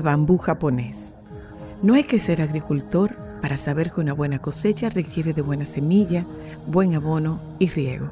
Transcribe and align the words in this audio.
Bambú 0.00 0.38
japonés. 0.38 1.16
No 1.82 1.94
hay 1.94 2.04
que 2.04 2.18
ser 2.18 2.42
agricultor 2.42 3.16
para 3.40 3.56
saber 3.56 3.90
que 3.90 4.00
una 4.00 4.12
buena 4.12 4.38
cosecha 4.38 4.88
requiere 4.88 5.32
de 5.32 5.42
buena 5.42 5.64
semilla, 5.64 6.26
buen 6.66 6.94
abono 6.94 7.40
y 7.58 7.68
riego. 7.68 8.10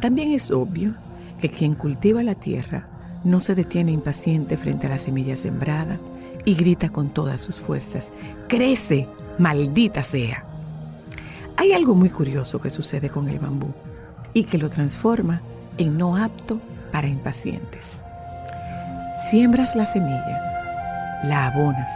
También 0.00 0.32
es 0.32 0.50
obvio 0.50 0.94
que 1.40 1.50
quien 1.50 1.74
cultiva 1.74 2.22
la 2.22 2.34
tierra 2.34 2.88
no 3.24 3.40
se 3.40 3.54
detiene 3.54 3.92
impaciente 3.92 4.56
frente 4.56 4.86
a 4.86 4.90
la 4.90 4.98
semilla 4.98 5.36
sembrada 5.36 5.98
y 6.44 6.54
grita 6.54 6.88
con 6.88 7.10
todas 7.10 7.40
sus 7.40 7.60
fuerzas, 7.60 8.12
crece, 8.48 9.08
maldita 9.38 10.02
sea. 10.02 10.44
Hay 11.56 11.72
algo 11.72 11.94
muy 11.94 12.10
curioso 12.10 12.60
que 12.60 12.70
sucede 12.70 13.10
con 13.10 13.28
el 13.28 13.40
bambú 13.40 13.72
y 14.32 14.44
que 14.44 14.58
lo 14.58 14.70
transforma 14.70 15.40
en 15.76 15.98
no 15.98 16.16
apto 16.16 16.60
para 16.92 17.08
impacientes. 17.08 18.04
Siembras 19.30 19.74
la 19.74 19.84
semilla, 19.84 20.47
la 21.24 21.46
abonas 21.46 21.92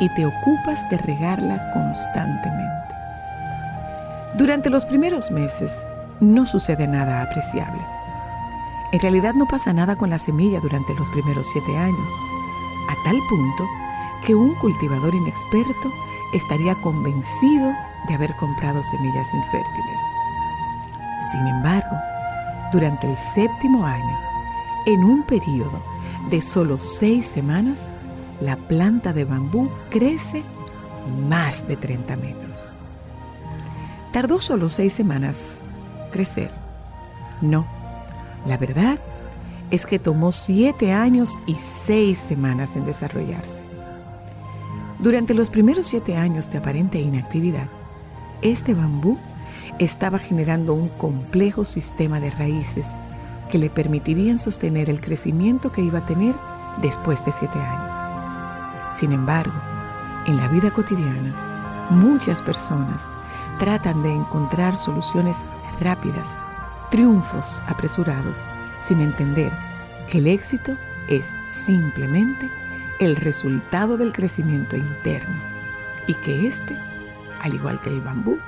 y 0.00 0.08
te 0.10 0.26
ocupas 0.26 0.88
de 0.88 0.98
regarla 0.98 1.70
constantemente. 1.70 2.94
Durante 4.34 4.70
los 4.70 4.84
primeros 4.86 5.30
meses 5.30 5.90
no 6.20 6.46
sucede 6.46 6.86
nada 6.86 7.22
apreciable. 7.22 7.82
En 8.92 9.00
realidad 9.00 9.34
no 9.34 9.46
pasa 9.46 9.72
nada 9.72 9.96
con 9.96 10.10
la 10.10 10.18
semilla 10.18 10.60
durante 10.60 10.94
los 10.94 11.08
primeros 11.10 11.46
siete 11.52 11.76
años, 11.76 12.10
a 12.88 13.04
tal 13.04 13.18
punto 13.28 13.68
que 14.26 14.34
un 14.34 14.54
cultivador 14.56 15.14
inexperto 15.14 15.92
estaría 16.32 16.74
convencido 16.76 17.72
de 18.08 18.14
haber 18.14 18.34
comprado 18.36 18.82
semillas 18.82 19.32
infértiles. 19.32 20.00
Sin 21.30 21.46
embargo, 21.46 21.96
durante 22.72 23.10
el 23.10 23.16
séptimo 23.16 23.86
año, 23.86 24.18
en 24.86 25.04
un 25.04 25.22
periodo 25.22 25.80
de 26.30 26.40
solo 26.40 26.78
seis 26.78 27.26
semanas, 27.26 27.94
la 28.42 28.56
planta 28.56 29.12
de 29.12 29.24
bambú 29.24 29.70
crece 29.90 30.42
más 31.28 31.66
de 31.68 31.76
30 31.76 32.16
metros. 32.16 32.72
¿Tardó 34.12 34.40
solo 34.40 34.68
seis 34.68 34.92
semanas 34.92 35.62
crecer? 36.10 36.50
No, 37.40 37.66
la 38.46 38.58
verdad 38.58 38.98
es 39.70 39.86
que 39.86 39.98
tomó 39.98 40.32
siete 40.32 40.92
años 40.92 41.38
y 41.46 41.54
seis 41.54 42.18
semanas 42.18 42.76
en 42.76 42.84
desarrollarse. 42.84 43.62
Durante 44.98 45.34
los 45.34 45.48
primeros 45.48 45.86
siete 45.86 46.16
años 46.16 46.50
de 46.50 46.58
aparente 46.58 47.00
inactividad, 47.00 47.68
este 48.42 48.74
bambú 48.74 49.18
estaba 49.78 50.18
generando 50.18 50.74
un 50.74 50.88
complejo 50.88 51.64
sistema 51.64 52.20
de 52.20 52.30
raíces 52.30 52.88
que 53.50 53.58
le 53.58 53.70
permitirían 53.70 54.38
sostener 54.38 54.90
el 54.90 55.00
crecimiento 55.00 55.72
que 55.72 55.82
iba 55.82 56.00
a 56.00 56.06
tener 56.06 56.34
después 56.82 57.24
de 57.24 57.32
siete 57.32 57.58
años. 57.58 58.11
Sin 58.92 59.12
embargo, 59.12 59.54
en 60.26 60.36
la 60.36 60.48
vida 60.48 60.70
cotidiana, 60.70 61.88
muchas 61.90 62.42
personas 62.42 63.10
tratan 63.58 64.02
de 64.02 64.12
encontrar 64.12 64.76
soluciones 64.76 65.44
rápidas, 65.80 66.40
triunfos 66.90 67.62
apresurados, 67.66 68.46
sin 68.84 69.00
entender 69.00 69.52
que 70.08 70.18
el 70.18 70.26
éxito 70.26 70.76
es 71.08 71.34
simplemente 71.48 72.50
el 73.00 73.16
resultado 73.16 73.96
del 73.96 74.12
crecimiento 74.12 74.76
interno 74.76 75.40
y 76.06 76.14
que 76.14 76.46
éste, 76.46 76.76
al 77.40 77.54
igual 77.54 77.80
que 77.80 77.90
el 77.90 78.00
bambú, 78.00 78.38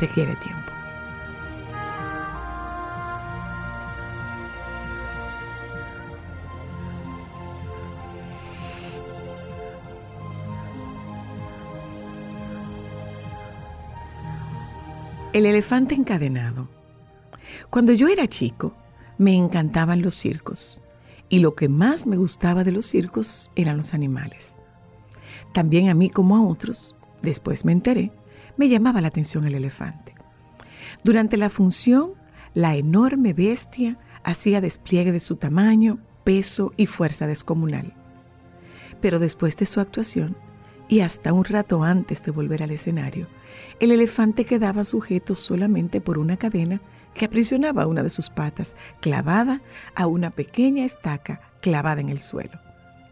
requiere 0.00 0.36
tiempo. 0.36 0.72
El 15.32 15.44
elefante 15.44 15.94
encadenado. 15.94 16.68
Cuando 17.68 17.92
yo 17.92 18.08
era 18.08 18.26
chico, 18.26 18.74
me 19.18 19.34
encantaban 19.34 20.02
los 20.02 20.14
circos 20.14 20.80
y 21.28 21.40
lo 21.40 21.54
que 21.54 21.68
más 21.68 22.06
me 22.06 22.16
gustaba 22.16 22.64
de 22.64 22.72
los 22.72 22.86
circos 22.86 23.50
eran 23.54 23.76
los 23.76 23.92
animales. 23.92 24.58
También 25.52 25.88
a 25.88 25.94
mí 25.94 26.08
como 26.08 26.36
a 26.36 26.42
otros, 26.42 26.94
después 27.22 27.64
me 27.64 27.72
enteré, 27.72 28.12
me 28.56 28.68
llamaba 28.68 29.00
la 29.00 29.08
atención 29.08 29.44
el 29.44 29.54
elefante. 29.54 30.14
Durante 31.04 31.36
la 31.36 31.50
función, 31.50 32.14
la 32.54 32.76
enorme 32.76 33.34
bestia 33.34 33.98
hacía 34.24 34.60
despliegue 34.60 35.12
de 35.12 35.20
su 35.20 35.36
tamaño, 35.36 35.98
peso 36.24 36.72
y 36.76 36.86
fuerza 36.86 37.26
descomunal. 37.26 37.92
Pero 39.00 39.18
después 39.18 39.56
de 39.56 39.66
su 39.66 39.80
actuación, 39.80 40.36
y 40.88 41.00
hasta 41.00 41.32
un 41.32 41.44
rato 41.44 41.82
antes 41.82 42.24
de 42.24 42.32
volver 42.32 42.62
al 42.62 42.70
escenario, 42.70 43.26
el 43.80 43.90
elefante 43.90 44.44
quedaba 44.44 44.84
sujeto 44.84 45.34
solamente 45.34 46.00
por 46.00 46.18
una 46.18 46.36
cadena 46.36 46.80
que 47.14 47.24
aprisionaba 47.24 47.86
una 47.86 48.02
de 48.02 48.10
sus 48.10 48.30
patas, 48.30 48.76
clavada 49.00 49.62
a 49.94 50.06
una 50.06 50.30
pequeña 50.30 50.84
estaca 50.84 51.40
clavada 51.60 52.00
en 52.00 52.10
el 52.10 52.20
suelo. 52.20 52.60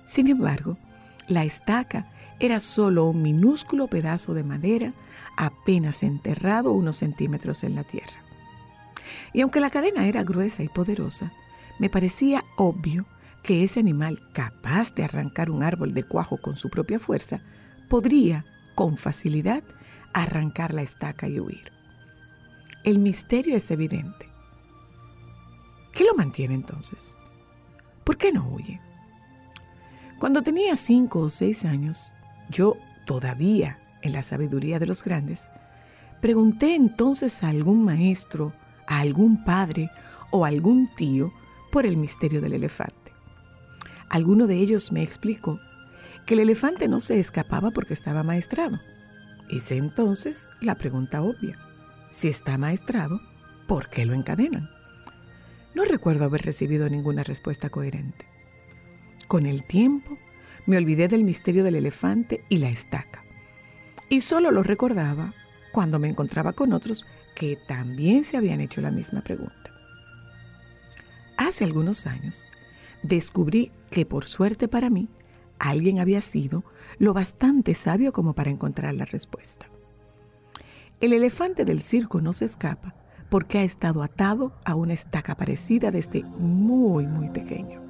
Sin 0.04 0.28
embargo, 0.28 0.76
la 1.26 1.44
estaca 1.44 2.10
era 2.38 2.60
solo 2.60 3.06
un 3.06 3.22
minúsculo 3.22 3.88
pedazo 3.88 4.34
de 4.34 4.44
madera 4.44 4.92
apenas 5.36 6.02
enterrado 6.02 6.72
unos 6.72 6.96
centímetros 6.98 7.64
en 7.64 7.74
la 7.74 7.84
tierra. 7.84 8.22
Y 9.32 9.40
aunque 9.40 9.60
la 9.60 9.70
cadena 9.70 10.06
era 10.06 10.22
gruesa 10.22 10.62
y 10.62 10.68
poderosa, 10.68 11.32
me 11.78 11.90
parecía 11.90 12.44
obvio 12.56 13.06
que 13.42 13.64
ese 13.64 13.80
animal 13.80 14.20
capaz 14.32 14.94
de 14.94 15.04
arrancar 15.04 15.50
un 15.50 15.62
árbol 15.62 15.92
de 15.92 16.04
cuajo 16.04 16.38
con 16.38 16.56
su 16.56 16.70
propia 16.70 16.98
fuerza 16.98 17.42
podría, 17.94 18.44
con 18.74 18.96
facilidad, 18.96 19.62
arrancar 20.12 20.74
la 20.74 20.82
estaca 20.82 21.28
y 21.28 21.38
huir. 21.38 21.70
El 22.82 22.98
misterio 22.98 23.56
es 23.56 23.70
evidente. 23.70 24.28
¿Qué 25.92 26.02
lo 26.02 26.16
mantiene 26.16 26.56
entonces? 26.56 27.16
¿Por 28.02 28.16
qué 28.16 28.32
no 28.32 28.48
huye? 28.48 28.80
Cuando 30.18 30.42
tenía 30.42 30.74
cinco 30.74 31.20
o 31.20 31.30
seis 31.30 31.64
años, 31.64 32.12
yo 32.50 32.76
todavía 33.06 33.78
en 34.02 34.12
la 34.12 34.24
sabiduría 34.24 34.80
de 34.80 34.88
los 34.88 35.04
grandes, 35.04 35.48
pregunté 36.20 36.74
entonces 36.74 37.44
a 37.44 37.48
algún 37.50 37.84
maestro, 37.84 38.52
a 38.88 38.98
algún 38.98 39.44
padre 39.44 39.88
o 40.32 40.44
algún 40.44 40.90
tío 40.96 41.32
por 41.70 41.86
el 41.86 41.96
misterio 41.96 42.40
del 42.40 42.54
elefante. 42.54 43.12
Alguno 44.08 44.48
de 44.48 44.56
ellos 44.56 44.90
me 44.90 45.04
explicó 45.04 45.60
que 46.26 46.34
el 46.34 46.40
elefante 46.40 46.88
no 46.88 47.00
se 47.00 47.18
escapaba 47.18 47.70
porque 47.70 47.94
estaba 47.94 48.22
maestrado. 48.22 48.80
Hice 49.48 49.76
entonces 49.76 50.48
la 50.60 50.74
pregunta 50.76 51.22
obvia. 51.22 51.58
Si 52.10 52.28
está 52.28 52.56
maestrado, 52.58 53.20
¿por 53.66 53.90
qué 53.90 54.06
lo 54.06 54.14
encadenan? 54.14 54.68
No 55.74 55.84
recuerdo 55.84 56.24
haber 56.24 56.42
recibido 56.42 56.88
ninguna 56.88 57.24
respuesta 57.24 57.68
coherente. 57.68 58.26
Con 59.26 59.46
el 59.46 59.66
tiempo, 59.66 60.16
me 60.66 60.76
olvidé 60.76 61.08
del 61.08 61.24
misterio 61.24 61.64
del 61.64 61.74
elefante 61.74 62.44
y 62.48 62.58
la 62.58 62.70
estaca. 62.70 63.22
Y 64.08 64.20
solo 64.20 64.50
lo 64.50 64.62
recordaba 64.62 65.34
cuando 65.72 65.98
me 65.98 66.08
encontraba 66.08 66.52
con 66.52 66.72
otros 66.72 67.04
que 67.34 67.56
también 67.66 68.22
se 68.22 68.36
habían 68.36 68.60
hecho 68.60 68.80
la 68.80 68.90
misma 68.92 69.22
pregunta. 69.22 69.72
Hace 71.36 71.64
algunos 71.64 72.06
años, 72.06 72.44
descubrí 73.02 73.72
que 73.90 74.06
por 74.06 74.24
suerte 74.24 74.68
para 74.68 74.88
mí, 74.88 75.08
alguien 75.68 75.98
había 75.98 76.20
sido 76.20 76.64
lo 76.98 77.14
bastante 77.14 77.74
sabio 77.74 78.12
como 78.12 78.34
para 78.34 78.50
encontrar 78.50 78.94
la 78.94 79.04
respuesta. 79.04 79.66
El 81.00 81.12
elefante 81.12 81.64
del 81.64 81.80
circo 81.80 82.20
no 82.20 82.32
se 82.32 82.44
escapa 82.44 82.94
porque 83.28 83.58
ha 83.58 83.64
estado 83.64 84.02
atado 84.02 84.52
a 84.64 84.74
una 84.74 84.94
estaca 84.94 85.36
parecida 85.36 85.90
desde 85.90 86.22
muy, 86.22 87.06
muy 87.06 87.28
pequeño. 87.30 87.80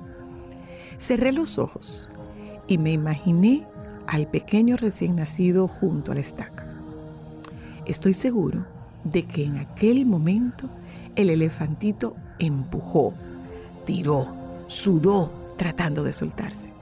Cerré 0.99 1.33
los 1.33 1.59
ojos 1.59 2.09
y 2.67 2.79
me 2.79 2.93
imaginé 2.93 3.67
al 4.07 4.27
pequeño 4.29 4.77
recién 4.77 5.17
nacido 5.17 5.69
junto 5.69 6.13
a 6.13 6.15
la 6.15 6.21
estaca. 6.21 6.67
Estoy 7.87 8.15
seguro 8.15 8.65
de 9.05 9.25
que 9.25 9.45
en 9.45 9.59
aquel 9.59 10.07
momento 10.07 10.69
el 11.15 11.31
elefantito 11.31 12.17
empujó, 12.39 13.15
tiró, 13.85 14.27
sudó 14.67 15.33
tratando 15.57 16.03
de 16.03 16.13
soltarse. 16.13 16.74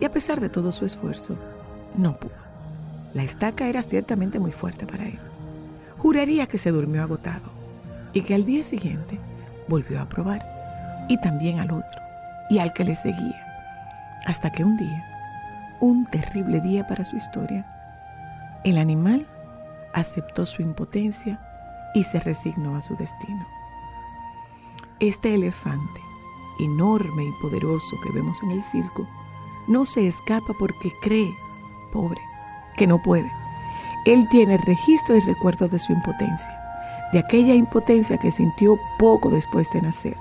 Y 0.00 0.04
a 0.04 0.10
pesar 0.10 0.40
de 0.40 0.48
todo 0.48 0.72
su 0.72 0.84
esfuerzo, 0.84 1.36
no 1.96 2.16
pudo. 2.16 2.48
La 3.14 3.22
estaca 3.22 3.66
era 3.66 3.82
ciertamente 3.82 4.38
muy 4.38 4.52
fuerte 4.52 4.86
para 4.86 5.06
él. 5.06 5.18
Juraría 5.98 6.46
que 6.46 6.58
se 6.58 6.70
durmió 6.70 7.02
agotado 7.02 7.50
y 8.12 8.22
que 8.22 8.34
al 8.34 8.44
día 8.44 8.62
siguiente 8.62 9.18
volvió 9.68 10.00
a 10.00 10.08
probar, 10.08 10.44
y 11.08 11.20
también 11.20 11.58
al 11.58 11.70
otro, 11.70 12.00
y 12.50 12.58
al 12.58 12.72
que 12.72 12.84
le 12.84 12.94
seguía, 12.94 13.44
hasta 14.26 14.50
que 14.50 14.64
un 14.64 14.76
día, 14.76 15.04
un 15.80 16.06
terrible 16.06 16.60
día 16.60 16.86
para 16.86 17.04
su 17.04 17.16
historia, 17.16 17.66
el 18.64 18.78
animal 18.78 19.26
aceptó 19.92 20.46
su 20.46 20.62
impotencia 20.62 21.40
y 21.94 22.04
se 22.04 22.20
resignó 22.20 22.76
a 22.76 22.82
su 22.82 22.96
destino. 22.96 23.46
Este 25.00 25.34
elefante, 25.34 26.00
enorme 26.60 27.24
y 27.24 27.42
poderoso 27.42 27.96
que 28.02 28.12
vemos 28.12 28.42
en 28.42 28.50
el 28.50 28.62
circo, 28.62 29.06
no 29.68 29.84
se 29.84 30.06
escapa 30.06 30.54
porque 30.54 30.92
cree, 31.00 31.36
pobre, 31.92 32.20
que 32.76 32.86
no 32.86 33.00
puede. 33.00 33.30
Él 34.04 34.26
tiene 34.30 34.56
registro 34.56 35.16
y 35.16 35.20
recuerdo 35.20 35.68
de 35.68 35.78
su 35.78 35.92
impotencia, 35.92 36.58
de 37.12 37.18
aquella 37.18 37.54
impotencia 37.54 38.18
que 38.18 38.30
sintió 38.30 38.78
poco 38.98 39.30
después 39.30 39.70
de 39.72 39.82
nacer. 39.82 40.16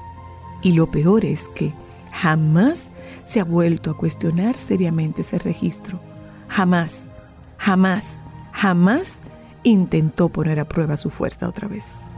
Y 0.61 0.73
lo 0.73 0.87
peor 0.87 1.23
es 1.25 1.47
que 1.49 1.73
jamás 2.11 2.91
se 3.23 3.39
ha 3.39 3.43
vuelto 3.43 3.91
a 3.91 3.97
cuestionar 3.97 4.55
seriamente 4.55 5.21
ese 5.21 5.37
registro. 5.37 5.99
Jamás, 6.47 7.11
jamás, 7.57 8.21
jamás 8.51 9.21
intentó 9.63 10.29
poner 10.29 10.59
a 10.59 10.67
prueba 10.67 10.97
su 10.97 11.09
fuerza 11.09 11.47
otra 11.47 11.67
vez. 11.67 12.11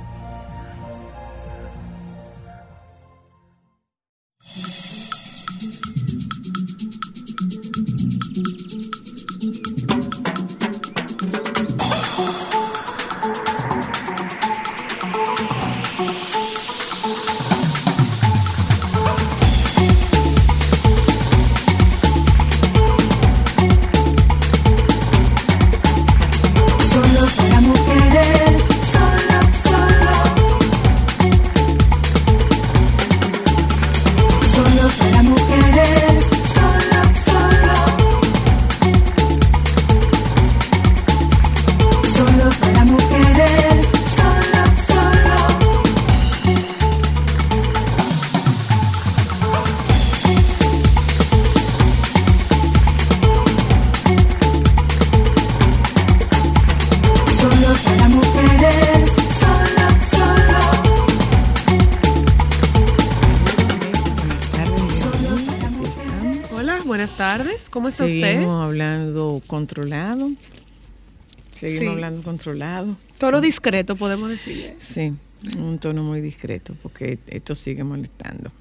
Controlado. 72.30 72.96
Todo 73.18 73.42
discreto, 73.42 73.96
podemos 73.96 74.30
decir. 74.30 74.74
Sí, 74.78 75.14
un 75.58 75.80
tono 75.80 76.04
muy 76.04 76.22
discreto 76.22 76.76
porque 76.84 77.18
esto 77.28 77.56
sigue 77.56 77.84
molestando. 77.84 78.52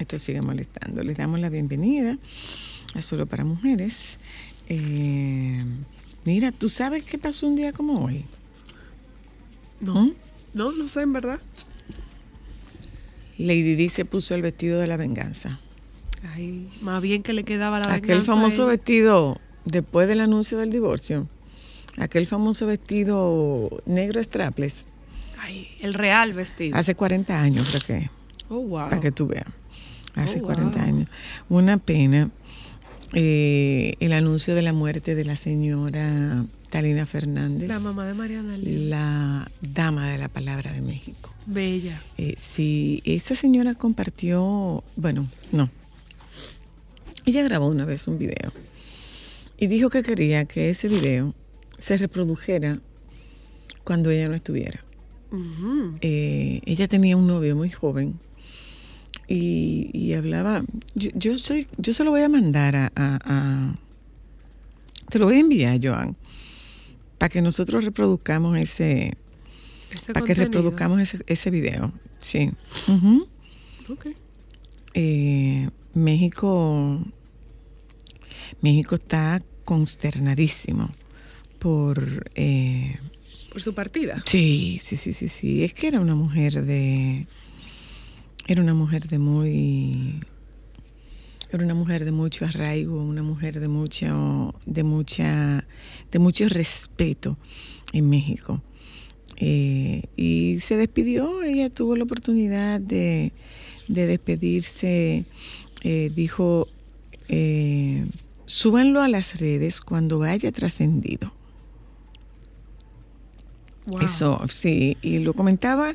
Esto 0.00 0.18
sigue 0.18 0.42
molestando. 0.42 1.04
Les 1.04 1.16
damos 1.16 1.38
la 1.38 1.48
bienvenida 1.48 2.18
a 2.94 3.00
Solo 3.02 3.26
para 3.26 3.44
Mujeres. 3.44 4.18
Eh, 4.68 5.64
mira, 6.24 6.50
¿tú 6.50 6.68
sabes 6.68 7.04
qué 7.04 7.16
pasó 7.16 7.46
un 7.46 7.54
día 7.54 7.72
como 7.72 8.04
hoy? 8.04 8.24
No, 9.80 9.94
¿Mm? 10.06 10.12
no, 10.54 10.72
no 10.72 10.88
sé, 10.88 11.02
en 11.02 11.12
verdad. 11.12 11.38
Lady 13.38 13.76
Di 13.76 13.88
se 13.88 14.04
puso 14.04 14.34
el 14.34 14.42
vestido 14.42 14.80
de 14.80 14.88
la 14.88 14.96
venganza. 14.96 15.60
Ay, 16.34 16.68
más 16.82 17.00
bien 17.00 17.22
que 17.22 17.32
le 17.32 17.44
quedaba 17.44 17.78
la 17.78 17.86
Aquel 17.94 18.00
venganza 18.18 18.32
famoso 18.32 18.62
a 18.62 18.72
él. 18.72 18.78
vestido 18.78 19.38
después 19.64 20.08
del 20.08 20.20
anuncio 20.22 20.58
del 20.58 20.70
divorcio. 20.70 21.28
Aquel 21.98 22.26
famoso 22.26 22.66
vestido 22.66 23.82
negro 23.86 24.22
strapless. 24.22 24.88
Ay, 25.38 25.68
el 25.80 25.94
real 25.94 26.32
vestido. 26.32 26.76
Hace 26.76 26.94
40 26.94 27.40
años 27.40 27.68
creo 27.68 27.82
que. 27.82 28.10
Oh, 28.48 28.60
wow. 28.60 28.88
para 28.88 29.00
que 29.00 29.12
tú 29.12 29.26
veas. 29.26 29.46
Hace 30.14 30.40
Oh, 30.40 30.42
40 30.42 30.78
wow. 30.78 30.88
años. 30.88 31.08
Una 31.48 31.78
pena 31.78 32.30
eh, 33.14 33.94
el 34.00 34.12
anuncio 34.12 34.54
de 34.54 34.62
la 34.62 34.72
muerte 34.72 35.14
de 35.14 35.24
la 35.24 35.36
señora 35.36 36.46
Talina 36.70 37.04
Fernández, 37.04 37.68
La 37.68 37.78
mamá 37.78 38.06
de 38.06 38.14
Mariana 38.14 38.56
la 38.56 39.50
dama 39.60 40.10
de 40.10 40.16
la 40.16 40.28
palabra 40.28 40.72
de 40.72 40.80
México. 40.80 41.30
Bella. 41.44 42.00
Eh, 42.16 42.34
si 42.38 43.02
esa 43.04 43.34
señora 43.34 43.74
compartió, 43.74 44.82
bueno, 44.96 45.28
no. 45.50 45.68
Ella 47.26 47.42
grabó 47.42 47.66
una 47.68 47.84
vez 47.84 48.08
un 48.08 48.18
video 48.18 48.52
y 49.58 49.66
dijo 49.66 49.90
que 49.90 50.02
quería 50.02 50.46
que 50.46 50.70
ese 50.70 50.88
video 50.88 51.34
se 51.82 51.98
reprodujera 51.98 52.78
cuando 53.82 54.10
ella 54.10 54.28
no 54.28 54.34
estuviera. 54.34 54.84
Eh, 56.00 56.60
ella 56.64 56.86
tenía 56.86 57.16
un 57.16 57.26
novio 57.26 57.56
muy 57.56 57.70
joven 57.70 58.20
y, 59.26 59.90
y 59.92 60.12
hablaba, 60.14 60.62
yo, 60.94 61.10
yo 61.14 61.36
soy, 61.38 61.66
yo 61.78 61.92
se 61.92 62.04
lo 62.04 62.10
voy 62.12 62.20
a 62.22 62.28
mandar 62.28 62.76
a, 62.76 62.92
a- 62.94 63.18
a- 63.24 63.74
te 65.10 65.18
lo 65.18 65.24
voy 65.26 65.36
a 65.36 65.40
enviar, 65.40 65.80
Joan, 65.82 66.16
para 67.18 67.30
que 67.30 67.42
nosotros 67.42 67.84
reproduzcamos 67.84 68.56
ese, 68.58 69.16
para 70.12 70.24
que 70.26 70.34
reproduzcamos 70.44 71.00
ese, 71.00 71.18
ese 71.26 71.50
video, 71.50 71.92
sí. 72.20 72.50
Ok. 73.88 74.06
Eh, 74.94 75.68
México, 75.94 77.00
México 78.60 78.94
está 78.94 79.42
consternadísimo 79.64 80.90
por 81.62 82.28
eh, 82.34 82.98
Por 83.50 83.62
su 83.62 83.72
partida. 83.72 84.22
Sí, 84.26 84.80
sí, 84.82 84.96
sí, 84.96 85.12
sí, 85.12 85.28
sí. 85.28 85.62
Es 85.62 85.72
que 85.72 85.86
era 85.86 86.00
una 86.00 86.16
mujer 86.16 86.64
de. 86.64 87.26
Era 88.48 88.60
una 88.60 88.74
mujer 88.74 89.04
de 89.06 89.18
muy. 89.18 90.16
Era 91.52 91.62
una 91.62 91.74
mujer 91.74 92.04
de 92.04 92.10
mucho 92.10 92.46
arraigo, 92.46 93.00
una 93.00 93.22
mujer 93.22 93.60
de 93.60 93.68
mucho, 93.68 94.54
de 94.66 94.82
mucha, 94.82 95.64
de 96.10 96.18
mucho 96.18 96.48
respeto 96.48 97.36
en 97.92 98.08
México. 98.08 98.62
Eh, 99.36 100.02
y 100.16 100.60
se 100.60 100.76
despidió, 100.76 101.42
ella 101.42 101.68
tuvo 101.68 101.94
la 101.94 102.04
oportunidad 102.04 102.80
de, 102.80 103.32
de 103.86 104.06
despedirse, 104.06 105.26
eh, 105.82 106.10
dijo, 106.14 106.68
eh, 107.28 108.06
súbanlo 108.46 109.02
a 109.02 109.08
las 109.08 109.38
redes 109.38 109.80
cuando 109.80 110.22
haya 110.22 110.50
trascendido. 110.52 111.34
Eso, 114.00 114.40
sí, 114.48 114.96
y 115.02 115.18
lo 115.18 115.34
comentaba 115.34 115.94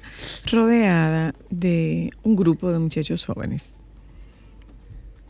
rodeada 0.52 1.34
de 1.50 2.10
un 2.22 2.36
grupo 2.36 2.72
de 2.72 2.80
muchachos 2.80 3.26
jóvenes, 3.26 3.76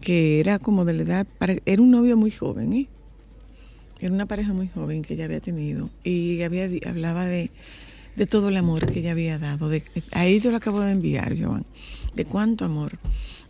que 0.01 0.39
era 0.39 0.57
como 0.57 0.83
de 0.83 0.93
la 0.93 1.03
edad, 1.03 1.27
era 1.65 1.81
un 1.81 1.91
novio 1.91 2.17
muy 2.17 2.31
joven, 2.31 2.73
¿eh? 2.73 2.87
Era 3.99 4.13
una 4.13 4.25
pareja 4.25 4.53
muy 4.53 4.67
joven 4.67 5.01
que 5.01 5.13
ella 5.15 5.25
había 5.25 5.39
tenido 5.39 5.89
y 6.03 6.41
había, 6.41 6.69
hablaba 6.87 7.25
de, 7.25 7.51
de 8.15 8.25
todo 8.25 8.49
el 8.49 8.57
amor 8.57 8.91
que 8.91 8.99
ella 8.99 9.11
había 9.11 9.39
dado. 9.39 9.71
Ahí 10.11 10.39
yo 10.39 10.51
lo 10.51 10.57
acabo 10.57 10.81
de 10.81 10.91
enviar, 10.91 11.33
Joan, 11.39 11.65
de 12.13 12.25
cuánto 12.25 12.65
amor 12.65 12.99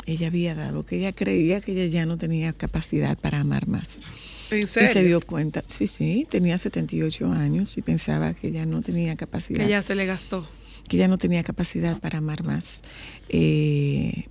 ella 0.06 0.28
había 0.28 0.56
dado, 0.56 0.86
que 0.86 0.98
ella 0.98 1.12
creía 1.12 1.60
que 1.60 1.74
ella 1.74 1.86
ya 1.86 2.06
no 2.06 2.18
tenía 2.18 2.54
capacidad 2.54 3.18
para 3.18 3.40
amar 3.40 3.68
más. 3.68 4.02
¿En 4.52 4.60
Y 4.60 4.66
se 4.66 5.04
dio 5.04 5.20
cuenta, 5.22 5.64
sí, 5.68 5.88
sí, 5.88 6.26
tenía 6.30 6.58
78 6.58 7.32
años 7.32 7.78
y 7.78 7.82
pensaba 7.82 8.34
que 8.34 8.52
ya 8.52 8.66
no 8.66 8.82
tenía 8.82 9.16
capacidad, 9.16 9.60
Que 9.64 9.70
ya 9.70 9.82
se 9.82 9.94
le 9.96 10.06
gastó. 10.06 10.48
que 10.88 10.98
ya 10.98 11.08
no 11.10 11.18
tenía 11.18 11.44
capacidad 11.44 12.00
para 12.00 12.20
amar 12.20 12.44
más. 12.44 12.82
Eh, 13.30 14.26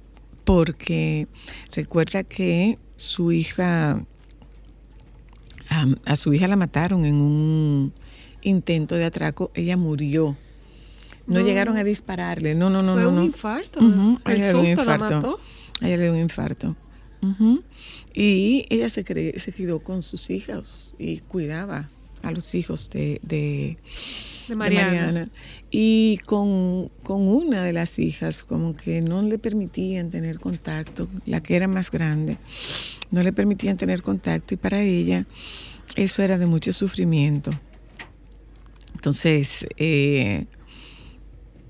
porque 0.45 1.27
recuerda 1.75 2.23
que 2.25 2.79
su 2.97 3.33
hija, 3.33 4.03
a, 5.69 5.87
a 6.07 6.17
su 6.17 6.33
hija 6.33 6.49
la 6.49 6.57
mataron 6.57 7.05
en 7.05 7.17
un 7.17 7.93
intento 8.43 8.95
de 8.95 9.05
atraco, 9.05 9.51
ella 9.55 9.77
murió 9.77 10.37
No, 11.27 11.41
No. 11.41 11.47
llegaron 11.47 11.77
a 11.77 11.83
dispararle. 11.85 12.55
No, 12.55 12.71
no, 12.71 12.83
no, 12.83 12.93
Fue 12.95 13.03
no. 13.03 13.09
un 13.11 13.23
infarto. 13.25 13.81
Ujú, 13.85 14.21
a 14.25 14.31
El 14.33 14.37
ella 14.39 14.49
dio 14.51 14.61
un 14.61 14.67
susto 14.67 14.85
la 14.85 14.97
mató. 14.99 15.41
Ella 15.81 15.97
le 15.97 16.05
dio 16.05 16.13
un 16.13 16.21
infarto. 16.21 16.77
Y 18.15 18.65
ella 18.71 18.89
se, 18.89 19.05
cre- 19.05 19.39
se 19.39 19.53
quedó 19.53 19.81
con 19.81 20.03
sus 20.03 20.31
hijos 20.31 20.95
y 20.99 21.19
cuidaba 21.21 21.91
a 22.23 22.31
los 22.31 22.55
hijos 22.55 22.89
de, 22.91 23.21
de, 23.23 23.77
De 24.49 24.55
de 24.55 24.55
Mariana. 24.57 25.31
Y 25.71 26.19
con, 26.27 26.89
con 27.03 27.23
una 27.29 27.63
de 27.63 27.73
las 27.73 27.99
hijas, 27.99 28.43
como 28.45 28.77
que 28.77 29.01
no 29.01 29.23
le 29.23 29.39
permitían 29.39 30.11
tener 30.11 30.39
contacto, 30.41 31.09
la 31.25 31.41
que 31.43 31.57
era 31.57 31.69
más 31.69 31.91
grande, 31.91 32.39
no 33.11 33.23
le 33.23 33.33
permitían 33.33 33.77
tener 33.77 34.03
contacto 34.03 34.55
y 34.55 34.57
para 34.57 34.83
ella 34.83 35.25
eso 35.95 36.23
era 36.23 36.39
de 36.39 36.47
mucho 36.47 36.73
sufrimiento. 36.73 37.51
Entonces, 38.95 39.67
eh, 39.77 40.47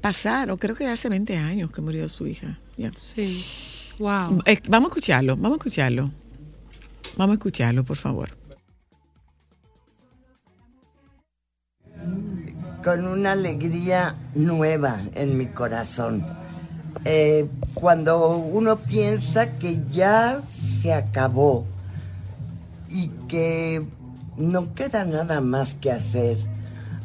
pasaron, 0.01 0.57
creo 0.59 0.75
que 0.77 0.87
hace 0.87 1.09
20 1.09 1.37
años 1.37 1.71
que 1.73 1.81
murió 1.83 2.09
su 2.09 2.27
hija. 2.27 2.61
ya. 2.77 2.93
Sí. 2.93 3.43
Wow. 3.99 4.43
Eh, 4.45 4.61
vamos 4.69 4.89
a 4.89 4.93
escucharlo, 4.93 5.37
vamos 5.37 5.53
a 5.53 5.57
escucharlo. 5.57 6.11
Vamos 7.17 7.33
a 7.33 7.35
escucharlo, 7.35 7.85
por 7.85 7.97
favor. 7.97 8.29
con 12.87 13.05
una 13.05 13.33
alegría 13.33 14.15
nueva 14.37 15.01
en 15.17 15.37
mi 15.37 15.47
corazón. 15.47 16.25
Eh, 17.05 17.49
cuando 17.75 18.37
uno 18.37 18.77
piensa 18.77 19.59
que 19.59 19.81
ya 19.91 20.41
se 20.81 20.93
acabó 20.93 21.67
y 22.89 23.09
que 23.27 23.85
no 24.37 24.73
queda 24.75 25.05
nada 25.05 25.41
más 25.41 25.75
que 25.75 25.91
hacer, 25.91 26.39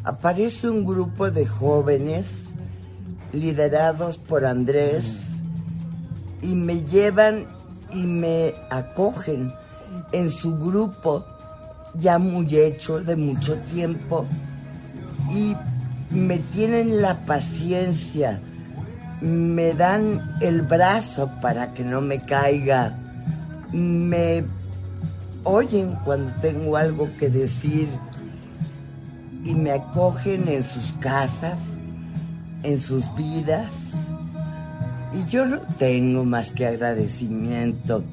aparece 0.03 0.69
un 0.69 0.85
grupo 0.85 1.31
de 1.31 1.47
jóvenes 1.47 2.27
liderados 3.33 4.19
por 4.19 4.45
Andrés 4.45 5.30
y 6.41 6.55
me 6.55 6.81
llevan 6.81 7.45
y 7.91 8.03
me 8.03 8.53
acogen 8.69 9.53
en 10.11 10.29
su 10.29 10.57
grupo 10.57 11.25
ya 11.95 12.17
muy 12.17 12.55
hecho 12.55 12.99
de 13.01 13.15
mucho 13.15 13.57
tiempo 13.73 14.25
y 15.29 15.55
me 16.09 16.39
tienen 16.39 17.01
la 17.01 17.19
paciencia, 17.21 18.39
me 19.21 19.73
dan 19.73 20.37
el 20.41 20.61
brazo 20.61 21.29
para 21.41 21.73
que 21.73 21.83
no 21.83 22.01
me 22.01 22.19
caiga, 22.19 22.97
me 23.71 24.43
oyen 25.43 25.95
cuando 26.03 26.31
tengo 26.41 26.75
algo 26.75 27.07
que 27.17 27.29
decir 27.29 27.87
y 29.43 29.55
me 29.55 29.71
acogen 29.71 30.47
en 30.47 30.63
sus 30.63 30.93
casas, 30.93 31.59
en 32.63 32.77
sus 32.77 33.03
vidas. 33.15 33.93
Y 35.13 35.25
yo 35.25 35.45
no 35.45 35.59
tengo 35.77 36.23
más 36.23 36.51
que 36.51 36.65
agradecimiento. 36.65 38.03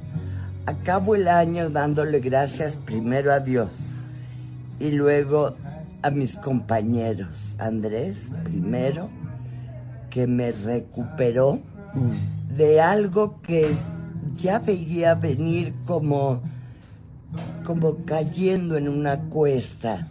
Acabo 0.66 1.14
el 1.14 1.28
año 1.28 1.70
dándole 1.70 2.18
gracias 2.18 2.76
primero 2.76 3.32
a 3.32 3.38
Dios 3.38 3.70
y 4.80 4.90
luego 4.90 5.54
a 6.02 6.10
mis 6.10 6.36
compañeros. 6.36 7.54
Andrés, 7.58 8.32
primero, 8.42 9.08
que 10.10 10.26
me 10.26 10.50
recuperó 10.50 11.60
de 12.56 12.80
algo 12.80 13.40
que 13.42 13.76
ya 14.36 14.58
veía 14.58 15.14
venir 15.14 15.74
como, 15.86 16.42
como 17.64 18.04
cayendo 18.04 18.76
en 18.76 18.88
una 18.88 19.20
cuesta. 19.20 20.08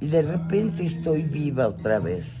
Y 0.00 0.08
de 0.08 0.22
repente 0.22 0.84
estoy 0.84 1.22
viva 1.22 1.68
otra 1.68 1.98
vez. 1.98 2.38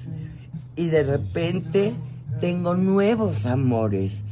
Y 0.76 0.86
de 0.86 1.02
repente 1.02 1.94
tengo 2.42 2.74
nuevos 2.74 3.46
amores. 3.46 4.24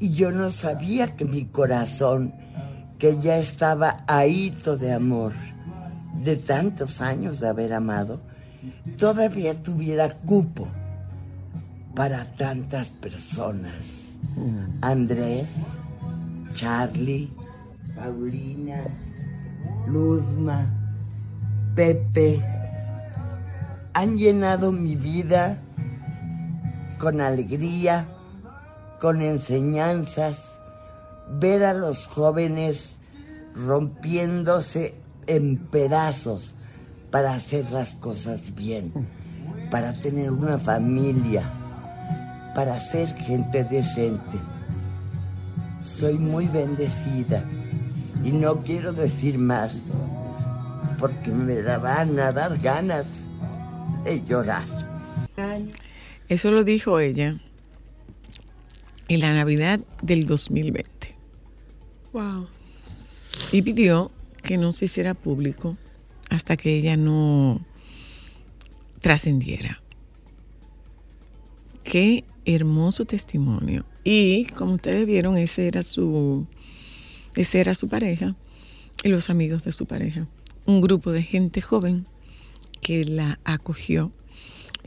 Y 0.00 0.10
yo 0.10 0.32
no 0.32 0.50
sabía 0.50 1.14
que 1.14 1.24
mi 1.24 1.44
corazón, 1.44 2.34
que 2.98 3.20
ya 3.20 3.36
estaba 3.36 4.02
ahito 4.08 4.76
de 4.76 4.92
amor, 4.92 5.34
de 6.24 6.34
tantos 6.34 7.00
años 7.00 7.38
de 7.38 7.46
haber 7.46 7.74
amado, 7.74 8.20
todavía 8.96 9.62
tuviera 9.62 10.10
cupo 10.10 10.66
para 11.94 12.24
tantas 12.24 12.90
personas. 12.90 14.16
Andrés, 14.80 15.48
Charlie, 16.54 17.30
Paulina, 17.94 18.82
Luzma, 19.86 20.66
Pepe, 21.76 22.42
han 23.92 24.18
llenado 24.18 24.72
mi 24.72 24.96
vida 24.96 25.62
con 26.98 27.20
alegría, 27.20 28.06
con 29.00 29.22
enseñanzas, 29.22 30.36
ver 31.30 31.64
a 31.64 31.74
los 31.74 32.06
jóvenes 32.06 32.96
rompiéndose 33.54 34.94
en 35.26 35.58
pedazos 35.58 36.54
para 37.10 37.34
hacer 37.34 37.70
las 37.70 37.92
cosas 37.92 38.54
bien, 38.54 38.92
para 39.70 39.92
tener 39.92 40.30
una 40.30 40.58
familia, 40.58 41.42
para 42.54 42.78
ser 42.80 43.08
gente 43.16 43.64
decente. 43.64 44.38
Soy 45.82 46.14
muy 46.18 46.46
bendecida 46.48 47.42
y 48.24 48.32
no 48.32 48.62
quiero 48.62 48.92
decir 48.92 49.38
más 49.38 49.72
porque 50.98 51.30
me 51.30 51.62
da- 51.62 51.78
van 51.78 52.18
a 52.18 52.32
dar 52.32 52.58
ganas 52.58 53.06
de 54.04 54.24
llorar. 54.24 54.64
Eso 56.28 56.50
lo 56.50 56.64
dijo 56.64 57.00
ella 57.00 57.38
en 59.08 59.20
la 59.20 59.32
Navidad 59.32 59.80
del 60.02 60.26
2020 60.26 61.16
Wow. 62.12 62.46
y 63.52 63.62
pidió 63.62 64.10
que 64.42 64.56
no 64.58 64.72
se 64.72 64.86
hiciera 64.86 65.14
público 65.14 65.76
hasta 66.30 66.56
que 66.56 66.76
ella 66.76 66.96
no 66.96 67.60
trascendiera. 69.00 69.82
Qué 71.84 72.24
hermoso 72.44 73.04
testimonio. 73.04 73.84
Y 74.04 74.46
como 74.46 74.74
ustedes 74.74 75.06
vieron, 75.06 75.36
ese 75.38 75.66
era 75.66 75.82
su 75.82 76.46
ese 77.36 77.60
era 77.60 77.74
su 77.74 77.88
pareja 77.88 78.36
y 79.04 79.08
los 79.08 79.30
amigos 79.30 79.62
de 79.64 79.72
su 79.72 79.86
pareja. 79.86 80.26
Un 80.66 80.80
grupo 80.80 81.12
de 81.12 81.22
gente 81.22 81.60
joven 81.60 82.06
que 82.80 83.04
la 83.04 83.38
acogió. 83.44 84.12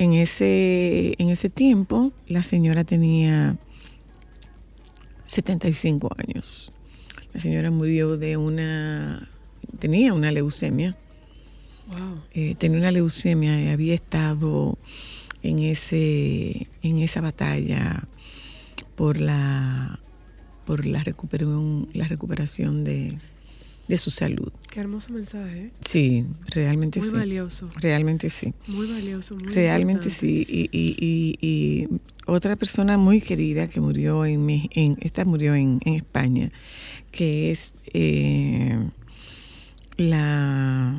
En 0.02 0.14
ese, 0.14 1.14
en 1.20 1.30
ese 1.30 1.52
tiempo, 1.52 2.12
la 2.26 2.42
señora 2.42 2.84
tenía 2.84 3.56
75 5.28 6.10
años. 6.18 6.74
La 7.34 7.40
señora 7.40 7.70
murió 7.70 8.18
de 8.18 8.36
una, 8.36 9.30
tenía 9.78 10.16
una 10.16 10.32
leucemia, 10.32 10.98
Wow. 11.88 12.20
eh, 12.34 12.56
tenía 12.56 12.80
una 12.80 12.90
leucemia 12.92 13.62
y 13.62 13.68
había 13.68 13.94
estado 13.94 14.80
en, 15.44 15.60
ese, 15.60 16.68
en 16.82 16.98
esa 16.98 17.22
batalla 17.22 18.08
por 18.96 19.20
la, 19.20 20.00
por 20.66 20.88
la 20.88 21.04
recuperación, 21.04 21.88
la 21.94 22.08
recuperación 22.08 22.84
de, 22.84 23.20
de 23.92 23.98
su 23.98 24.10
salud. 24.10 24.52
Qué 24.70 24.80
hermoso 24.80 25.12
mensaje. 25.12 25.66
¿eh? 25.66 25.72
Sí, 25.82 26.24
realmente 26.48 27.00
Muy 27.02 27.10
sí. 27.10 27.16
valioso. 27.16 27.68
Realmente 27.82 28.30
sí. 28.30 28.54
Muy 28.68 28.88
valioso. 28.88 29.36
Muy 29.36 29.52
Realmente 29.54 30.08
importante. 30.08 30.10
sí. 30.10 30.46
Y, 30.48 30.70
y- 30.72 30.96
y- 30.98 31.48
y 31.48 31.88
otra 32.26 32.56
persona 32.56 32.98
muy 32.98 33.20
querida 33.20 33.68
que 33.68 33.82
murió 33.82 34.24
en, 34.26 34.50
esta 35.02 35.26
murió 35.26 35.56
en, 35.56 35.80
en 35.84 35.96
España, 35.96 36.52
que 37.12 37.52
es 37.52 37.74
eh, 37.94 38.80
la, 39.98 40.98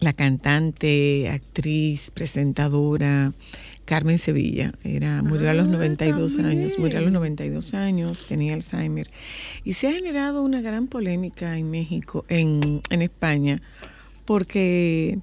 la 0.00 0.12
cantante, 0.12 1.28
actriz, 1.30 2.10
presentadora 2.10 3.32
Carmen 3.90 4.18
Sevilla. 4.18 4.72
Era, 4.84 5.20
murió 5.20 5.50
a 5.50 5.54
los 5.54 5.66
Ah, 5.66 5.70
92 5.70 6.38
años, 6.38 6.78
murió 6.78 6.98
a 6.98 7.00
los 7.00 7.12
también. 7.12 7.34
92 7.34 7.74
años, 7.74 8.28
tenía 8.28 8.54
Alzheimer. 8.54 9.10
Y 9.64 9.72
se 9.72 9.88
ha 9.88 9.92
generado 9.92 10.44
una 10.44 10.60
gran 10.60 10.86
polémica 10.86 11.58
en 11.58 11.72
México, 11.72 12.24
en, 12.28 12.82
en 12.88 13.02
España, 13.02 13.60
porque 14.26 15.18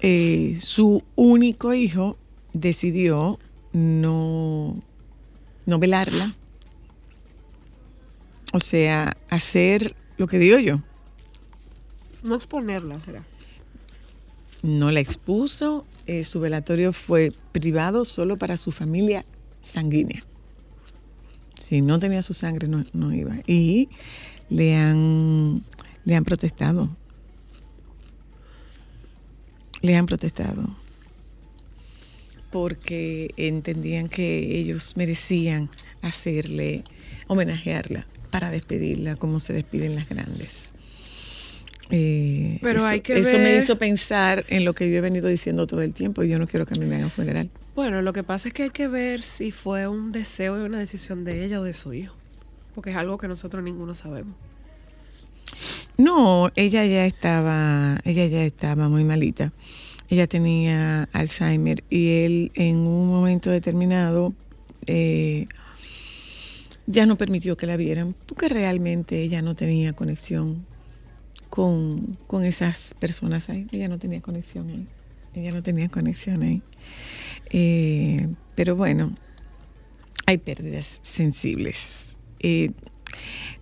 eh, 0.00 0.58
su 0.62 1.02
único 1.14 1.74
hijo 1.74 2.16
decidió 2.54 3.38
no, 3.74 4.82
no 5.66 5.78
velarla. 5.78 6.32
O 8.54 8.60
sea, 8.60 9.14
hacer 9.28 9.94
lo 10.16 10.26
que 10.26 10.38
digo 10.38 10.58
yo. 10.58 10.80
No 12.22 12.34
exponerla. 12.34 12.96
No 14.62 14.90
la 14.90 15.00
expuso. 15.00 15.84
Eh, 16.06 16.24
su 16.24 16.40
velatorio 16.40 16.92
fue 16.92 17.32
privado 17.52 18.04
solo 18.04 18.36
para 18.38 18.56
su 18.56 18.72
familia 18.72 19.24
sanguínea. 19.62 20.24
Si 21.54 21.80
no 21.80 21.98
tenía 21.98 22.22
su 22.22 22.34
sangre, 22.34 22.68
no, 22.68 22.84
no 22.92 23.14
iba. 23.14 23.36
Y 23.46 23.88
le 24.48 24.74
han, 24.76 25.62
le 26.04 26.14
han 26.14 26.24
protestado. 26.24 26.88
Le 29.82 29.96
han 29.96 30.06
protestado. 30.06 30.68
porque 32.50 33.32
entendían 33.36 34.08
que 34.08 34.58
ellos 34.60 34.96
merecían 34.96 35.68
hacerle, 36.02 36.84
homenajearla 37.26 38.06
para 38.30 38.50
despedirla 38.50 39.16
como 39.16 39.40
se 39.40 39.52
despiden 39.52 39.96
las 39.96 40.08
grandes. 40.08 40.73
Eh, 41.90 42.58
Pero 42.62 42.80
eso, 42.80 42.88
hay 42.88 43.00
que 43.00 43.14
eso 43.18 43.36
me 43.38 43.44
ver- 43.52 43.62
hizo 43.62 43.76
pensar 43.76 44.44
en 44.48 44.64
lo 44.64 44.72
que 44.72 44.90
yo 44.90 44.96
he 44.96 45.00
venido 45.00 45.28
diciendo 45.28 45.66
todo 45.66 45.82
el 45.82 45.92
tiempo 45.92 46.22
y 46.22 46.28
yo 46.28 46.38
no 46.38 46.46
quiero 46.46 46.64
que 46.66 46.74
a 46.76 46.80
mí 46.80 46.86
me 46.86 46.96
hagan 46.96 47.10
funeral. 47.10 47.50
Bueno, 47.74 48.00
lo 48.02 48.12
que 48.12 48.22
pasa 48.22 48.48
es 48.48 48.54
que 48.54 48.64
hay 48.64 48.70
que 48.70 48.88
ver 48.88 49.22
si 49.22 49.50
fue 49.50 49.86
un 49.88 50.12
deseo 50.12 50.58
y 50.60 50.64
una 50.64 50.78
decisión 50.78 51.24
de 51.24 51.44
ella 51.44 51.60
o 51.60 51.64
de 51.64 51.74
su 51.74 51.92
hijo. 51.92 52.16
Porque 52.74 52.90
es 52.90 52.96
algo 52.96 53.18
que 53.18 53.28
nosotros 53.28 53.62
ninguno 53.62 53.94
sabemos. 53.94 54.34
No, 55.96 56.50
ella 56.56 56.84
ya 56.86 57.06
estaba, 57.06 58.00
ella 58.04 58.26
ya 58.26 58.44
estaba 58.44 58.88
muy 58.88 59.04
malita. 59.04 59.52
Ella 60.08 60.26
tenía 60.26 61.08
Alzheimer 61.12 61.82
y 61.88 62.20
él 62.24 62.52
en 62.54 62.76
un 62.78 63.08
momento 63.08 63.50
determinado 63.50 64.34
eh, 64.86 65.46
ya 66.86 67.06
no 67.06 67.16
permitió 67.16 67.56
que 67.56 67.66
la 67.66 67.76
vieran 67.76 68.14
porque 68.26 68.48
realmente 68.48 69.22
ella 69.22 69.40
no 69.40 69.54
tenía 69.54 69.92
conexión 69.94 70.66
con, 71.54 72.18
con 72.26 72.44
esas 72.44 72.96
personas 72.98 73.48
ahí. 73.48 73.64
Ella 73.70 73.86
no 73.86 73.96
tenía 73.96 74.20
conexión 74.20 74.68
ahí. 74.70 74.88
Ella 75.34 75.52
no 75.52 75.62
tenía 75.62 75.88
conexión 75.88 76.42
ahí. 76.42 76.62
Eh, 77.50 78.26
pero 78.56 78.74
bueno, 78.74 79.14
hay 80.26 80.38
pérdidas 80.38 80.98
sensibles. 81.04 82.18
Eh, 82.40 82.72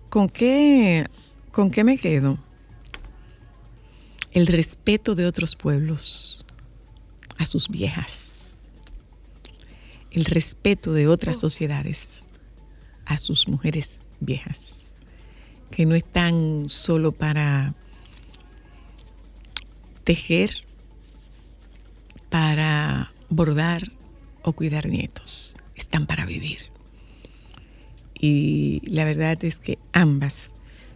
¿Con 0.09 0.27
qué, 0.27 1.05
¿Con 1.51 1.69
qué 1.69 1.83
me 1.83 1.99
quedo? 1.99 2.39
El 4.31 4.47
respeto 4.47 5.13
de 5.13 5.27
otros 5.27 5.55
pueblos 5.55 6.47
a 7.37 7.45
sus 7.45 7.69
viejas. 7.69 8.63
El 10.09 10.25
respeto 10.25 10.93
de 10.93 11.07
otras 11.07 11.39
sociedades 11.39 12.29
a 13.05 13.19
sus 13.19 13.47
mujeres 13.47 13.99
viejas. 14.19 14.97
Que 15.69 15.85
no 15.85 15.93
están 15.93 16.69
solo 16.69 17.11
para 17.11 17.75
tejer, 20.03 20.65
para 22.29 23.13
bordar 23.29 23.91
o 24.41 24.53
cuidar 24.53 24.87
nietos. 24.87 25.57
Están 25.75 26.05
para 26.05 26.25
vivir. 26.25 26.67
Y 28.19 28.81
la 28.85 29.05
verdad 29.05 29.43
es 29.43 29.59
que 29.59 29.77
ambas 29.91 30.51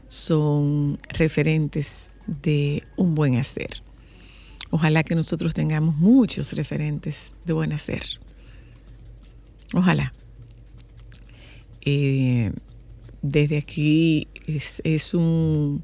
son 0.08 1.00
referentes 1.10 2.12
de 2.26 2.84
un 2.96 3.16
buen 3.16 3.36
hacer. 3.36 3.82
Ojalá 4.70 5.04
que 5.04 5.16
nosotros 5.16 5.54
tengamos 5.54 5.96
muchos 5.96 6.54
referentes 6.54 7.36
de 7.46 7.54
buen 7.54 7.74
hacer. 7.74 8.04
Ojalá. 9.74 10.14
Eh, 11.82 12.52
desde 13.22 13.58
aquí 13.58 14.28
es, 14.46 14.82
es 14.84 15.14
un, 15.14 15.84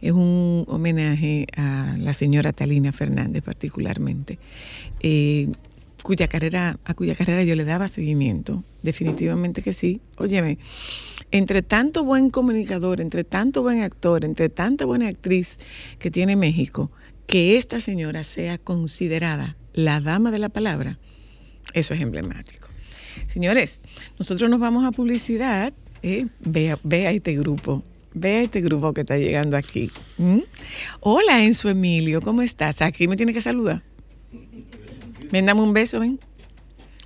es 0.00 0.12
un 0.12 0.64
homenaje 0.68 1.46
a 1.56 1.94
la 1.98 2.12
señora 2.12 2.52
Talina 2.52 2.92
Fernández 2.92 3.42
particularmente, 3.42 4.38
eh, 5.00 5.48
cuya 6.02 6.26
carrera, 6.26 6.78
a 6.84 6.94
cuya 6.94 7.14
carrera 7.14 7.44
yo 7.44 7.54
le 7.54 7.64
daba 7.64 7.88
seguimiento, 7.88 8.64
definitivamente 8.82 9.62
que 9.62 9.72
sí. 9.72 10.00
Óyeme, 10.16 10.58
entre 11.30 11.62
tanto 11.62 12.04
buen 12.04 12.30
comunicador, 12.30 13.00
entre 13.00 13.24
tanto 13.24 13.62
buen 13.62 13.82
actor, 13.82 14.24
entre 14.24 14.48
tanta 14.48 14.84
buena 14.84 15.08
actriz 15.08 15.58
que 15.98 16.10
tiene 16.10 16.36
México, 16.36 16.90
que 17.26 17.56
esta 17.56 17.80
señora 17.80 18.24
sea 18.24 18.58
considerada 18.58 19.56
la 19.72 20.00
dama 20.00 20.30
de 20.30 20.38
la 20.38 20.48
palabra, 20.48 20.98
eso 21.74 21.94
es 21.94 22.00
emblemático. 22.00 22.68
Señores, 23.26 23.80
nosotros 24.18 24.50
nos 24.50 24.58
vamos 24.58 24.84
a 24.84 24.90
publicidad. 24.90 25.72
¿eh? 26.02 26.26
Ve, 26.40 26.76
ve 26.82 27.06
a 27.06 27.12
este 27.12 27.36
grupo. 27.36 27.82
Ve 28.12 28.44
este 28.44 28.60
grupo 28.60 28.92
que 28.92 29.02
está 29.02 29.16
llegando 29.16 29.56
aquí. 29.56 29.90
¿Mm? 30.18 30.40
Hola, 31.00 31.44
Enzo 31.44 31.68
Emilio, 31.68 32.20
¿cómo 32.20 32.42
estás? 32.42 32.82
Aquí 32.82 33.06
me 33.06 33.16
tiene 33.16 33.32
que 33.32 33.40
saludar. 33.40 33.82
Ven, 35.30 35.46
dame 35.46 35.60
un 35.60 35.72
beso, 35.72 36.00
ven. 36.00 36.18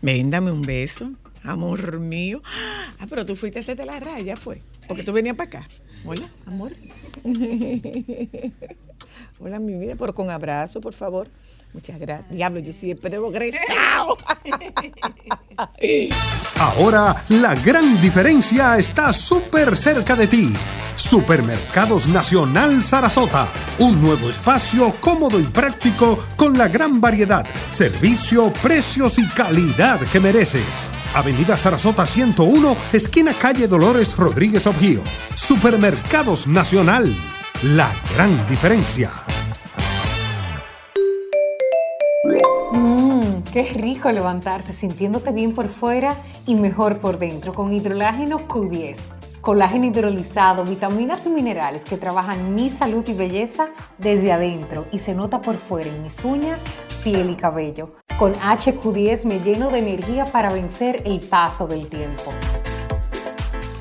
Ven, 0.00 0.30
dame 0.30 0.50
un 0.50 0.62
beso, 0.62 1.12
amor 1.42 1.98
mío. 2.00 2.42
Ah, 2.98 3.06
pero 3.08 3.26
tú 3.26 3.36
fuiste 3.36 3.58
a 3.58 3.60
hacerte 3.60 3.84
la 3.84 4.00
raya, 4.00 4.36
fue. 4.36 4.62
Porque 4.88 5.02
tú 5.02 5.12
venías 5.12 5.36
para 5.36 5.48
acá. 5.48 5.68
Hola, 6.06 6.30
amor. 6.46 6.72
Hola, 9.38 9.58
mi 9.58 9.74
vida, 9.74 9.94
pero 9.98 10.14
con 10.14 10.30
abrazo, 10.30 10.80
por 10.80 10.92
favor. 10.92 11.28
Muchas 11.72 11.98
gracias. 11.98 12.30
Diablo, 12.30 12.60
yo 12.60 12.72
sí 12.72 12.92
he 12.92 12.96
progresado. 12.96 14.16
Ahora 16.58 17.16
la 17.28 17.54
gran 17.56 18.00
diferencia 18.00 18.78
está 18.78 19.12
súper 19.12 19.76
cerca 19.76 20.14
de 20.14 20.28
ti. 20.28 20.52
Supermercados 20.96 22.06
Nacional 22.06 22.82
Sarasota. 22.82 23.52
Un 23.80 24.00
nuevo 24.00 24.30
espacio 24.30 24.94
cómodo 25.00 25.40
y 25.40 25.42
práctico 25.42 26.16
con 26.36 26.56
la 26.56 26.68
gran 26.68 27.00
variedad, 27.00 27.44
servicio, 27.70 28.52
precios 28.62 29.18
y 29.18 29.28
calidad 29.28 30.00
que 30.00 30.20
mereces. 30.20 30.92
Avenida 31.12 31.56
Sarasota 31.56 32.06
101, 32.06 32.76
esquina 32.92 33.34
calle 33.34 33.66
Dolores 33.66 34.16
Rodríguez 34.16 34.66
Objío. 34.68 35.02
Supermercados 35.34 36.46
Nacional. 36.46 37.16
La 37.68 37.90
gran 38.14 38.46
diferencia. 38.46 39.10
Mmm, 42.72 43.40
qué 43.54 43.62
rico 43.72 44.12
levantarse 44.12 44.74
sintiéndote 44.74 45.32
bien 45.32 45.54
por 45.54 45.70
fuera 45.70 46.14
y 46.46 46.56
mejor 46.56 46.98
por 46.98 47.18
dentro 47.18 47.54
con 47.54 47.72
hidrolágeno 47.72 48.46
Q10. 48.46 48.98
Colágeno 49.40 49.86
hidrolizado, 49.86 50.64
vitaminas 50.64 51.24
y 51.24 51.30
minerales 51.30 51.84
que 51.84 51.96
trabajan 51.96 52.54
mi 52.54 52.68
salud 52.68 53.02
y 53.08 53.14
belleza 53.14 53.68
desde 53.96 54.30
adentro 54.30 54.84
y 54.92 54.98
se 54.98 55.14
nota 55.14 55.40
por 55.40 55.56
fuera 55.56 55.88
en 55.88 56.02
mis 56.02 56.22
uñas, 56.22 56.62
piel 57.02 57.30
y 57.30 57.36
cabello. 57.36 57.94
Con 58.18 58.34
HQ10 58.34 59.24
me 59.24 59.40
lleno 59.40 59.70
de 59.70 59.78
energía 59.78 60.26
para 60.26 60.52
vencer 60.52 61.00
el 61.06 61.20
paso 61.20 61.66
del 61.66 61.88
tiempo. 61.88 62.30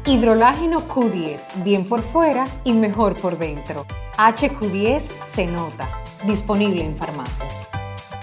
Hidrolágeno 0.05 0.79
Q10, 0.79 1.63
bien 1.63 1.87
por 1.87 2.03
fuera 2.03 2.45
y 2.65 2.73
mejor 2.73 3.15
por 3.15 3.37
dentro. 3.37 3.85
HQ10 4.17 5.01
se 5.33 5.47
nota. 5.47 5.89
Disponible 6.25 6.83
en 6.83 6.97
farmacias. 6.97 7.69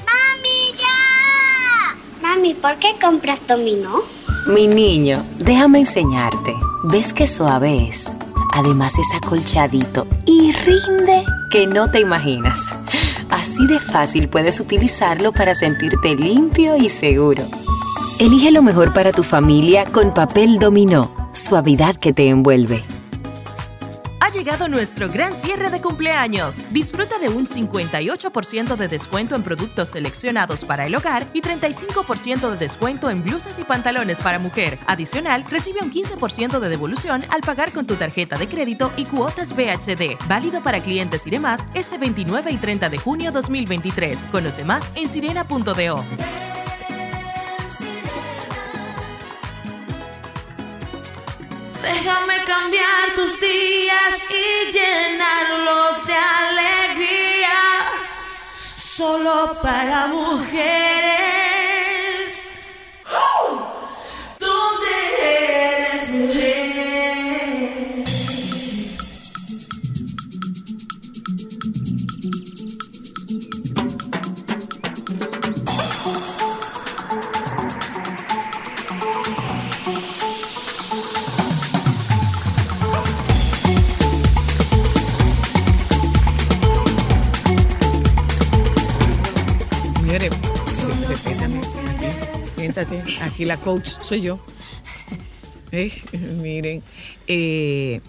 ¡Mami, 0.04 0.78
ya! 0.78 1.96
Mami, 2.20 2.52
¿por 2.54 2.76
qué 2.76 2.88
compras 3.00 3.40
dominó? 3.46 4.02
Mi 4.46 4.66
niño, 4.66 5.24
déjame 5.38 5.78
enseñarte. 5.80 6.54
¿Ves 6.84 7.14
qué 7.14 7.26
suave 7.26 7.88
es? 7.88 8.12
Además 8.52 8.92
es 8.98 9.06
acolchadito 9.16 10.06
y 10.26 10.52
rinde 10.52 11.24
que 11.50 11.66
no 11.66 11.90
te 11.90 12.00
imaginas. 12.00 12.60
Así 13.30 13.66
de 13.66 13.80
fácil 13.80 14.28
puedes 14.28 14.60
utilizarlo 14.60 15.32
para 15.32 15.54
sentirte 15.54 16.14
limpio 16.14 16.76
y 16.76 16.90
seguro. 16.90 17.44
Elige 18.18 18.50
lo 18.50 18.60
mejor 18.60 18.92
para 18.92 19.12
tu 19.12 19.22
familia 19.22 19.86
con 19.86 20.12
papel 20.12 20.58
dominó, 20.58 21.19
suavidad 21.32 21.96
que 21.96 22.12
te 22.12 22.28
envuelve. 22.28 22.84
Ha 24.22 24.32
llegado 24.32 24.68
nuestro 24.68 25.08
gran 25.08 25.34
cierre 25.34 25.70
de 25.70 25.80
cumpleaños. 25.80 26.58
Disfruta 26.70 27.18
de 27.18 27.28
un 27.28 27.46
58% 27.46 28.76
de 28.76 28.86
descuento 28.86 29.34
en 29.34 29.42
productos 29.42 29.88
seleccionados 29.88 30.64
para 30.64 30.86
el 30.86 30.94
hogar 30.94 31.26
y 31.32 31.40
35% 31.40 32.50
de 32.50 32.56
descuento 32.56 33.10
en 33.10 33.22
blusas 33.22 33.58
y 33.58 33.64
pantalones 33.64 34.20
para 34.20 34.38
mujer. 34.38 34.78
Adicional, 34.86 35.44
recibe 35.50 35.80
un 35.82 35.90
15% 35.90 36.60
de 36.60 36.68
devolución 36.68 37.24
al 37.30 37.40
pagar 37.40 37.72
con 37.72 37.86
tu 37.86 37.96
tarjeta 37.96 38.38
de 38.38 38.48
crédito 38.48 38.92
y 38.96 39.04
cuotas 39.04 39.54
VHD. 39.54 40.16
Válido 40.28 40.62
para 40.62 40.80
clientes 40.80 41.26
y 41.26 41.30
demás 41.30 41.66
este 41.74 41.98
29 41.98 42.52
y 42.52 42.56
30 42.56 42.88
de 42.88 42.98
junio 42.98 43.32
2023. 43.32 44.24
Conoce 44.30 44.64
más 44.64 44.88
en 44.94 45.08
sirena.do. 45.08 46.04
Déjame 51.82 52.44
cambiar 52.44 53.14
tus 53.14 53.40
días 53.40 54.26
y 54.30 54.72
llenarlos 54.72 56.06
de 56.06 56.14
alegría. 56.14 57.58
Solo 58.76 59.56
para 59.62 60.06
mujeres. 60.08 60.60
¿Dónde 64.38 64.90
eres 65.22 66.10
mujer? 66.10 66.70
Aquí 93.40 93.46
la 93.46 93.56
coach 93.56 93.88
soy 94.02 94.20
yo. 94.20 94.38
Eh, 95.72 95.90
Miren, 96.42 96.82
eh, 97.26 98.02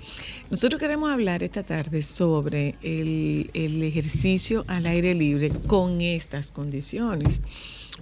nosotros 0.50 0.82
queremos 0.82 1.10
hablar 1.10 1.41
esta 1.41 1.63
tarde 1.63 2.02
sobre 2.02 2.76
el, 2.82 3.50
el 3.54 3.82
ejercicio 3.84 4.65
al 4.67 4.88
aire 4.88 5.13
libre 5.13 5.52
con 5.67 6.02
estas 6.02 6.52
condiciones. 6.52 7.44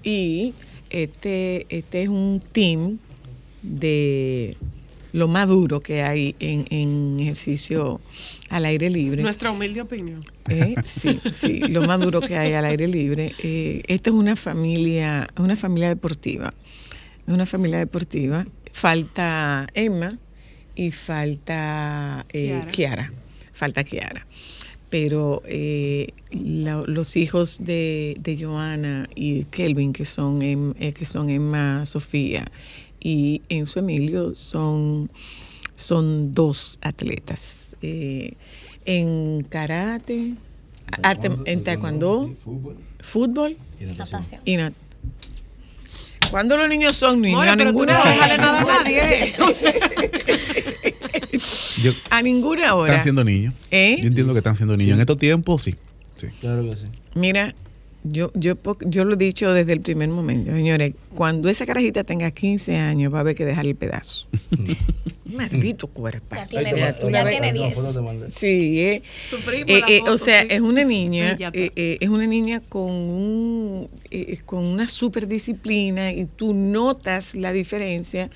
Y 0.01 0.55
este, 0.89 1.67
este 1.69 2.01
es 2.01 2.09
un 2.09 2.41
team 2.51 2.97
de 3.61 4.57
lo 5.11 5.27
más 5.27 5.47
duro 5.47 5.81
que 5.81 6.01
hay 6.01 6.35
en, 6.39 6.65
en 6.71 7.19
ejercicio 7.19 8.01
al 8.49 8.65
aire 8.65 8.89
libre. 8.89 9.21
Nuestra 9.21 9.51
humilde 9.51 9.81
opinión. 9.81 10.25
Eh, 10.49 10.73
sí, 10.83 11.19
sí, 11.35 11.59
lo 11.59 11.85
más 11.85 11.99
duro 11.99 12.21
que 12.21 12.37
hay 12.37 12.53
al 12.53 12.65
aire 12.65 12.87
libre. 12.87 13.35
Esta 13.87 14.09
es 14.09 14.15
una 14.15 14.35
familia, 14.35 15.27
una 15.37 15.55
familia 15.55 15.89
deportiva. 15.89 16.53
Es 17.29 17.33
una 17.35 17.45
familia 17.45 17.77
deportiva. 17.77 18.43
Falta 18.73 19.67
Emma 19.75 20.17
y 20.75 20.89
falta 20.89 22.25
eh, 22.33 22.47
Kiara. 22.47 22.71
Kiara. 22.71 23.13
Falta 23.53 23.83
Kiara. 23.83 24.25
Pero 24.89 25.43
eh, 25.45 26.07
la- 26.31 26.81
los 26.87 27.15
hijos 27.17 27.63
de, 27.63 28.17
de 28.19 28.35
Joana 28.43 29.07
y 29.13 29.43
Kelvin, 29.43 29.93
que 29.93 30.05
son, 30.05 30.41
Em- 30.41 30.73
eh, 30.79 30.91
que 30.91 31.05
son 31.05 31.29
Emma 31.29 31.85
Sofía 31.85 32.45
y 32.99 33.43
Enzo 33.49 33.77
Emilio, 33.77 34.33
son, 34.33 35.11
son 35.75 36.33
dos 36.33 36.79
atletas. 36.81 37.75
Eh, 37.83 38.33
en 38.85 39.43
karate, 39.47 40.33
arte, 41.03 41.27
en 41.45 41.63
taekwondo, 41.63 42.35
fútbol, 43.01 43.55
Natación. 43.79 44.41
y 44.45 44.55
nat- 44.57 44.73
¿Cuándo 46.29 46.57
los 46.57 46.69
niños 46.69 46.95
son 46.95 47.21
niños? 47.21 47.37
More, 47.39 47.49
a 47.49 47.55
ninguna 47.55 47.99
hora. 47.99 48.37
nada 48.37 48.61
a 48.61 48.83
nadie. 48.83 49.33
Yo- 51.81 51.93
A 52.09 52.21
ninguna 52.21 52.75
hora. 52.75 52.91
están 52.91 53.03
siendo 53.03 53.23
niños. 53.23 53.53
¿Eh? 53.71 53.97
Yo 54.01 54.07
entiendo 54.07 54.33
que 54.33 54.39
están 54.39 54.55
siendo 54.55 54.75
niños. 54.77 54.95
En 54.95 54.99
estos 55.01 55.17
tiempos, 55.17 55.63
sí. 55.63 55.75
sí. 56.15 56.27
Claro 56.41 56.63
que 56.69 56.75
sí. 56.75 56.85
Mira, 57.15 57.55
yo, 58.03 58.31
yo, 58.33 58.55
po- 58.55 58.77
yo 58.85 59.03
lo 59.03 59.15
he 59.15 59.17
dicho 59.17 59.51
desde 59.53 59.73
el 59.73 59.81
primer 59.81 60.09
momento, 60.09 60.51
señores, 60.51 60.93
cuando 61.15 61.49
esa 61.49 61.65
carajita 61.65 62.03
tenga 62.03 62.31
15 62.31 62.77
años 62.77 63.13
va 63.13 63.17
a 63.17 63.21
haber 63.21 63.35
que 63.35 63.45
dejar 63.45 63.65
el 63.67 63.75
pedazo. 63.75 64.27
Maldito 65.25 65.87
cuerpazo. 65.87 66.53
Ya 66.53 66.59
tiene 66.61 66.73
O 66.73 66.77
sea, 66.77 66.85
diez, 66.91 66.99
tú 66.99 67.09
ya 67.11 67.23
la 67.23 67.29
tiene 67.29 67.51
ves- 67.51 67.75
diez. 67.75 68.35
Sí, 68.35 68.79
eh, 68.79 69.03
Sufrimos 69.29 69.69
eh, 69.69 69.81
eh, 69.87 69.99
foto, 69.99 70.13
o 70.13 70.17
sea, 70.17 70.41
sí. 70.41 70.47
es 70.51 70.61
una 70.61 70.83
niña, 70.83 71.37
eh, 71.53 71.71
eh, 71.75 71.97
es 71.99 72.09
una 72.09 72.25
niña 72.25 72.61
con 72.61 72.89
un, 72.89 73.89
eh, 74.11 74.37
con 74.45 74.65
una 74.65 74.87
super 74.87 75.27
disciplina 75.27 76.11
y 76.11 76.25
tú 76.25 76.53
notas 76.53 77.35
la 77.35 77.51
diferencia 77.53 78.29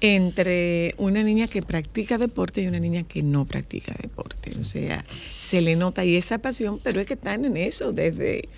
entre 0.00 0.94
una 0.96 1.22
niña 1.22 1.46
que 1.46 1.60
practica 1.60 2.16
deporte 2.16 2.62
y 2.62 2.66
una 2.66 2.80
niña 2.80 3.02
que 3.02 3.22
no 3.22 3.44
practica 3.44 3.94
deporte. 4.00 4.52
O 4.58 4.64
sea, 4.64 5.04
se 5.36 5.60
le 5.60 5.76
nota 5.76 6.04
y 6.06 6.16
esa 6.16 6.38
pasión, 6.38 6.80
pero 6.82 7.00
es 7.02 7.06
que 7.06 7.14
están 7.14 7.44
en 7.44 7.58
eso 7.58 7.92
desde, 7.92 8.48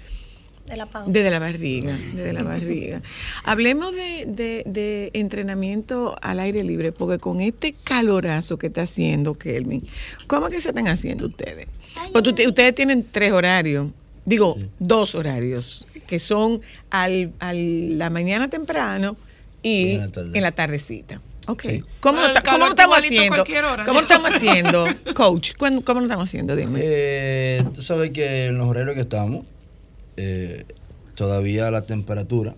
De 0.67 0.77
la 0.77 0.87
panza. 0.87 1.11
desde 1.13 1.31
la 1.31 1.39
barriga, 1.39 1.97
desde 2.15 2.33
la 2.33 2.43
barriga. 2.45 3.03
Hablemos 3.45 3.95
de, 3.95 4.25
de- 4.27 4.63
de 4.65 5.11
entrenamiento 5.13 6.17
al 6.23 6.39
aire 6.41 6.63
libre, 6.65 6.93
porque 6.93 7.19
con 7.19 7.41
este 7.41 7.75
calorazo 7.85 8.59
que 8.59 8.69
está 8.69 8.83
haciendo 8.83 9.35
Kelvin, 9.35 9.87
¿cómo 10.29 10.49
que 10.49 10.61
se 10.61 10.69
están 10.71 10.89
haciendo 10.89 11.27
ustedes? 11.27 11.67
Porque 12.13 12.31
ustedes 12.47 12.75
tienen 12.75 13.05
tres 13.11 13.33
horarios, 13.33 13.89
digo, 14.25 14.57
dos 14.79 15.15
horarios, 15.15 15.87
que 16.07 16.19
son 16.19 16.61
al, 16.91 17.33
al- 17.41 17.99
la 17.99 18.09
mañana 18.11 18.49
temprano 18.49 19.17
y 19.63 19.93
en 19.93 20.01
la 20.01 20.09
tarde. 20.13 20.31
en 20.39 20.43
la 20.43 20.53
tardecita. 20.53 21.21
Ok. 21.49 21.63
Sí. 21.69 21.83
¿Cómo, 22.01 22.21
lo 22.21 22.29
cómo 22.49 22.69
estamos 22.69 22.99
haciendo? 22.99 23.29
cualquier 23.37 23.65
hora. 23.65 23.85
¿Cómo 23.85 23.99
lo 24.01 24.03
estamos 24.07 24.31
haciendo, 24.33 24.87
coach? 25.15 25.53
¿Cuándo- 25.59 25.83
¿Cómo 25.85 26.01
lo 26.01 26.07
estamos 26.07 26.29
haciendo? 26.29 26.55
Dime. 26.55 26.79
Eh, 26.83 27.65
tú 27.75 27.83
sabes 27.83 28.11
que 28.11 28.47
en 28.47 28.59
los 28.59 28.69
horarios 28.69 28.95
que 28.95 29.01
estamos, 29.01 29.45
eh, 30.17 30.65
todavía 31.15 31.71
la 31.71 31.83
temperatura 31.87 32.55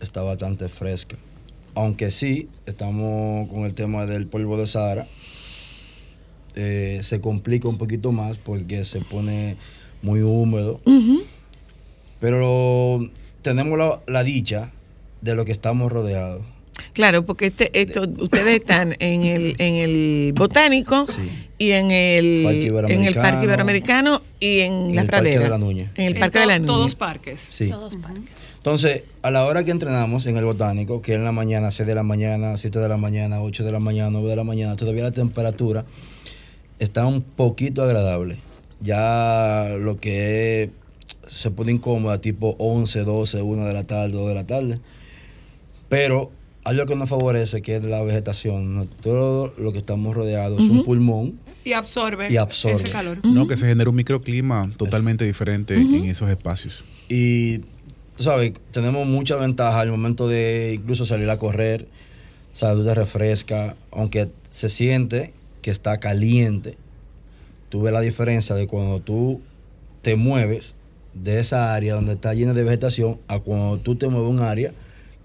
está 0.00 0.22
bastante 0.22 0.68
fresca. 0.68 1.16
Aunque 1.74 2.10
sí, 2.10 2.48
estamos 2.66 3.48
con 3.48 3.64
el 3.64 3.74
tema 3.74 4.06
del 4.06 4.26
polvo 4.26 4.56
de 4.56 4.66
Sahara. 4.66 5.06
eh, 6.56 7.00
se 7.02 7.20
complica 7.20 7.68
un 7.68 7.78
poquito 7.78 8.12
más 8.12 8.38
porque 8.38 8.84
se 8.84 9.00
pone 9.00 9.56
muy 10.02 10.22
húmedo. 10.22 10.80
Pero 12.20 12.98
tenemos 13.42 13.78
la, 13.78 14.02
la 14.06 14.22
dicha 14.22 14.70
de 15.20 15.34
lo 15.34 15.44
que 15.44 15.52
estamos 15.52 15.90
rodeados. 15.90 16.42
Claro, 16.92 17.24
porque 17.24 17.46
este, 17.46 17.70
esto, 17.80 18.02
ustedes 18.18 18.60
están 18.60 18.94
en 18.98 19.24
el, 19.24 19.54
en 19.58 19.74
el 19.74 20.32
botánico 20.32 21.06
y 21.58 21.72
en 21.72 21.90
el, 21.90 22.42
Parque 22.44 22.94
en 22.94 23.04
el 23.04 23.14
parque 23.14 23.44
Iberoamericano 23.44 24.22
y 24.40 24.60
en 24.60 24.72
en 24.72 24.96
la 24.96 25.02
el 25.02 25.08
Parque 25.08 25.22
pradera. 25.30 25.42
de 25.44 25.48
la 25.50 25.58
Nuña. 25.58 25.92
En 25.96 26.06
el 26.06 26.14
En 26.14 26.20
parque 26.20 26.38
de 26.40 26.46
la 26.46 26.58
Nuña. 26.58 26.66
Todos 26.66 26.94
parques. 26.94 27.40
Sí. 27.40 27.68
Todos 27.68 27.96
parques. 27.96 28.22
Entonces, 28.56 29.04
a 29.22 29.30
la 29.30 29.44
hora 29.44 29.62
que 29.64 29.70
entrenamos 29.70 30.26
en 30.26 30.36
el 30.36 30.44
botánico, 30.44 31.02
que 31.02 31.12
es 31.12 31.18
en 31.18 31.24
la 31.24 31.32
mañana, 31.32 31.70
6 31.70 31.86
de 31.86 31.94
la 31.94 32.02
mañana, 32.02 32.56
7 32.56 32.78
de 32.78 32.88
la 32.88 32.96
mañana, 32.96 33.42
8 33.42 33.64
de 33.64 33.72
la 33.72 33.78
mañana, 33.78 34.10
9 34.10 34.30
de 34.30 34.36
la 34.36 34.44
mañana, 34.44 34.76
todavía 34.76 35.02
la 35.02 35.12
temperatura 35.12 35.84
está 36.78 37.06
un 37.06 37.22
poquito 37.22 37.82
agradable. 37.82 38.38
Ya 38.80 39.76
lo 39.78 39.98
que 39.98 40.62
es, 40.62 40.70
se 41.26 41.50
pone 41.50 41.72
incómoda, 41.72 42.20
tipo 42.20 42.56
11, 42.58 43.04
12, 43.04 43.42
1 43.42 43.66
de 43.66 43.74
la 43.74 43.84
tarde, 43.84 44.12
2 44.12 44.28
de 44.28 44.34
la 44.34 44.46
tarde. 44.46 44.80
Pero 45.88 46.30
algo 46.64 46.86
que 46.86 46.96
nos 46.96 47.08
favorece, 47.08 47.62
que 47.62 47.76
es 47.76 47.84
la 47.84 48.02
vegetación. 48.02 48.88
Todo 49.02 49.54
lo 49.58 49.72
que 49.72 49.78
estamos 49.78 50.14
rodeados 50.14 50.62
es 50.62 50.70
un 50.70 50.84
pulmón 50.84 51.38
Y 51.64 51.72
absorbe, 51.74 52.32
Y 52.32 52.36
absorbe. 52.38 52.76
ese 52.76 52.90
calor. 52.90 53.18
No, 53.24 53.46
que 53.46 53.56
se 53.56 53.66
genera 53.66 53.88
un 53.90 53.96
microclima 53.96 54.70
totalmente 54.76 55.24
diferente 55.24 55.74
en 55.74 56.04
esos 56.06 56.28
espacios. 56.30 56.84
Y 57.08 57.58
tú 58.16 58.24
sabes, 58.24 58.52
tenemos 58.70 59.06
mucha 59.06 59.36
ventaja 59.36 59.80
al 59.80 59.90
momento 59.90 60.26
de 60.26 60.74
incluso 60.80 61.04
salir 61.06 61.28
a 61.30 61.38
correr. 61.38 61.86
¿Sabes? 62.52 62.78
Tú 62.78 62.84
te 62.84 62.94
refresca, 62.94 63.76
aunque 63.90 64.30
se 64.50 64.68
siente 64.68 65.32
que 65.60 65.70
está 65.70 65.98
caliente. 65.98 66.76
Tú 67.68 67.82
ves 67.82 67.92
la 67.92 68.00
diferencia 68.00 68.54
de 68.54 68.66
cuando 68.68 69.00
tú 69.00 69.40
te 70.02 70.14
mueves 70.16 70.76
de 71.14 71.40
esa 71.40 71.74
área 71.74 71.94
donde 71.94 72.12
está 72.12 72.32
llena 72.34 72.52
de 72.54 72.62
vegetación 72.62 73.18
a 73.28 73.38
cuando 73.40 73.78
tú 73.78 73.96
te 73.96 74.06
mueves 74.08 74.28
a 74.28 74.30
un 74.30 74.40
área 74.40 74.72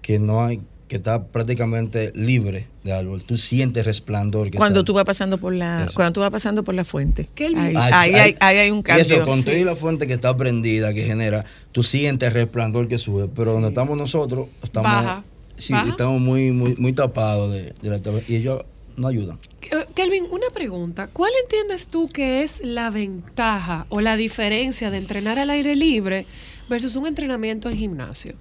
que 0.02 0.18
no 0.18 0.44
hay 0.44 0.60
que 0.90 0.96
está 0.96 1.22
prácticamente 1.22 2.10
libre 2.16 2.66
de 2.82 2.92
árbol. 2.92 3.22
Tú 3.22 3.36
sientes 3.38 3.86
resplandor. 3.86 4.50
Que 4.50 4.58
Cuando 4.58 4.80
sale. 4.80 4.86
tú 4.86 4.92
vas 4.94 5.04
pasando 5.04 5.38
por 5.38 5.54
la, 5.54 5.84
Eso. 5.84 5.92
cuando 5.94 6.12
tú 6.14 6.20
vas 6.20 6.32
pasando 6.32 6.64
por 6.64 6.74
la 6.74 6.84
fuente. 6.84 7.28
Ahí, 7.38 7.54
ahí 7.54 7.74
ay, 7.76 8.14
hay, 8.14 8.36
ahí 8.40 8.56
hay 8.58 8.70
un 8.72 8.80
y 8.80 8.82
cambio. 8.82 9.02
Eso, 9.02 9.24
con 9.24 9.38
Sí. 9.44 9.44
toda 9.52 9.58
la 9.66 9.76
fuente 9.76 10.08
que 10.08 10.14
está 10.14 10.36
prendida, 10.36 10.92
que 10.92 11.04
genera, 11.04 11.44
tú 11.70 11.84
sientes 11.84 12.26
el 12.26 12.34
resplandor 12.34 12.88
que 12.88 12.98
sube. 12.98 13.28
Pero 13.32 13.52
donde 13.52 13.68
estamos 13.68 13.96
nosotros, 13.96 14.48
estamos, 14.64 14.90
Baja. 14.90 15.22
sí, 15.56 15.72
Baja. 15.72 15.90
estamos 15.90 16.20
muy, 16.20 16.50
muy, 16.50 16.74
muy 16.74 16.92
tapados 16.92 17.52
de, 17.52 17.72
de 17.80 17.88
la 17.88 18.00
y 18.26 18.34
ellos 18.34 18.64
no 18.96 19.06
ayudan. 19.06 19.38
Kelvin, 19.94 20.24
una 20.28 20.48
pregunta. 20.52 21.06
¿Cuál 21.06 21.30
entiendes 21.44 21.86
tú 21.86 22.08
que 22.08 22.42
es 22.42 22.64
la 22.64 22.90
ventaja 22.90 23.86
o 23.90 24.00
la 24.00 24.16
diferencia 24.16 24.90
de 24.90 24.98
entrenar 24.98 25.38
al 25.38 25.50
aire 25.50 25.76
libre 25.76 26.26
versus 26.68 26.96
un 26.96 27.06
entrenamiento 27.06 27.70
en 27.70 27.76
gimnasio? 27.76 28.34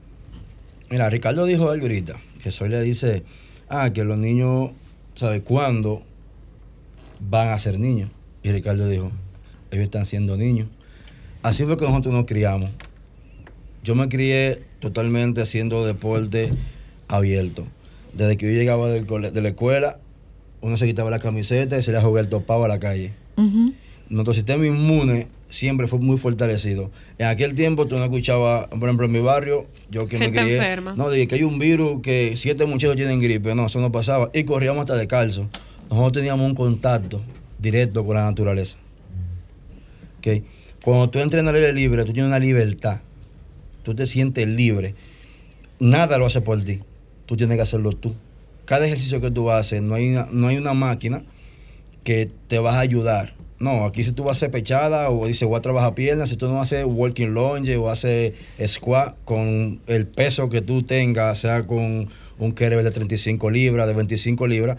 Mira, 0.89 1.07
Ricardo 1.11 1.45
dijo 1.45 1.69
algo 1.69 1.85
ahorita, 1.85 2.19
que 2.41 2.51
Soy 2.51 2.69
le 2.69 2.81
dice, 2.81 3.23
ah, 3.69 3.91
que 3.93 4.03
los 4.03 4.17
niños, 4.17 4.71
¿sabes 5.15 5.41
cuándo 5.41 6.01
van 7.19 7.49
a 7.49 7.59
ser 7.59 7.79
niños? 7.79 8.09
Y 8.43 8.51
Ricardo 8.51 8.87
dijo, 8.87 9.11
ellos 9.71 9.83
están 9.83 10.05
siendo 10.05 10.37
niños. 10.37 10.67
Así 11.43 11.63
fue 11.65 11.77
que 11.77 11.85
nosotros 11.85 12.13
nos 12.13 12.25
criamos. 12.25 12.69
Yo 13.83 13.95
me 13.95 14.09
crié 14.09 14.63
totalmente 14.79 15.41
haciendo 15.41 15.85
deporte 15.85 16.49
abierto. 17.07 17.65
Desde 18.13 18.37
que 18.37 18.47
yo 18.51 18.57
llegaba 18.59 18.89
del 18.89 19.05
cole- 19.05 19.31
de 19.31 19.41
la 19.41 19.49
escuela, 19.49 19.99
uno 20.61 20.75
se 20.77 20.85
quitaba 20.85 21.09
la 21.09 21.19
camiseta 21.19 21.77
y 21.77 21.81
se 21.81 21.91
le 21.91 21.97
a 21.97 22.01
jugar 22.01 22.25
el 22.25 22.29
topado 22.29 22.65
a 22.65 22.67
la 22.67 22.79
calle. 22.79 23.13
Nuestro 24.09 24.33
sistema 24.33 24.65
inmune 24.65 25.27
siempre 25.49 25.87
fue 25.87 25.99
muy 25.99 26.17
fortalecido. 26.17 26.91
En 27.17 27.27
aquel 27.27 27.55
tiempo 27.55 27.87
tú 27.87 27.97
no 27.97 28.03
escuchabas, 28.03 28.67
por 28.67 28.83
ejemplo, 28.83 29.05
en 29.05 29.11
mi 29.11 29.19
barrio, 29.19 29.67
yo 29.89 30.07
que 30.07 30.17
me 30.19 30.25
Gente 30.25 30.41
crié, 30.41 30.55
enferma. 30.57 30.93
no, 30.95 31.09
dije 31.09 31.27
que 31.27 31.35
hay 31.35 31.43
un 31.43 31.59
virus 31.59 32.01
que 32.01 32.35
siete 32.37 32.65
muchachos 32.65 32.95
tienen 32.95 33.19
gripe, 33.19 33.53
no, 33.55 33.65
eso 33.65 33.79
no 33.79 33.91
pasaba. 33.91 34.29
Y 34.33 34.43
corríamos 34.43 34.81
hasta 34.81 34.95
descalzo. 34.95 35.49
Nosotros 35.89 36.13
teníamos 36.13 36.45
un 36.45 36.55
contacto 36.55 37.21
directo 37.57 38.05
con 38.05 38.15
la 38.15 38.23
naturaleza. 38.23 38.77
¿Ok? 40.19 40.43
Cuando 40.83 41.09
tú 41.09 41.19
entrenas 41.19 41.49
al 41.49 41.55
aire 41.55 41.73
libre, 41.73 42.05
tú 42.05 42.13
tienes 42.13 42.29
una 42.29 42.39
libertad. 42.39 43.01
Tú 43.83 43.95
te 43.95 44.05
sientes 44.05 44.47
libre. 44.47 44.95
Nada 45.79 46.17
lo 46.17 46.25
hace 46.27 46.41
por 46.41 46.63
ti. 46.63 46.79
Tú 47.25 47.35
tienes 47.37 47.57
que 47.57 47.63
hacerlo 47.63 47.91
tú. 47.93 48.13
Cada 48.65 48.85
ejercicio 48.85 49.19
que 49.19 49.31
tú 49.31 49.49
haces, 49.49 49.81
no 49.81 49.95
hay 49.95 50.09
una, 50.09 50.27
no 50.31 50.47
hay 50.47 50.57
una 50.57 50.73
máquina 50.73 51.23
que 52.03 52.29
te 52.47 52.59
va 52.59 52.75
a 52.75 52.79
ayudar 52.79 53.33
No, 53.59 53.83
aquí 53.85 54.03
si 54.05 54.13
tú 54.13 54.23
vas 54.23 54.37
a 54.37 54.39
hacer 54.39 54.51
pechada 54.51 55.09
o 55.09 55.27
dice 55.27 55.43
voy 55.45 55.57
a 55.57 55.61
trabajar 55.61 55.93
piernas, 55.93 56.29
si 56.29 56.37
tú 56.37 56.47
no 56.47 56.61
haces 56.61 56.85
walking 56.87 57.27
lunge 57.27 57.75
o 57.75 57.89
haces 57.89 58.33
squat 58.65 59.17
con 59.25 59.81
el 59.87 60.07
peso 60.07 60.49
que 60.49 60.61
tú 60.61 60.83
tengas, 60.83 61.39
sea 61.39 61.67
con 61.67 62.07
un 62.37 62.51
kettlebell 62.53 62.85
de 62.85 62.91
35 62.91 63.49
libras, 63.49 63.85
de 63.87 63.93
25 63.93 64.47
libras, 64.47 64.77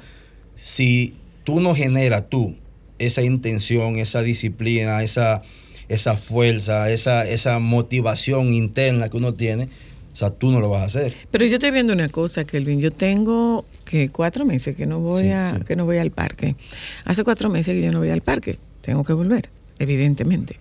si 0.56 1.14
tú 1.44 1.60
no 1.60 1.74
generas 1.74 2.28
tú 2.30 2.56
esa 2.98 3.22
intención, 3.22 3.98
esa 3.98 4.22
disciplina, 4.22 5.02
esa, 5.02 5.42
esa 5.88 6.16
fuerza, 6.16 6.90
esa, 6.90 7.28
esa 7.28 7.58
motivación 7.58 8.54
interna 8.54 9.08
que 9.10 9.16
uno 9.18 9.34
tiene, 9.34 9.68
o 10.12 10.16
sea, 10.16 10.30
tú 10.30 10.50
no 10.50 10.60
lo 10.60 10.70
vas 10.70 10.82
a 10.82 10.84
hacer. 10.86 11.14
Pero 11.30 11.44
yo 11.46 11.54
estoy 11.54 11.70
viendo 11.70 11.92
una 11.92 12.08
cosa, 12.08 12.44
Kelvin. 12.44 12.80
Yo 12.80 12.90
tengo 12.90 13.64
que 13.84 14.08
cuatro 14.08 14.44
meses 14.44 14.74
que 14.74 14.86
no 14.86 15.00
voy 15.00 15.24
Sí, 15.24 15.30
a, 15.30 15.56
sí. 15.58 15.64
que 15.66 15.76
no 15.76 15.84
voy 15.84 15.98
al 15.98 16.10
parque. 16.10 16.56
Hace 17.04 17.24
cuatro 17.24 17.48
meses 17.48 17.74
que 17.74 17.82
yo 17.82 17.92
no 17.92 17.98
voy 18.00 18.10
al 18.10 18.20
parque. 18.20 18.58
Tengo 18.90 19.04
que 19.04 19.12
volver, 19.12 19.48
evidentemente. 19.78 20.58